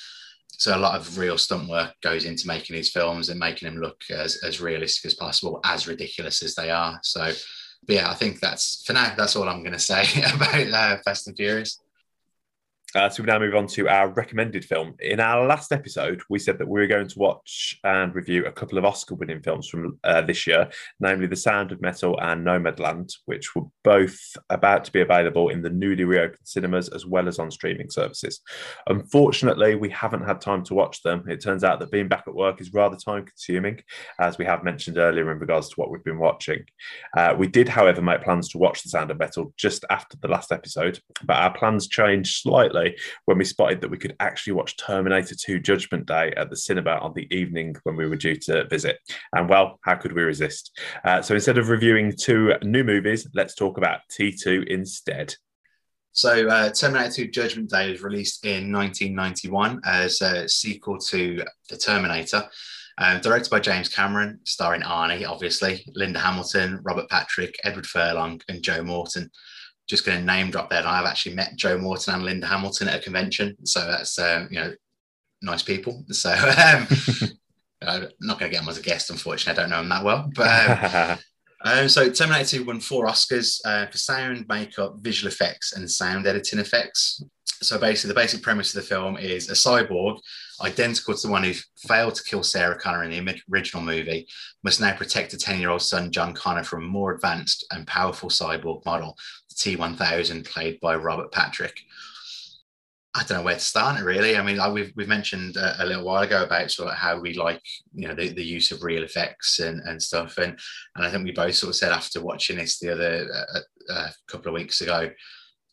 So 0.59 0.75
a 0.75 0.77
lot 0.77 0.99
of 0.99 1.17
real 1.17 1.37
stunt 1.37 1.69
work 1.69 1.93
goes 2.01 2.25
into 2.25 2.45
making 2.45 2.75
these 2.75 2.91
films 2.91 3.29
and 3.29 3.39
making 3.39 3.67
them 3.67 3.81
look 3.81 4.01
as, 4.09 4.43
as 4.43 4.59
realistic 4.59 5.05
as 5.05 5.13
possible, 5.13 5.61
as 5.63 5.87
ridiculous 5.87 6.43
as 6.43 6.53
they 6.53 6.69
are. 6.69 6.99
So, 7.01 7.31
yeah, 7.87 8.09
I 8.09 8.13
think 8.13 8.41
that's 8.41 8.83
for 8.85 8.91
now. 8.91 9.13
That's 9.15 9.37
all 9.37 9.47
I'm 9.47 9.63
going 9.63 9.71
to 9.71 9.79
say 9.79 10.03
about 10.33 10.67
uh, 10.73 10.97
Fast 11.05 11.27
and 11.27 11.37
Furious. 11.37 11.79
Uh, 12.95 13.07
so 13.07 13.21
we 13.21 13.27
now 13.27 13.37
move 13.37 13.55
on 13.55 13.67
to 13.67 13.87
our 13.87 14.09
recommended 14.09 14.65
film. 14.65 14.95
In 14.99 15.19
our 15.19 15.45
last 15.45 15.71
episode, 15.71 16.21
we 16.29 16.39
said 16.39 16.57
that 16.57 16.67
we 16.67 16.79
were 16.79 16.87
going 16.87 17.07
to 17.07 17.19
watch 17.19 17.79
and 17.83 18.15
review 18.15 18.45
a 18.45 18.51
couple 18.51 18.77
of 18.77 18.85
Oscar-winning 18.85 19.43
films 19.43 19.67
from 19.67 19.99
uh, 20.03 20.21
this 20.21 20.47
year, 20.47 20.69
namely 20.99 21.27
The 21.27 21.35
Sound 21.35 21.71
of 21.71 21.81
Metal 21.81 22.19
and 22.19 22.43
Nomadland, 22.45 23.13
which 23.25 23.55
were 23.55 23.65
both 23.83 24.17
about 24.49 24.85
to 24.85 24.91
be 24.91 25.01
available 25.01 25.49
in 25.49 25.61
the 25.61 25.69
newly 25.69 26.03
reopened 26.03 26.39
cinemas 26.43 26.89
as 26.89 27.05
well 27.05 27.27
as 27.27 27.37
on 27.37 27.51
streaming 27.51 27.91
services. 27.91 28.41
Unfortunately, 28.87 29.75
we 29.75 29.89
haven't 29.89 30.25
had 30.25 30.41
time 30.41 30.63
to 30.63 30.73
watch 30.73 31.03
them. 31.03 31.25
It 31.29 31.43
turns 31.43 31.63
out 31.63 31.79
that 31.79 31.91
being 31.91 32.07
back 32.07 32.23
at 32.27 32.33
work 32.33 32.59
is 32.59 32.73
rather 32.73 32.97
time-consuming, 32.97 33.81
as 34.19 34.39
we 34.39 34.45
have 34.45 34.63
mentioned 34.63 34.97
earlier 34.97 35.31
in 35.31 35.37
regards 35.37 35.69
to 35.69 35.75
what 35.75 35.91
we've 35.91 36.03
been 36.03 36.17
watching. 36.17 36.63
Uh, 37.15 37.35
we 37.37 37.47
did, 37.47 37.69
however, 37.69 38.01
make 38.01 38.23
plans 38.23 38.49
to 38.49 38.57
watch 38.57 38.81
The 38.81 38.89
Sound 38.89 39.11
of 39.11 39.19
Metal 39.19 39.53
just 39.57 39.85
after 39.91 40.17
the 40.21 40.27
last 40.27 40.51
episode, 40.51 40.99
but 41.23 41.37
our 41.37 41.53
plans 41.53 41.87
changed 41.87 42.41
slightly 42.41 42.78
when 43.25 43.37
we 43.37 43.45
spotted 43.45 43.81
that 43.81 43.91
we 43.91 43.97
could 43.97 44.15
actually 44.19 44.53
watch 44.53 44.77
Terminator 44.77 45.35
2 45.35 45.59
Judgment 45.59 46.05
Day 46.05 46.33
at 46.37 46.49
the 46.49 46.55
cinema 46.55 46.91
on 46.91 47.13
the 47.13 47.27
evening 47.35 47.75
when 47.83 47.95
we 47.95 48.07
were 48.07 48.15
due 48.15 48.35
to 48.35 48.67
visit. 48.67 48.97
And 49.33 49.49
well, 49.49 49.79
how 49.83 49.95
could 49.95 50.13
we 50.13 50.23
resist? 50.23 50.77
Uh, 51.03 51.21
so 51.21 51.35
instead 51.35 51.57
of 51.57 51.69
reviewing 51.69 52.13
two 52.15 52.53
new 52.63 52.83
movies, 52.83 53.27
let's 53.33 53.55
talk 53.55 53.77
about 53.77 54.01
T2 54.11 54.67
instead. 54.67 55.35
So, 56.11 56.47
uh, 56.47 56.71
Terminator 56.71 57.11
2 57.11 57.27
Judgment 57.27 57.69
Day 57.69 57.91
was 57.91 58.01
released 58.01 58.43
in 58.43 58.71
1991 58.71 59.81
as 59.85 60.21
a 60.21 60.49
sequel 60.49 60.97
to 60.97 61.43
The 61.69 61.77
Terminator. 61.77 62.43
Um, 62.97 63.21
directed 63.21 63.49
by 63.49 63.61
James 63.61 63.87
Cameron, 63.87 64.41
starring 64.43 64.81
Arnie, 64.81 65.25
obviously, 65.25 65.85
Linda 65.95 66.19
Hamilton, 66.19 66.81
Robert 66.83 67.09
Patrick, 67.09 67.55
Edward 67.63 67.87
Furlong, 67.87 68.41
and 68.49 68.61
Joe 68.61 68.83
Morton 68.83 69.31
just 69.89 70.05
going 70.05 70.19
to 70.19 70.23
name 70.23 70.51
drop 70.51 70.69
there. 70.69 70.85
I've 70.85 71.05
actually 71.05 71.35
met 71.35 71.55
Joe 71.55 71.77
Morton 71.77 72.13
and 72.13 72.23
Linda 72.23 72.45
Hamilton 72.45 72.87
at 72.87 72.99
a 72.99 73.03
convention, 73.03 73.57
so 73.65 73.81
that's 73.81 74.17
um, 74.19 74.47
you 74.51 74.59
know 74.59 74.73
nice 75.41 75.63
people. 75.63 76.03
So 76.11 76.31
um, 76.31 76.87
I'm 77.81 78.07
not 78.21 78.39
going 78.39 78.51
to 78.51 78.55
get 78.55 78.59
them 78.59 78.69
as 78.69 78.77
a 78.77 78.83
guest, 78.83 79.09
unfortunately. 79.09 79.59
I 79.59 79.63
don't 79.63 79.71
know 79.71 79.77
them 79.77 79.89
that 79.89 80.03
well, 80.03 80.29
but. 80.35 80.95
Um, 80.95 81.19
um, 81.79 81.89
so 81.89 82.09
Terminator 82.09 82.57
2 82.57 82.65
won 82.65 82.79
four 82.79 83.07
Oscars 83.07 83.59
uh, 83.65 83.87
for 83.87 83.97
sound, 83.97 84.45
makeup, 84.47 84.97
visual 84.99 85.31
effects, 85.31 85.73
and 85.73 85.89
sound 85.89 86.27
editing 86.27 86.59
effects. 86.59 87.23
So 87.61 87.77
basically, 87.77 88.09
the 88.09 88.21
basic 88.21 88.41
premise 88.41 88.73
of 88.73 88.81
the 88.81 88.87
film 88.87 89.17
is 89.17 89.49
a 89.49 89.53
cyborg 89.53 90.19
identical 90.61 91.13
to 91.13 91.27
the 91.27 91.31
one 91.31 91.43
who 91.43 91.53
failed 91.77 92.15
to 92.15 92.23
kill 92.23 92.43
Sarah 92.43 92.77
Connor 92.77 93.03
in 93.03 93.25
the 93.25 93.41
original 93.51 93.83
movie, 93.83 94.27
must 94.63 94.81
now 94.81 94.95
protect 94.95 95.33
a 95.33 95.37
10 95.37 95.59
year 95.59 95.69
old 95.69 95.81
son, 95.81 96.11
John 96.11 96.33
Connor, 96.33 96.63
from 96.63 96.83
a 96.83 96.87
more 96.87 97.13
advanced 97.13 97.65
and 97.71 97.87
powerful 97.87 98.29
cyborg 98.29 98.85
model, 98.85 99.17
the 99.59 99.71
T 99.71 99.75
1000, 99.75 100.45
played 100.45 100.79
by 100.79 100.95
Robert 100.95 101.31
Patrick. 101.31 101.79
I 103.15 103.23
don't 103.23 103.39
know 103.39 103.43
where 103.43 103.55
to 103.55 103.59
start 103.59 104.01
really. 104.03 104.37
I 104.37 104.43
mean, 104.43 104.57
like 104.57 104.71
we've, 104.71 104.93
we've 104.95 105.07
mentioned 105.07 105.57
a, 105.57 105.83
a, 105.83 105.85
little 105.85 106.05
while 106.05 106.21
ago 106.21 106.43
about 106.43 106.69
sort 106.69 106.89
of 106.89 106.95
how 106.95 107.19
we 107.19 107.33
like, 107.33 107.61
you 107.91 108.07
know, 108.07 108.13
the, 108.13 108.29
the 108.29 108.43
use 108.43 108.71
of 108.71 108.83
real 108.83 109.03
effects 109.03 109.59
and, 109.59 109.81
and 109.81 110.01
stuff. 110.01 110.37
And, 110.37 110.57
and 110.95 111.05
I 111.05 111.09
think 111.09 111.23
we 111.23 111.31
both 111.31 111.55
sort 111.55 111.69
of 111.69 111.75
said 111.75 111.91
after 111.91 112.21
watching 112.21 112.57
this 112.57 112.77
the 112.77 112.93
other 112.93 113.27
uh, 113.33 113.91
uh, 113.91 114.09
couple 114.27 114.49
of 114.49 114.53
weeks 114.53 114.81
ago 114.81 115.09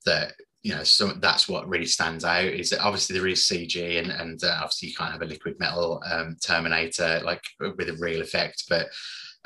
that 0.06 0.32
you 0.62 0.74
know, 0.74 0.82
so 0.82 1.12
that's 1.20 1.48
what 1.48 1.68
really 1.68 1.86
stands 1.86 2.24
out 2.24 2.44
is 2.44 2.70
that 2.70 2.80
obviously 2.80 3.16
there 3.16 3.28
is 3.28 3.42
CG 3.42 4.00
and, 4.00 4.10
and 4.10 4.42
uh, 4.42 4.56
obviously 4.56 4.88
you 4.88 4.96
can't 4.96 5.12
have 5.12 5.22
a 5.22 5.26
liquid 5.26 5.54
metal 5.60 6.02
um, 6.10 6.36
Terminator 6.42 7.20
like 7.22 7.42
with 7.60 7.88
a 7.88 7.96
real 8.00 8.20
effect, 8.20 8.64
but 8.68 8.88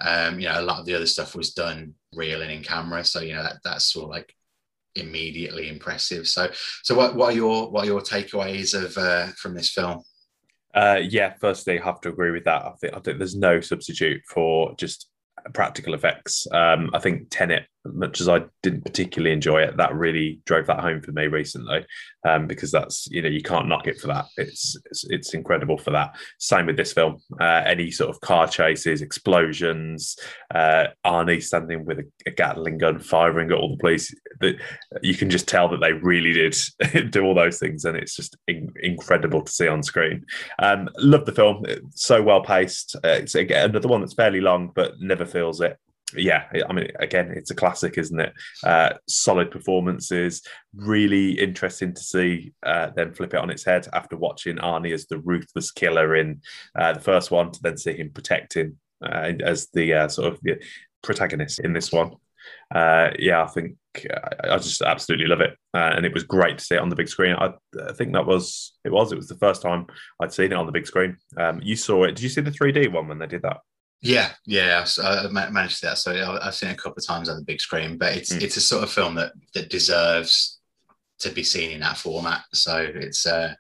um, 0.01 0.41
you 0.41 0.49
know, 0.49 0.61
a 0.61 0.63
lot 0.63 0.81
of 0.81 0.87
the 0.87 0.95
other 0.95 1.07
stuff 1.07 1.35
was 1.35 1.53
done 1.53 1.95
real 2.15 2.43
and 2.43 2.51
in 2.51 2.63
camera. 2.63 3.05
So, 3.05 3.21
you 3.21 3.35
know, 3.35 3.43
that, 3.43 3.59
that's 3.65 3.93
sort 3.93 4.05
of 4.05 4.11
like 4.11 4.35
immediately 4.95 5.69
impressive. 5.69 6.27
So, 6.27 6.51
so 6.83 6.95
what, 6.95 7.15
what 7.15 7.33
are 7.33 7.37
your, 7.37 7.71
what 7.71 7.85
are 7.85 7.89
your 7.89 8.01
takeaways 8.01 8.75
of, 8.75 8.97
uh, 8.99 9.29
from 9.37 9.55
this 9.55 9.71
film? 9.71 10.03
Uh, 10.75 11.01
yeah, 11.03 11.35
firstly, 11.41 11.81
I 11.81 11.85
have 11.85 12.01
to 12.03 12.09
agree 12.09 12.31
with 12.31 12.45
that. 12.45 12.65
I 12.65 12.73
think, 12.81 12.95
I 12.95 13.01
think 13.01 13.19
there's 13.19 13.37
no 13.37 13.61
substitute 13.61 14.23
for 14.29 14.75
just 14.77 15.09
practical 15.55 15.95
effects. 15.95 16.47
Um, 16.53 16.91
I 16.93 16.99
think 16.99 17.29
Tenet 17.31 17.67
much 17.85 18.21
as 18.21 18.29
I 18.29 18.43
didn't 18.63 18.85
particularly 18.85 19.33
enjoy 19.33 19.63
it, 19.63 19.77
that 19.77 19.95
really 19.95 20.41
drove 20.45 20.67
that 20.67 20.81
home 20.81 21.01
for 21.01 21.13
me 21.13 21.27
recently, 21.27 21.85
um, 22.27 22.47
because 22.47 22.71
that's 22.71 23.09
you 23.11 23.23
know 23.23 23.29
you 23.29 23.43
can't 23.43 23.69
knock 23.69 23.87
it 23.87 23.99
for 23.99 24.09
that. 24.09 24.27
It's 24.37 24.77
it's, 24.87 25.05
it's 25.09 25.35
incredible 25.35 25.79
for 25.79 25.91
that. 25.93 26.15
Same 26.39 26.67
with 26.67 26.77
this 26.77 26.93
film. 26.93 27.19
Uh, 27.41 27.63
any 27.65 27.91
sort 27.91 28.11
of 28.11 28.21
car 28.21 28.47
chases, 28.47 29.03
explosions, 29.03 30.17
uh, 30.55 30.89
Arnie 31.07 31.43
standing 31.43 31.85
with 31.85 32.01
a, 32.01 32.05
a, 32.27 32.31
Gatling 32.31 32.79
gun 32.79 32.99
firing 32.99 33.51
at 33.51 33.57
all 33.57 33.71
the 33.71 33.81
police. 33.81 34.15
That 34.41 34.57
you 35.03 35.15
can 35.15 35.31
just 35.31 35.49
tell 35.49 35.69
that 35.69 35.81
they 35.81 35.93
really 35.93 36.33
did 36.33 37.11
do 37.11 37.25
all 37.25 37.35
those 37.35 37.59
things, 37.59 37.85
and 37.85 37.97
it's 37.97 38.15
just 38.15 38.37
in, 38.47 38.73
incredible 38.83 39.43
to 39.43 39.53
see 39.53 39.69
on 39.69 39.83
screen. 39.83 40.25
Um, 40.59 40.89
love 40.99 41.25
the 41.25 41.33
film. 41.33 41.65
It's 41.67 42.03
so 42.03 42.23
well 42.23 42.43
paced. 42.43 42.97
Uh, 42.97 43.09
it's 43.09 43.35
again 43.35 43.71
another 43.71 43.89
one 43.89 44.01
that's 44.01 44.15
fairly 44.15 44.41
long, 44.41 44.71
but 44.75 45.01
never 45.01 45.25
feels 45.25 45.61
it 45.61 45.79
yeah, 46.17 46.45
I 46.69 46.73
mean, 46.73 46.89
again, 46.99 47.33
it's 47.37 47.51
a 47.51 47.55
classic, 47.55 47.99
isn't 47.99 48.21
it? 48.21 48.33
Uh, 48.65 48.91
solid 49.09 49.51
performances. 49.51 50.43
Really 50.75 51.33
interesting 51.33 51.95
to 51.95 52.01
see 52.01 52.53
uh, 52.65 52.91
them 52.91 53.15
flip 53.15 53.35
it 53.35 53.41
on 53.41 53.51
its 53.51 53.65
head 53.65 53.89
after 53.93 54.17
watching 54.17 54.57
Arnie 54.57 54.95
as 54.95 55.07
the 55.07 55.19
ruthless 55.19 55.71
killer 55.71 56.17
in 56.17 56.43
uh, 56.79 56.93
the 56.93 57.01
first 57.01 57.31
one, 57.31 57.51
to 57.53 57.61
then 57.63 57.77
see 57.77 57.97
him 57.97 58.11
protecting 58.13 58.77
uh, 59.05 59.33
as 59.43 59.69
the 59.73 59.95
uh, 59.95 60.09
sort 60.09 60.33
of 60.33 60.41
the 60.43 60.61
protagonist 61.03 61.61
in 61.61 61.73
this 61.73 61.93
one. 61.93 62.13
Uh, 62.75 63.11
yeah, 63.19 63.43
I 63.43 63.47
think 63.47 63.77
I 64.49 64.57
just 64.57 64.83
absolutely 64.83 65.27
love 65.27 65.41
it, 65.41 65.57
and 65.75 66.07
it 66.07 66.15
was 66.15 66.25
great 66.25 66.59
to 66.59 66.65
see 66.65 66.75
it 66.77 66.81
on 66.81 66.89
the 66.89 66.97
big 66.97 67.09
screen. 67.09 67.35
I, 67.35 67.53
I, 67.89 67.93
think 67.93 68.13
that 68.15 68.27
was 68.27 68.79
it 68.85 68.93
was 68.93 69.13
it 69.13 69.17
was 69.17 69.29
the 69.29 69.37
first 69.37 69.63
time 69.63 69.87
I'd 70.21 70.33
seen 70.33 70.53
it 70.53 70.57
on 70.57 70.67
the 70.67 70.73
big 70.73 70.87
screen. 70.87 71.17
Um, 71.37 71.61
you 71.63 71.77
saw 71.77 72.05
it? 72.05 72.15
Did 72.15 72.23
you 72.23 72.29
see 72.29 72.41
the 72.41 72.51
3D 72.51 72.93
one 72.93 73.09
when 73.09 73.19
they 73.19 73.27
did 73.27 73.43
that? 73.43 73.59
Yeah, 74.03 74.31
yeah, 74.47 74.87
I 75.05 75.29
managed 75.29 75.81
to 75.81 75.87
that. 75.87 75.99
So 75.99 76.39
I've 76.43 76.55
seen 76.55 76.71
it 76.71 76.75
a 76.75 76.77
couple 76.77 76.99
of 76.99 77.07
times 77.07 77.29
on 77.29 77.37
the 77.37 77.45
big 77.45 77.61
screen, 77.61 77.99
but 77.99 78.17
it's 78.17 78.33
mm. 78.33 78.43
it's 78.43 78.57
a 78.57 78.61
sort 78.61 78.83
of 78.83 78.91
film 78.91 79.15
that 79.17 79.33
that 79.55 79.69
deserves 79.69 80.61
to 81.19 81.31
be 81.31 81.43
seen 81.43 81.71
in 81.71 81.81
that 81.81 81.99
format. 81.99 82.45
So 82.55 82.79
it's 82.79 83.27
uh, 83.27 83.55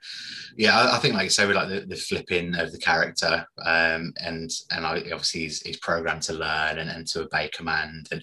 yeah, 0.57 0.79
I, 0.79 0.97
I 0.97 0.99
think 0.99 1.15
like 1.15 1.25
I 1.25 1.29
say, 1.29 1.47
we 1.47 1.53
like 1.53 1.69
the, 1.69 1.81
the 1.81 1.97
flipping 1.97 2.55
of 2.55 2.73
the 2.73 2.79
character, 2.79 3.47
um, 3.65 4.15
and 4.25 4.51
and 4.71 4.87
obviously 4.87 5.43
he's, 5.43 5.61
he's 5.61 5.77
programmed 5.77 6.23
to 6.23 6.33
learn 6.33 6.79
and, 6.79 6.89
and 6.89 7.07
to 7.09 7.25
obey 7.25 7.49
command, 7.49 8.09
and 8.11 8.23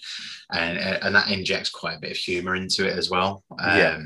and 0.52 0.80
and 0.80 1.16
that 1.16 1.30
injects 1.30 1.70
quite 1.70 1.98
a 1.98 2.02
bit 2.02 2.12
of 2.12 2.18
humor 2.18 2.56
into 2.56 2.88
it 2.88 2.98
as 2.98 3.12
well. 3.12 3.44
Um, 3.60 3.78
yeah 3.78 4.00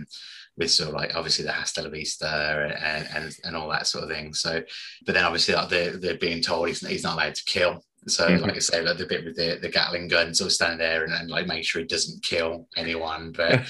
with 0.57 0.70
sort 0.70 0.89
of 0.89 0.95
like 0.95 1.16
obviously 1.16 1.45
the 1.45 1.51
Hasta 1.51 1.82
la 1.82 1.89
Vista 1.89 2.70
and, 2.84 3.07
and, 3.16 3.36
and 3.45 3.55
all 3.55 3.70
that 3.70 3.88
sort 3.88 4.03
of 4.03 4.09
thing. 4.09 4.34
So, 4.34 4.62
but 5.05 5.16
then 5.16 5.24
obviously 5.24 5.55
like 5.55 5.70
they're, 5.70 5.97
they're 5.97 6.18
being 6.18 6.41
told 6.41 6.68
he's, 6.68 6.86
he's 6.86 7.03
not 7.03 7.16
allowed 7.16 7.36
to 7.36 7.43
kill. 7.45 7.82
So, 8.08 8.28
mm-hmm. 8.28 8.43
like 8.43 8.56
I 8.56 8.60
say, 8.60 8.82
like 8.82 8.97
the 8.97 9.06
bit 9.06 9.24
with 9.24 9.36
the, 9.36 9.60
the 9.62 9.70
Gatling 9.70 10.08
gun, 10.08 10.34
sort 10.34 10.47
of 10.47 10.54
standing 10.54 10.80
there 10.80 11.04
and, 11.04 11.14
and 11.14 11.30
like 11.30 11.45
make 11.45 11.64
sure 11.64 11.82
he 11.82 11.88
doesn't 11.88 12.24
kill 12.24 12.68
anyone. 12.76 13.32
But 13.32 13.62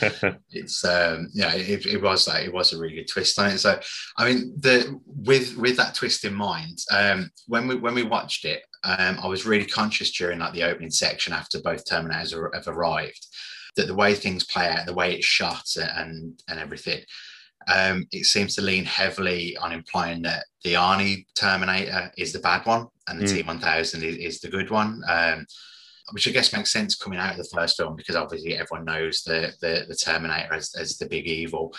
it's 0.51 0.85
um 0.85 1.29
yeah, 1.33 1.53
it, 1.53 1.85
it 1.85 2.01
was 2.01 2.27
like 2.27 2.45
it 2.45 2.53
was 2.53 2.71
a 2.71 2.79
really 2.79 2.95
good 2.95 3.09
twist 3.09 3.37
on 3.39 3.49
it. 3.49 3.57
So, 3.57 3.79
I 4.17 4.25
mean, 4.25 4.53
the 4.57 4.99
with 5.05 5.57
with 5.57 5.75
that 5.77 5.95
twist 5.95 6.23
in 6.23 6.33
mind, 6.33 6.79
um, 6.91 7.29
when 7.47 7.67
we 7.67 7.75
when 7.75 7.93
we 7.93 8.03
watched 8.03 8.45
it, 8.45 8.63
um, 8.83 9.19
I 9.21 9.27
was 9.27 9.45
really 9.45 9.65
conscious 9.65 10.11
during 10.11 10.39
like 10.39 10.53
the 10.53 10.63
opening 10.63 10.91
section 10.91 11.33
after 11.33 11.59
both 11.61 11.85
Terminators 11.85 12.33
have 12.53 12.67
arrived 12.67 13.27
that 13.75 13.87
the 13.87 13.95
way 13.95 14.13
things 14.13 14.43
play 14.43 14.67
out, 14.67 14.85
the 14.85 14.93
way 14.93 15.13
it's 15.13 15.25
shot 15.25 15.75
and 15.75 16.41
and 16.47 16.59
everything, 16.59 17.01
um, 17.67 18.07
it 18.11 18.25
seems 18.25 18.55
to 18.55 18.61
lean 18.61 18.85
heavily 18.85 19.55
on 19.57 19.71
implying 19.71 20.21
that 20.23 20.45
the 20.63 20.73
Arnie 20.73 21.25
Terminator 21.35 22.11
is 22.17 22.33
the 22.33 22.39
bad 22.39 22.65
one 22.65 22.87
and 23.07 23.19
the 23.19 23.25
mm. 23.25 23.43
T1000 23.43 24.03
is, 24.03 24.17
is, 24.17 24.39
the 24.39 24.49
good 24.49 24.69
one. 24.69 25.01
Um, 25.07 25.45
which 26.11 26.27
I 26.27 26.31
guess 26.31 26.53
makes 26.53 26.71
sense 26.71 26.95
coming 26.95 27.19
out 27.19 27.31
of 27.31 27.37
the 27.37 27.49
first 27.55 27.77
film 27.77 27.95
because 27.95 28.15
obviously 28.15 28.57
everyone 28.57 28.85
knows 28.85 29.23
the 29.23 29.53
the, 29.61 29.85
the 29.87 29.95
Terminator 29.95 30.53
as, 30.53 30.73
as 30.75 30.97
the 30.97 31.05
big 31.05 31.25
evil. 31.25 31.73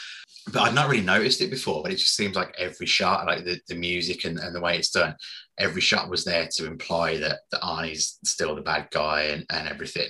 But 0.52 0.62
I'd 0.62 0.74
not 0.74 0.88
really 0.88 1.04
noticed 1.04 1.40
it 1.40 1.50
before, 1.50 1.82
but 1.82 1.92
it 1.92 1.98
just 1.98 2.16
seems 2.16 2.34
like 2.34 2.54
every 2.58 2.86
shot, 2.86 3.26
like 3.26 3.44
the, 3.44 3.60
the 3.68 3.76
music 3.76 4.24
and, 4.24 4.38
and 4.38 4.54
the 4.54 4.60
way 4.60 4.76
it's 4.76 4.90
done, 4.90 5.14
every 5.58 5.80
shot 5.80 6.10
was 6.10 6.24
there 6.24 6.48
to 6.56 6.66
imply 6.66 7.18
that, 7.18 7.40
that 7.52 7.60
Arnie's 7.60 8.18
still 8.24 8.56
the 8.56 8.62
bad 8.62 8.88
guy 8.90 9.22
and, 9.24 9.46
and 9.50 9.68
everything. 9.68 10.08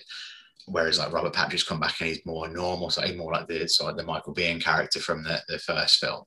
Whereas 0.67 0.99
like 0.99 1.13
Robert 1.13 1.33
Patrick's 1.33 1.65
come 1.65 1.81
back 1.81 2.01
and 2.01 2.09
he's 2.09 2.25
more 2.25 2.49
normal, 2.49 2.91
so 2.91 3.03
he's 3.03 3.17
more 3.17 3.33
like 3.33 3.49
the 3.49 3.67
sort 3.69 3.93
of 3.93 3.97
the 3.97 4.05
Michael 4.05 4.35
Biehn 4.35 4.63
character 4.63 5.01
from 5.01 5.23
the, 5.25 5.41
the 5.49 5.59
first 5.59 5.99
film. 5.99 6.25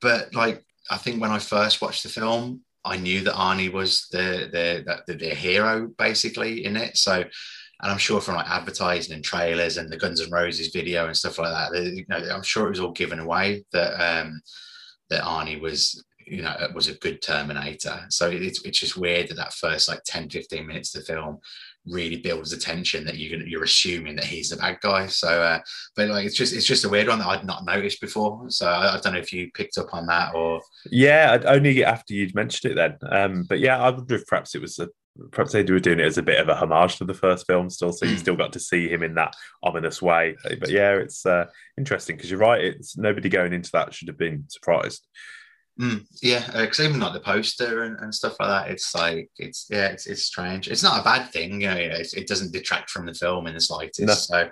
But 0.00 0.34
like 0.34 0.64
I 0.90 0.96
think 0.96 1.20
when 1.20 1.30
I 1.30 1.38
first 1.38 1.80
watched 1.80 2.02
the 2.02 2.08
film, 2.08 2.62
I 2.84 2.96
knew 2.96 3.20
that 3.22 3.34
Arnie 3.34 3.72
was 3.72 4.08
the 4.10 4.48
the 4.50 5.02
the, 5.06 5.14
the 5.14 5.34
hero 5.34 5.88
basically 5.98 6.64
in 6.64 6.76
it. 6.76 6.96
So, 6.96 7.14
and 7.14 7.92
I'm 7.92 7.98
sure 7.98 8.20
from 8.20 8.36
like 8.36 8.50
advertising 8.50 9.14
and 9.14 9.24
trailers 9.24 9.76
and 9.76 9.90
the 9.90 9.96
Guns 9.96 10.20
N' 10.20 10.30
Roses 10.30 10.68
video 10.68 11.06
and 11.06 11.16
stuff 11.16 11.38
like 11.38 11.72
that, 11.72 11.94
you 11.94 12.04
know, 12.08 12.16
I'm 12.16 12.42
sure 12.42 12.66
it 12.66 12.70
was 12.70 12.80
all 12.80 12.92
given 12.92 13.18
away 13.18 13.64
that 13.72 13.94
um, 14.00 14.40
that 15.10 15.22
Arnie 15.22 15.60
was 15.60 16.04
you 16.26 16.42
know 16.42 16.54
was 16.74 16.88
a 16.88 16.94
good 16.94 17.20
Terminator. 17.22 18.06
So 18.10 18.28
it's 18.28 18.62
it's 18.62 18.80
just 18.80 18.96
weird 18.96 19.28
that 19.28 19.36
that 19.36 19.54
first 19.54 19.88
like 19.88 20.02
10 20.04 20.30
15 20.30 20.66
minutes 20.66 20.94
of 20.94 21.04
the 21.04 21.12
film 21.12 21.38
really 21.86 22.16
builds 22.16 22.50
the 22.50 22.56
tension 22.56 23.04
that 23.04 23.18
you're 23.18 23.40
you're 23.42 23.64
assuming 23.64 24.16
that 24.16 24.24
he's 24.24 24.50
the 24.50 24.56
bad 24.56 24.78
guy. 24.80 25.06
So, 25.06 25.42
uh, 25.42 25.60
but 25.96 26.08
like 26.08 26.26
it's 26.26 26.36
just 26.36 26.54
it's 26.54 26.66
just 26.66 26.84
a 26.84 26.88
weird 26.88 27.08
one 27.08 27.18
that 27.18 27.28
I'd 27.28 27.46
not 27.46 27.64
noticed 27.64 28.00
before. 28.00 28.44
So 28.48 28.66
I, 28.66 28.96
I, 28.96 29.00
don't 29.00 29.14
know 29.14 29.18
if 29.18 29.32
you 29.32 29.50
picked 29.52 29.78
up 29.78 29.94
on 29.94 30.06
that 30.06 30.34
or 30.34 30.60
yeah, 30.90 31.38
only 31.46 31.84
after 31.84 32.14
you'd 32.14 32.34
mentioned 32.34 32.72
it 32.72 32.74
then. 32.76 32.98
Um, 33.10 33.44
but 33.48 33.58
yeah, 33.60 33.78
I 33.78 33.90
wonder 33.90 34.14
if 34.14 34.26
perhaps 34.26 34.54
it 34.54 34.62
was 34.62 34.78
a 34.78 34.88
perhaps 35.32 35.52
they 35.52 35.62
were 35.62 35.80
doing 35.80 36.00
it 36.00 36.06
as 36.06 36.18
a 36.18 36.22
bit 36.22 36.40
of 36.40 36.48
a 36.48 36.54
homage 36.54 36.96
to 36.96 37.04
the 37.04 37.14
first 37.14 37.46
film 37.46 37.68
still 37.68 37.92
so 37.92 38.06
you 38.06 38.16
still 38.16 38.36
got 38.36 38.52
to 38.52 38.60
see 38.60 38.88
him 38.88 39.02
in 39.02 39.14
that 39.14 39.34
ominous 39.64 40.00
way 40.00 40.36
but 40.44 40.70
yeah 40.70 40.92
it's 40.92 41.26
uh, 41.26 41.44
interesting 41.76 42.16
because 42.16 42.30
you're 42.30 42.38
right 42.38 42.64
it's 42.64 42.96
nobody 42.96 43.28
going 43.28 43.52
into 43.52 43.70
that 43.72 43.92
should 43.92 44.08
have 44.08 44.16
been 44.16 44.44
surprised 44.48 45.06
Mm, 45.80 46.04
yeah, 46.22 46.44
because 46.60 46.80
uh, 46.80 46.84
even 46.84 46.98
like 46.98 47.12
the 47.12 47.20
poster 47.20 47.84
and, 47.84 47.98
and 48.00 48.12
stuff 48.12 48.34
like 48.40 48.48
that, 48.48 48.70
it's 48.72 48.94
like 48.96 49.30
it's 49.36 49.66
yeah, 49.70 49.86
it's, 49.86 50.06
it's 50.06 50.24
strange. 50.24 50.68
It's 50.68 50.82
not 50.82 51.00
a 51.00 51.04
bad 51.04 51.30
thing, 51.30 51.60
you 51.60 51.68
know. 51.68 51.76
It, 51.76 52.12
it 52.14 52.26
doesn't 52.26 52.52
detract 52.52 52.90
from 52.90 53.06
the 53.06 53.14
film 53.14 53.46
in 53.46 53.54
the 53.54 53.60
slightest. 53.60 54.00
No. 54.00 54.14
So 54.14 54.50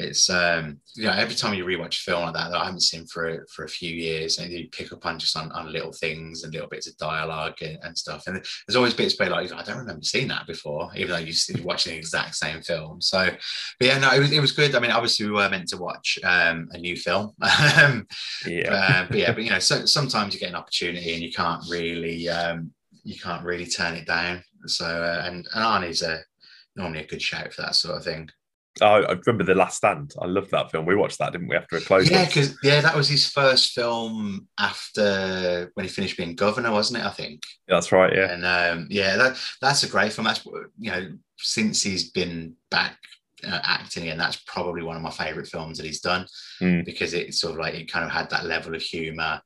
it's 0.00 0.30
um 0.30 0.80
you 0.96 1.04
know 1.04 1.12
every 1.12 1.34
time 1.34 1.54
you 1.54 1.64
rewatch 1.64 2.00
a 2.00 2.02
film 2.02 2.22
like 2.22 2.34
that 2.34 2.50
that 2.50 2.60
I 2.60 2.64
haven't 2.64 2.80
seen 2.80 3.06
for 3.06 3.46
for 3.52 3.64
a 3.64 3.68
few 3.68 3.94
years 3.94 4.38
and 4.38 4.52
you 4.52 4.68
pick 4.68 4.92
up 4.92 5.04
on 5.06 5.18
just 5.18 5.36
on, 5.36 5.52
on 5.52 5.72
little 5.72 5.92
things 5.92 6.42
and 6.42 6.52
little 6.52 6.68
bits 6.68 6.86
of 6.86 6.96
dialogue 6.96 7.54
and, 7.62 7.78
and 7.82 7.96
stuff. 7.96 8.26
And 8.26 8.36
there's 8.36 8.76
always 8.76 8.94
bits 8.94 9.18
where 9.18 9.30
like 9.30 9.52
I 9.52 9.62
don't 9.62 9.78
remember 9.78 10.02
seeing 10.02 10.28
that 10.28 10.46
before 10.46 10.90
even 10.96 11.10
though 11.10 11.18
you 11.18 11.32
are 11.54 11.62
watching 11.62 11.92
the 11.92 11.98
exact 11.98 12.34
same 12.34 12.62
film. 12.62 13.00
So 13.00 13.30
but 13.78 13.86
yeah 13.86 13.98
no 13.98 14.10
it 14.12 14.20
was, 14.20 14.32
it 14.32 14.40
was 14.40 14.52
good. 14.52 14.74
I 14.74 14.80
mean 14.80 14.90
obviously 14.90 15.26
we 15.26 15.32
were 15.32 15.48
meant 15.48 15.68
to 15.68 15.76
watch 15.76 16.18
um 16.24 16.68
a 16.72 16.78
new 16.78 16.96
film. 16.96 17.34
Um, 17.80 18.06
yeah. 18.46 18.72
uh, 18.72 19.06
but 19.08 19.18
yeah 19.18 19.32
but 19.34 19.44
you 19.44 19.50
know 19.50 19.58
so 19.58 19.84
sometimes 19.84 20.34
you 20.34 20.40
get 20.40 20.48
an 20.48 20.56
opportunity 20.56 21.12
and 21.12 21.22
you 21.22 21.30
can't 21.30 21.62
really 21.70 22.28
um 22.28 22.72
you 23.04 23.18
can't 23.18 23.44
really 23.44 23.66
turn 23.66 23.94
it 23.94 24.06
down. 24.06 24.42
So 24.66 24.86
uh, 24.86 25.22
and 25.24 25.46
and 25.54 25.64
Arnie's 25.64 26.02
a 26.02 26.20
normally 26.76 27.04
a 27.04 27.06
good 27.06 27.22
shout 27.22 27.52
for 27.52 27.62
that 27.62 27.74
sort 27.74 27.96
of 27.96 28.04
thing 28.04 28.30
Oh, 28.80 29.02
I 29.02 29.12
remember 29.26 29.44
The 29.44 29.54
Last 29.54 29.78
Stand. 29.78 30.14
I 30.20 30.26
loved 30.26 30.50
that 30.50 30.70
film. 30.70 30.86
We 30.86 30.94
watched 30.94 31.18
that, 31.18 31.32
didn't 31.32 31.48
we, 31.48 31.56
after 31.56 31.76
a 31.76 31.80
close? 31.80 32.10
Yeah, 32.10 32.24
because 32.24 32.56
yeah, 32.62 32.80
that 32.80 32.96
was 32.96 33.08
his 33.08 33.28
first 33.28 33.72
film 33.72 34.48
after 34.58 35.70
when 35.74 35.84
he 35.84 35.90
finished 35.90 36.16
being 36.16 36.34
governor, 36.34 36.72
wasn't 36.72 37.02
it? 37.02 37.06
I 37.06 37.10
think. 37.10 37.42
That's 37.68 37.92
right. 37.92 38.14
Yeah. 38.14 38.32
And 38.32 38.44
um, 38.44 38.86
yeah, 38.90 39.16
that 39.16 39.38
that's 39.60 39.82
a 39.82 39.88
great 39.88 40.12
film. 40.12 40.26
That's 40.26 40.44
you 40.78 40.90
know 40.90 41.12
since 41.38 41.82
he's 41.82 42.10
been 42.10 42.54
back 42.70 42.98
uh, 43.46 43.60
acting 43.64 44.08
and 44.08 44.20
that's 44.20 44.36
probably 44.46 44.82
one 44.82 44.96
of 44.96 45.02
my 45.02 45.10
favorite 45.10 45.46
films 45.46 45.78
that 45.78 45.86
he's 45.86 46.00
done 46.00 46.26
mm. 46.60 46.84
because 46.84 47.14
it's 47.14 47.40
sort 47.40 47.54
of 47.54 47.58
like 47.58 47.74
it 47.74 47.90
kind 47.90 48.04
of 48.04 48.10
had 48.10 48.28
that 48.30 48.44
level 48.44 48.74
of 48.74 48.82
humor 48.82 49.40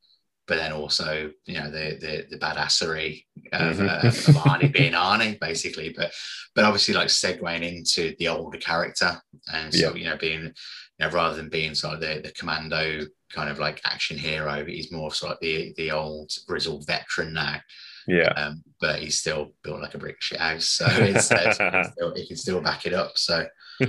but 0.46 0.56
then 0.56 0.72
also 0.72 1.30
you 1.46 1.54
know 1.58 1.70
the 1.70 1.96
the, 2.00 2.26
the 2.30 2.38
badassery 2.38 3.24
of, 3.52 3.76
Mhm. 3.76 3.88
uh, 4.04 4.06
of 4.08 4.14
Arnie 4.44 4.72
being 4.72 4.92
Arnie 4.92 5.38
basically 5.40 5.94
but 5.96 6.12
but 6.54 6.64
obviously 6.64 6.94
like 6.94 7.08
segueing 7.08 7.62
into 7.62 8.14
the 8.18 8.28
older 8.28 8.58
character 8.58 9.20
and 9.52 9.72
so 9.72 9.90
Yeah. 9.90 9.94
you 9.94 10.04
know 10.10 10.16
being 10.16 10.42
you 10.44 10.52
know 11.00 11.10
rather 11.10 11.36
than 11.36 11.48
being 11.48 11.74
sort 11.74 11.94
of 11.94 12.00
the, 12.00 12.20
the 12.22 12.32
commando 12.32 13.00
kind 13.32 13.50
of 13.50 13.58
like 13.58 13.80
action 13.84 14.16
hero 14.18 14.64
he's 14.64 14.92
more 14.92 15.12
sort 15.12 15.32
of 15.32 15.38
the 15.40 15.72
the 15.76 15.90
old 15.90 16.30
grizzled 16.46 16.86
veteran 16.86 17.32
now 17.32 17.58
Yeah. 18.06 18.32
um, 18.36 18.62
but 18.80 19.00
he's 19.00 19.18
still 19.18 19.52
built 19.62 19.80
like 19.80 19.94
a 19.94 19.98
brick 19.98 20.16
shit 20.20 20.38
house 20.40 20.68
so 20.68 20.86
it's, 20.90 21.28
he, 21.30 21.36
can 21.36 21.84
still, 21.92 22.14
he 22.14 22.26
can 22.28 22.36
still 22.36 22.60
back 22.60 22.86
it 22.86 22.92
up 22.92 23.16
so 23.16 23.46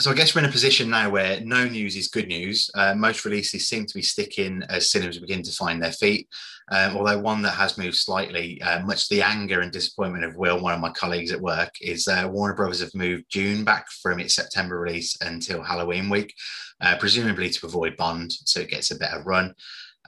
So 0.00 0.12
I 0.12 0.14
guess 0.14 0.32
we're 0.32 0.42
in 0.42 0.48
a 0.48 0.52
position 0.52 0.90
now 0.90 1.10
where 1.10 1.40
no 1.40 1.64
news 1.64 1.96
is 1.96 2.06
good 2.06 2.28
news. 2.28 2.70
Uh, 2.72 2.94
most 2.94 3.24
releases 3.24 3.66
seem 3.66 3.84
to 3.84 3.94
be 3.94 4.02
sticking 4.02 4.62
as 4.68 4.92
cinemas 4.92 5.18
begin 5.18 5.42
to 5.42 5.50
find 5.50 5.82
their 5.82 5.90
feet. 5.90 6.28
Um, 6.70 6.96
although 6.96 7.18
one 7.18 7.42
that 7.42 7.54
has 7.54 7.76
moved 7.76 7.96
slightly, 7.96 8.62
uh, 8.62 8.78
much 8.86 9.08
to 9.08 9.16
the 9.16 9.22
anger 9.22 9.60
and 9.60 9.72
disappointment 9.72 10.22
of 10.22 10.36
Will, 10.36 10.60
one 10.60 10.72
of 10.72 10.78
my 10.78 10.90
colleagues 10.90 11.32
at 11.32 11.40
work, 11.40 11.74
is 11.80 12.06
uh, 12.06 12.28
Warner 12.30 12.54
Brothers 12.54 12.78
have 12.78 12.94
moved 12.94 13.24
Dune 13.32 13.64
back 13.64 13.90
from 13.90 14.20
its 14.20 14.34
September 14.34 14.78
release 14.78 15.16
until 15.20 15.64
Halloween 15.64 16.08
week, 16.08 16.32
uh, 16.80 16.96
presumably 17.00 17.50
to 17.50 17.66
avoid 17.66 17.96
Bond, 17.96 18.30
so 18.44 18.60
it 18.60 18.70
gets 18.70 18.92
a 18.92 18.98
better 18.98 19.20
run. 19.24 19.52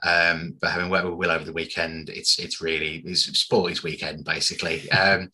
Um, 0.03 0.55
but 0.59 0.71
having 0.71 0.89
worked 0.89 1.05
with 1.05 1.15
Will 1.15 1.31
over 1.31 1.45
the 1.45 1.53
weekend, 1.53 2.09
it's 2.09 2.39
it's 2.39 2.61
really 2.61 3.03
it's 3.05 3.27
Sporty's 3.31 3.83
weekend 3.83 4.25
basically. 4.25 4.89
Um, 4.97 5.29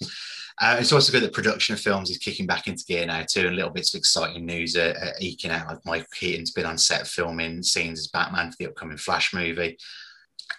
uh, 0.60 0.78
it's 0.80 0.92
also 0.92 1.12
good 1.12 1.22
that 1.22 1.34
production 1.34 1.76
of 1.76 1.80
films 1.80 2.10
is 2.10 2.18
kicking 2.18 2.48
back 2.48 2.68
into 2.68 2.84
gear 2.86 3.06
now 3.06 3.24
too, 3.30 3.46
and 3.46 3.56
little 3.56 3.70
bits 3.70 3.94
of 3.94 4.00
exciting 4.00 4.44
news 4.44 4.76
are, 4.76 4.90
are 4.90 5.14
eking 5.20 5.52
out. 5.52 5.68
Like 5.68 5.86
Michael 5.86 6.08
Keaton's 6.14 6.50
been 6.50 6.66
on 6.66 6.80
set 6.80 7.06
filming 7.06 7.62
scenes 7.62 8.00
as 8.00 8.08
Batman 8.08 8.50
for 8.50 8.58
the 8.60 8.68
upcoming 8.68 8.98
Flash 8.98 9.36
movie, 9.36 9.78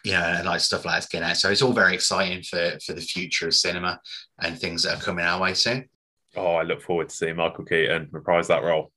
you 0.04 0.12
know, 0.12 0.22
and 0.22 0.46
like 0.46 0.60
stuff 0.60 0.84
like 0.84 0.94
that's 0.94 1.08
getting 1.08 1.28
out. 1.28 1.36
So 1.36 1.50
it's 1.50 1.62
all 1.62 1.72
very 1.72 1.94
exciting 1.94 2.44
for 2.44 2.78
for 2.86 2.92
the 2.92 3.00
future 3.00 3.48
of 3.48 3.54
cinema 3.54 3.98
and 4.40 4.56
things 4.56 4.84
that 4.84 4.96
are 4.96 5.02
coming 5.02 5.24
our 5.24 5.40
way 5.40 5.54
soon. 5.54 5.88
Oh, 6.36 6.54
I 6.54 6.62
look 6.62 6.82
forward 6.82 7.08
to 7.08 7.14
seeing 7.14 7.36
Michael 7.36 7.64
Keaton 7.64 8.08
reprise 8.12 8.46
that 8.48 8.62
role. 8.62 8.92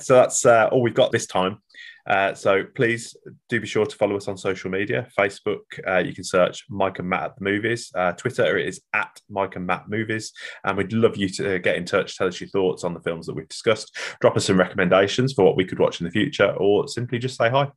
So 0.00 0.14
that's 0.14 0.44
uh, 0.44 0.68
all 0.72 0.82
we've 0.82 0.94
got 0.94 1.12
this 1.12 1.26
time. 1.26 1.58
Uh, 2.06 2.34
so 2.34 2.64
please 2.74 3.16
do 3.48 3.60
be 3.60 3.66
sure 3.66 3.86
to 3.86 3.96
follow 3.96 4.16
us 4.16 4.28
on 4.28 4.36
social 4.36 4.70
media. 4.70 5.06
Facebook, 5.18 5.60
uh, 5.86 5.98
you 5.98 6.14
can 6.14 6.24
search 6.24 6.64
Mike 6.68 6.98
and 6.98 7.08
Matt 7.08 7.22
at 7.24 7.36
the 7.38 7.44
movies. 7.44 7.90
Uh, 7.94 8.12
Twitter, 8.12 8.58
it 8.58 8.68
is 8.68 8.80
at 8.92 9.20
Mike 9.30 9.56
and 9.56 9.66
Matt 9.66 9.88
movies. 9.88 10.32
And 10.64 10.76
we'd 10.76 10.92
love 10.92 11.16
you 11.16 11.28
to 11.30 11.58
get 11.58 11.76
in 11.76 11.84
touch, 11.84 12.16
tell 12.16 12.28
us 12.28 12.40
your 12.40 12.50
thoughts 12.50 12.84
on 12.84 12.94
the 12.94 13.00
films 13.00 13.26
that 13.26 13.34
we've 13.34 13.48
discussed, 13.48 13.96
drop 14.20 14.36
us 14.36 14.46
some 14.46 14.58
recommendations 14.58 15.32
for 15.32 15.44
what 15.44 15.56
we 15.56 15.64
could 15.64 15.78
watch 15.78 16.00
in 16.00 16.04
the 16.04 16.10
future, 16.10 16.52
or 16.56 16.88
simply 16.88 17.18
just 17.18 17.36
say 17.36 17.48
hi. 17.48 17.70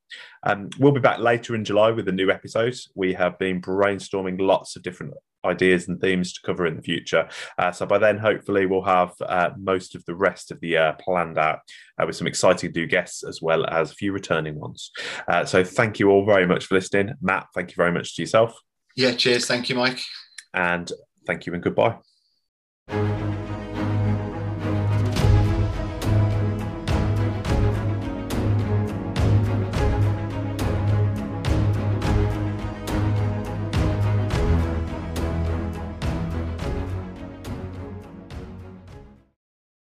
Um, 0.43 0.69
we'll 0.79 0.91
be 0.91 0.99
back 0.99 1.19
later 1.19 1.55
in 1.55 1.63
July 1.63 1.91
with 1.91 2.07
a 2.07 2.11
new 2.11 2.31
episode. 2.31 2.75
We 2.95 3.13
have 3.13 3.37
been 3.37 3.61
brainstorming 3.61 4.39
lots 4.39 4.75
of 4.75 4.83
different 4.83 5.13
ideas 5.45 5.87
and 5.87 5.99
themes 5.99 6.33
to 6.33 6.41
cover 6.41 6.65
in 6.65 6.75
the 6.75 6.81
future. 6.81 7.27
Uh, 7.57 7.71
so 7.71 7.85
by 7.85 7.97
then, 7.97 8.17
hopefully, 8.17 8.65
we'll 8.65 8.83
have 8.83 9.13
uh, 9.21 9.51
most 9.57 9.95
of 9.95 10.03
the 10.05 10.15
rest 10.15 10.51
of 10.51 10.59
the 10.59 10.69
year 10.69 10.95
planned 10.99 11.37
out 11.37 11.59
uh, 11.99 12.05
with 12.05 12.15
some 12.15 12.27
exciting 12.27 12.71
new 12.75 12.87
guests 12.87 13.23
as 13.23 13.41
well 13.41 13.65
as 13.67 13.91
a 13.91 13.95
few 13.95 14.11
returning 14.11 14.59
ones. 14.59 14.91
Uh, 15.27 15.45
so 15.45 15.63
thank 15.63 15.99
you 15.99 16.09
all 16.09 16.25
very 16.25 16.47
much 16.47 16.65
for 16.65 16.75
listening. 16.75 17.13
Matt, 17.21 17.47
thank 17.53 17.71
you 17.71 17.75
very 17.75 17.91
much 17.91 18.15
to 18.15 18.21
yourself. 18.21 18.57
Yeah, 18.95 19.11
cheers. 19.11 19.45
Thank 19.45 19.69
you, 19.69 19.75
Mike. 19.75 20.01
And 20.53 20.91
thank 21.25 21.45
you 21.45 21.53
and 21.53 21.63
goodbye. 21.63 21.97